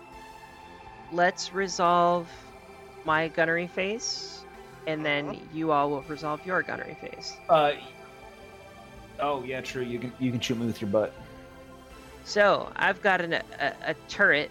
[1.12, 2.26] let's resolve
[3.04, 4.46] my gunnery phase,
[4.86, 5.38] and then Uh-huh.
[5.52, 7.34] you all will resolve your gunnery phase.
[7.50, 7.72] Uh.
[9.20, 9.82] Oh yeah, true.
[9.82, 11.12] You can you can shoot me with your butt.
[12.28, 13.42] So I've got an, a,
[13.86, 14.50] a turret,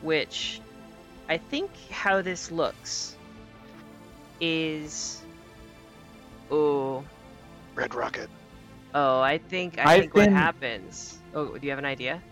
[0.00, 0.62] which
[1.28, 3.16] I think how this looks
[4.40, 5.20] is.
[6.50, 7.04] Oh,
[7.74, 8.30] Red Rocket.
[8.94, 9.20] oh!
[9.20, 11.18] I think I I've think what happens.
[11.34, 12.22] Oh, do you have an idea?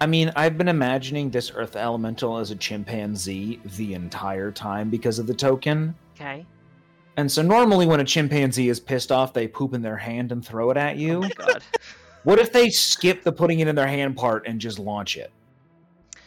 [0.00, 5.18] I mean, I've been imagining this Earth Elemental as a chimpanzee the entire time because
[5.18, 5.94] of the token.
[6.14, 6.46] Okay.
[7.18, 10.42] And so normally when a chimpanzee is pissed off, they poop in their hand and
[10.42, 11.18] throw it at you.
[11.18, 11.32] Oh you.
[11.38, 11.62] my god.
[12.24, 15.32] What if they skip the putting it in their hand part and just launch it?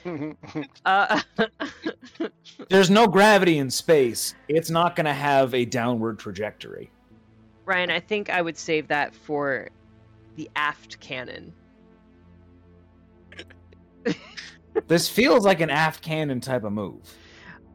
[0.86, 1.22] Uh,
[2.70, 4.36] There's no gravity in space.
[4.50, 6.92] It's not going to have a downward trajectory.
[7.64, 9.70] Ryan, I think I would save that for
[10.36, 11.54] the aft cannon.
[14.88, 17.16] This feels like an aft cannon type of move.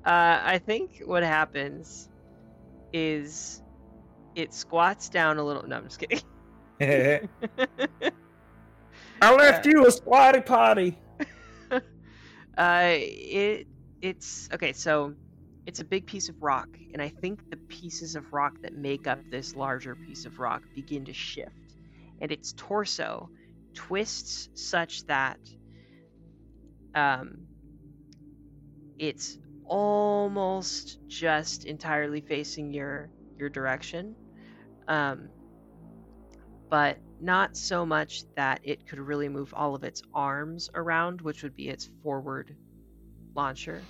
[0.05, 2.09] Uh, I think what happens
[2.93, 3.63] is
[4.35, 5.67] it squats down a little.
[5.67, 6.21] No, I'm just kidding.
[9.21, 10.97] I left you a squatty potty.
[11.71, 11.81] uh,
[12.57, 13.67] it
[14.01, 14.73] it's okay.
[14.73, 15.15] So
[15.67, 19.09] it's a big piece of rock, and I think the pieces of rock that make
[19.09, 21.51] up this larger piece of rock begin to shift,
[22.21, 23.29] and its torso
[23.75, 25.39] twists such that
[26.95, 27.49] um,
[28.99, 34.15] it's almost just entirely facing your your direction,
[34.87, 35.29] um,
[36.71, 41.43] but not so much that it could really move all of its arms around, which
[41.43, 42.57] would be its forward
[43.35, 43.83] launcher.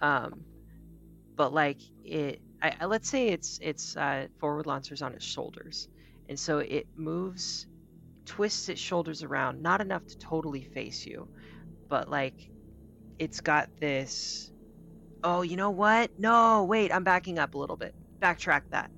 [0.00, 0.44] Um,
[1.36, 5.88] but like it I, I, let's say it's it's uh, forward launchers on its shoulders,
[6.28, 7.66] and so it moves,
[8.24, 11.28] twists its shoulders around, not enough to totally face you,
[11.88, 12.50] but like
[13.18, 14.50] it's got this.
[15.22, 16.18] Oh, you know what?
[16.18, 17.94] No, wait, I'm backing up a little bit.
[18.20, 18.90] Backtrack that.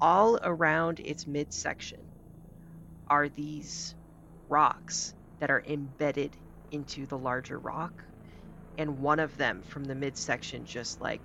[0.00, 2.05] All around its midsection
[3.08, 3.94] are these
[4.48, 6.36] rocks that are embedded
[6.70, 8.04] into the larger rock,
[8.78, 11.22] and one of them from the midsection just like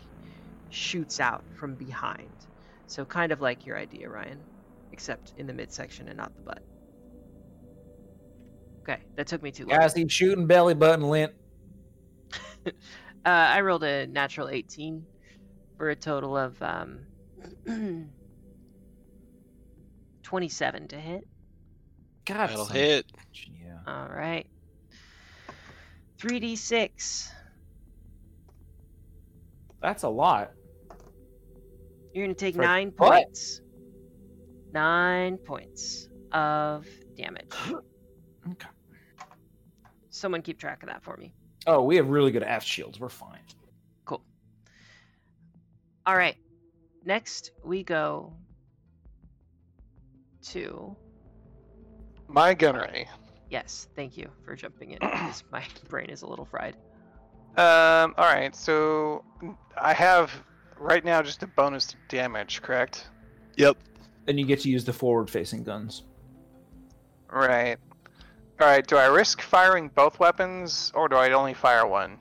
[0.69, 2.29] shoots out from behind.
[2.87, 4.39] So kind of like your idea, Ryan,
[4.91, 6.63] except in the midsection and not the butt.
[8.81, 9.77] Okay, that took me too long.
[9.77, 11.33] Guys, he's shooting belly button lint.
[12.65, 12.71] uh,
[13.23, 15.05] I rolled a natural 18
[15.77, 16.99] for a total of um,
[20.23, 21.27] 27 to hit.
[22.31, 22.75] God, That'll son.
[22.77, 23.05] hit.
[23.61, 23.77] Yeah.
[23.85, 24.47] All right.
[26.17, 27.27] 3d6.
[29.81, 30.51] That's a lot.
[32.13, 33.23] You're going to take For nine what?
[33.25, 33.61] points.
[34.71, 36.85] Nine points of
[37.15, 37.51] damage.
[38.53, 38.69] Okay.
[40.09, 41.31] Someone keep track of that for me.
[41.67, 42.99] Oh, we have really good aft shields.
[42.99, 43.37] We're fine.
[44.03, 44.23] Cool.
[46.07, 46.35] All right.
[47.05, 48.33] Next, we go
[50.47, 50.97] to.
[52.31, 53.07] My gunnery.
[53.49, 56.75] Yes, thank you for jumping in because my brain is a little fried.
[57.57, 58.15] Um.
[58.17, 58.55] All right.
[58.55, 59.25] So
[59.77, 60.31] I have
[60.77, 63.09] right now just a bonus to damage, correct?
[63.57, 63.77] Yep.
[64.27, 66.03] And you get to use the forward-facing guns.
[67.29, 67.77] Right.
[68.61, 68.85] All right.
[68.87, 72.17] Do I risk firing both weapons, or do I only fire one?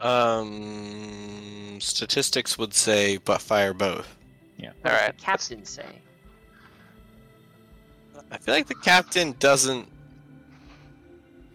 [0.00, 4.16] Um, statistics would say, but fire both.
[4.56, 4.68] Yeah.
[4.68, 4.82] All right.
[4.84, 5.16] does right.
[5.16, 6.00] the captain say?
[8.30, 9.88] I feel like the captain doesn't.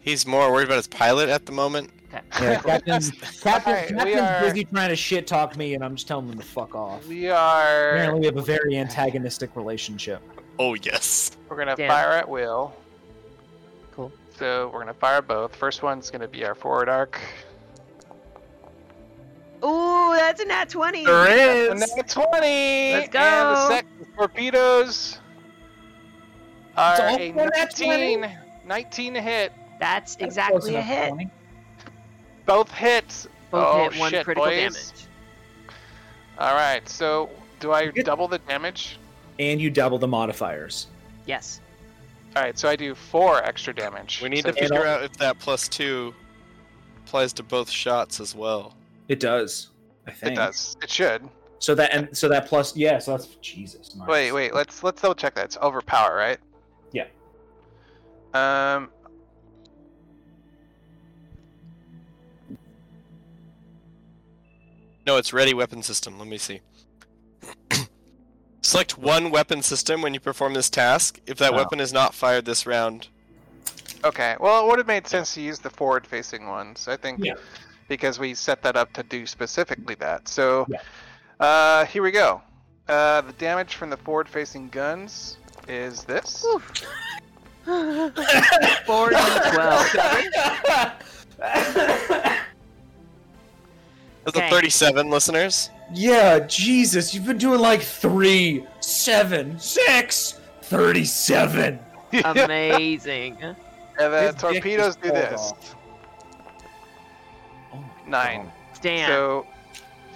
[0.02, 1.90] He's more worried about his pilot at the moment.
[2.14, 2.22] Okay.
[2.42, 5.96] Yeah, Captain's, Captain, Alright, we Captain's are- busy trying to shit talk me, and I'm
[5.96, 7.08] just telling him to fuck off.
[7.08, 7.92] We are.
[7.92, 10.22] Apparently, we have a very antagonistic relationship.
[10.60, 11.32] Oh yes.
[11.50, 11.90] We're gonna Damn.
[11.90, 12.74] fire at will.
[13.92, 14.12] Cool.
[14.38, 15.56] So we're gonna fire both.
[15.56, 17.20] First one's gonna be our forward arc.
[19.66, 21.06] Ooh, that's a nat 20.
[21.06, 22.94] And then a 20!
[22.94, 23.20] Let's go.
[23.20, 25.20] And the second torpedoes
[26.78, 28.30] are a 19.
[28.66, 29.54] 19 to hit.
[29.80, 31.10] That's That's exactly close a hit.
[31.10, 31.30] Tony.
[32.46, 33.28] Both hits.
[33.52, 34.74] Both oh, hit, one shit, critical boys.
[34.74, 35.08] damage.
[36.40, 37.30] Alright, so
[37.60, 38.98] do I double the damage?
[39.40, 40.88] And you double the modifiers.
[41.26, 41.62] Yes.
[42.36, 44.22] Alright, so I do four extra damage.
[44.22, 46.14] We need So to figure all- out if that plus two
[47.06, 48.76] applies to both shots as well.
[49.08, 49.70] It does.
[50.08, 50.76] I think It does.
[50.82, 51.30] It should.
[51.60, 53.00] So that and so that plus yeah.
[53.00, 53.96] So that's Jesus.
[53.96, 54.08] nice.
[54.08, 54.54] Wait, wait.
[54.54, 55.46] Let's let's double check that.
[55.46, 56.38] It's overpower, right?
[58.34, 58.76] Yeah.
[58.78, 58.90] Um.
[65.06, 66.18] No, it's ready weapon system.
[66.18, 66.62] Let me see.
[68.62, 71.20] Select one weapon system when you perform this task.
[71.28, 71.58] If that Oh.
[71.58, 73.08] weapon is not fired this round,
[74.06, 74.36] Okay.
[74.38, 76.90] Well, it would have made sense to use the forward-facing ones.
[76.90, 77.36] I think Yeah.
[77.88, 80.28] because we set that up to do specifically that.
[80.28, 80.82] So, Yeah.
[81.40, 82.42] uh, here we go.
[82.90, 85.38] Uh, the damage from the forward-facing guns
[85.70, 86.46] is this.
[87.66, 89.92] Four d twelve.
[91.38, 92.08] that's
[94.26, 94.48] Okay.
[94.48, 95.70] a 37, listeners.
[95.94, 101.78] yeah, Jesus, you've been doing like three, seven, six, thirty-seven.
[102.24, 103.38] Amazing.
[103.42, 103.56] And
[103.98, 105.42] the His dick torpedoes just do falls this.
[105.52, 105.76] off.
[107.74, 108.44] Oh my Nine.
[108.46, 108.52] God.
[108.82, 109.08] Damn.
[109.10, 109.48] So,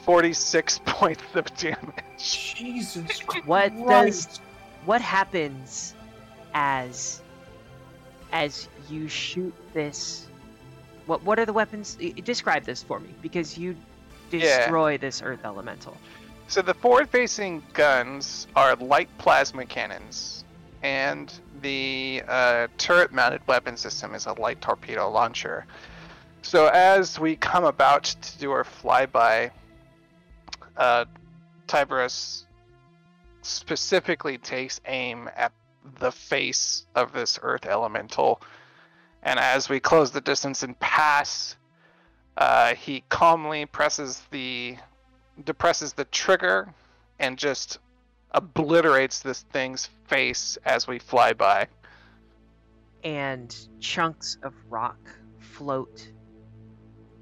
[0.03, 2.03] 46 points of damage.
[2.17, 4.29] Jesus What Christ.
[4.29, 4.39] does
[4.85, 5.93] what happens
[6.53, 7.21] as
[8.31, 10.27] as you shoot this
[11.05, 13.75] what what are the weapons describe this for me because you
[14.31, 14.39] Yeah.
[14.39, 15.95] destroy this earth elemental
[16.47, 20.45] So the forward-facing guns are light plasma cannons,
[20.81, 25.65] and the uh, turret-mounted weapon system is a light torpedo launcher.
[26.41, 29.51] So as we come about to do our flyby,
[30.77, 31.03] uh,
[31.67, 32.45] Tiberius
[33.41, 35.51] specifically takes aim at
[35.99, 38.41] the face of this earth elemental,
[39.23, 41.55] and as we close the distance and pass,
[42.37, 44.77] uh, he calmly presses the
[45.43, 46.73] depresses the trigger
[47.19, 47.79] and just
[48.31, 51.67] obliterates this thing's face as we fly by.
[53.03, 54.97] and chunks of rock
[55.39, 56.11] float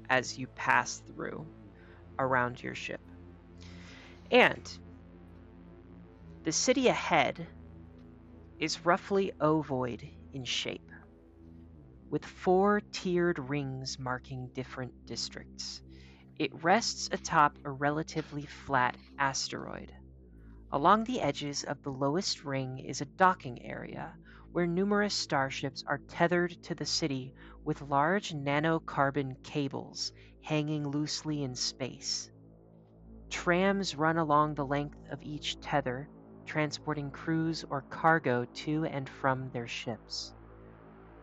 [0.08, 1.46] as you pass through
[2.18, 3.00] around your ship.
[4.30, 4.68] And
[6.44, 7.46] the city ahead
[8.58, 10.90] is roughly ovoid in shape,
[12.10, 15.82] with four tiered rings marking different districts.
[16.38, 19.92] It rests atop a relatively flat asteroid.
[20.72, 24.14] Along the edges of the lowest ring is a docking area
[24.52, 27.34] where numerous starships are tethered to the city
[27.64, 30.12] with large nanocarbon cables
[30.42, 32.30] hanging loosely in space.
[33.28, 36.08] Trams run along the length of each tether,
[36.46, 40.34] transporting crews or cargo to and from their ships.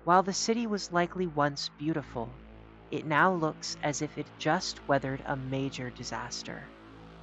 [0.03, 2.41] While the city was likely once beautiful,
[2.89, 6.71] it now looks as if it just weathered a major disaster.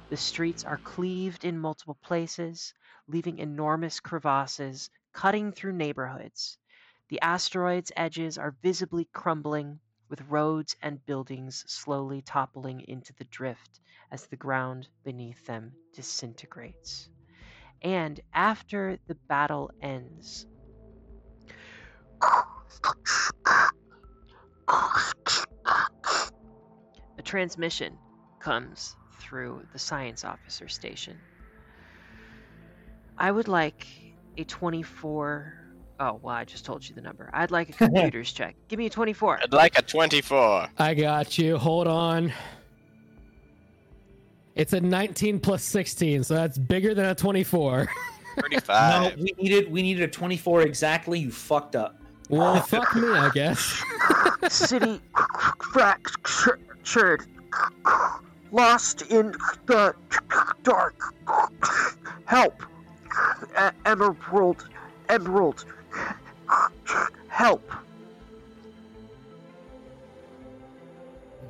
[0.09, 2.73] The streets are cleaved in multiple places,
[3.07, 6.57] leaving enormous crevasses cutting through neighborhoods.
[7.09, 13.79] The asteroid's edges are visibly crumbling, with roads and buildings slowly toppling into the drift
[14.11, 17.09] as the ground beneath them disintegrates.
[17.81, 20.45] And after the battle ends,
[27.17, 27.97] a transmission
[28.39, 31.17] comes through the science officer station.
[33.17, 33.87] I would like
[34.37, 35.57] a 24.
[35.99, 37.29] Oh, well, I just told you the number.
[37.33, 38.55] I'd like a computer's check.
[38.67, 39.39] Give me a 24.
[39.43, 40.69] I'd like a 24.
[40.77, 41.57] I got you.
[41.57, 42.31] Hold on.
[44.55, 47.89] It's a 19 plus 16, so that's bigger than a 24.
[48.41, 49.17] 35.
[49.17, 51.19] No, we needed we needed a 24 exactly.
[51.19, 52.01] You fucked up.
[52.29, 53.83] well, fuck me, I guess.
[54.49, 55.01] City
[55.61, 57.25] fractured.
[58.51, 59.33] Lost in
[59.65, 59.95] the
[60.63, 61.13] dark.
[62.25, 62.63] Help.
[63.85, 64.67] Emerald.
[65.09, 65.65] Emerald.
[67.27, 67.71] Help.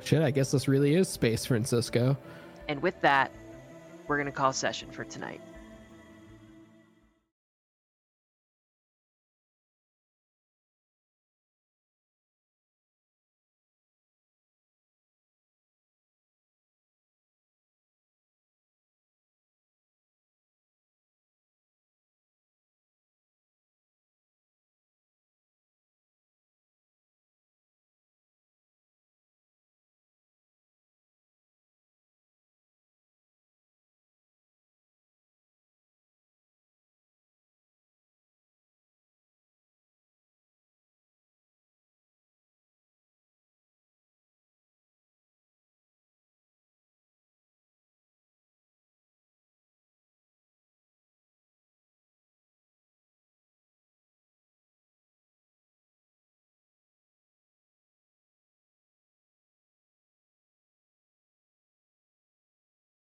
[0.04, 2.16] Shit, I guess this really is space, Francisco.
[2.68, 3.30] And with that,
[4.06, 5.40] we're going to call session for tonight.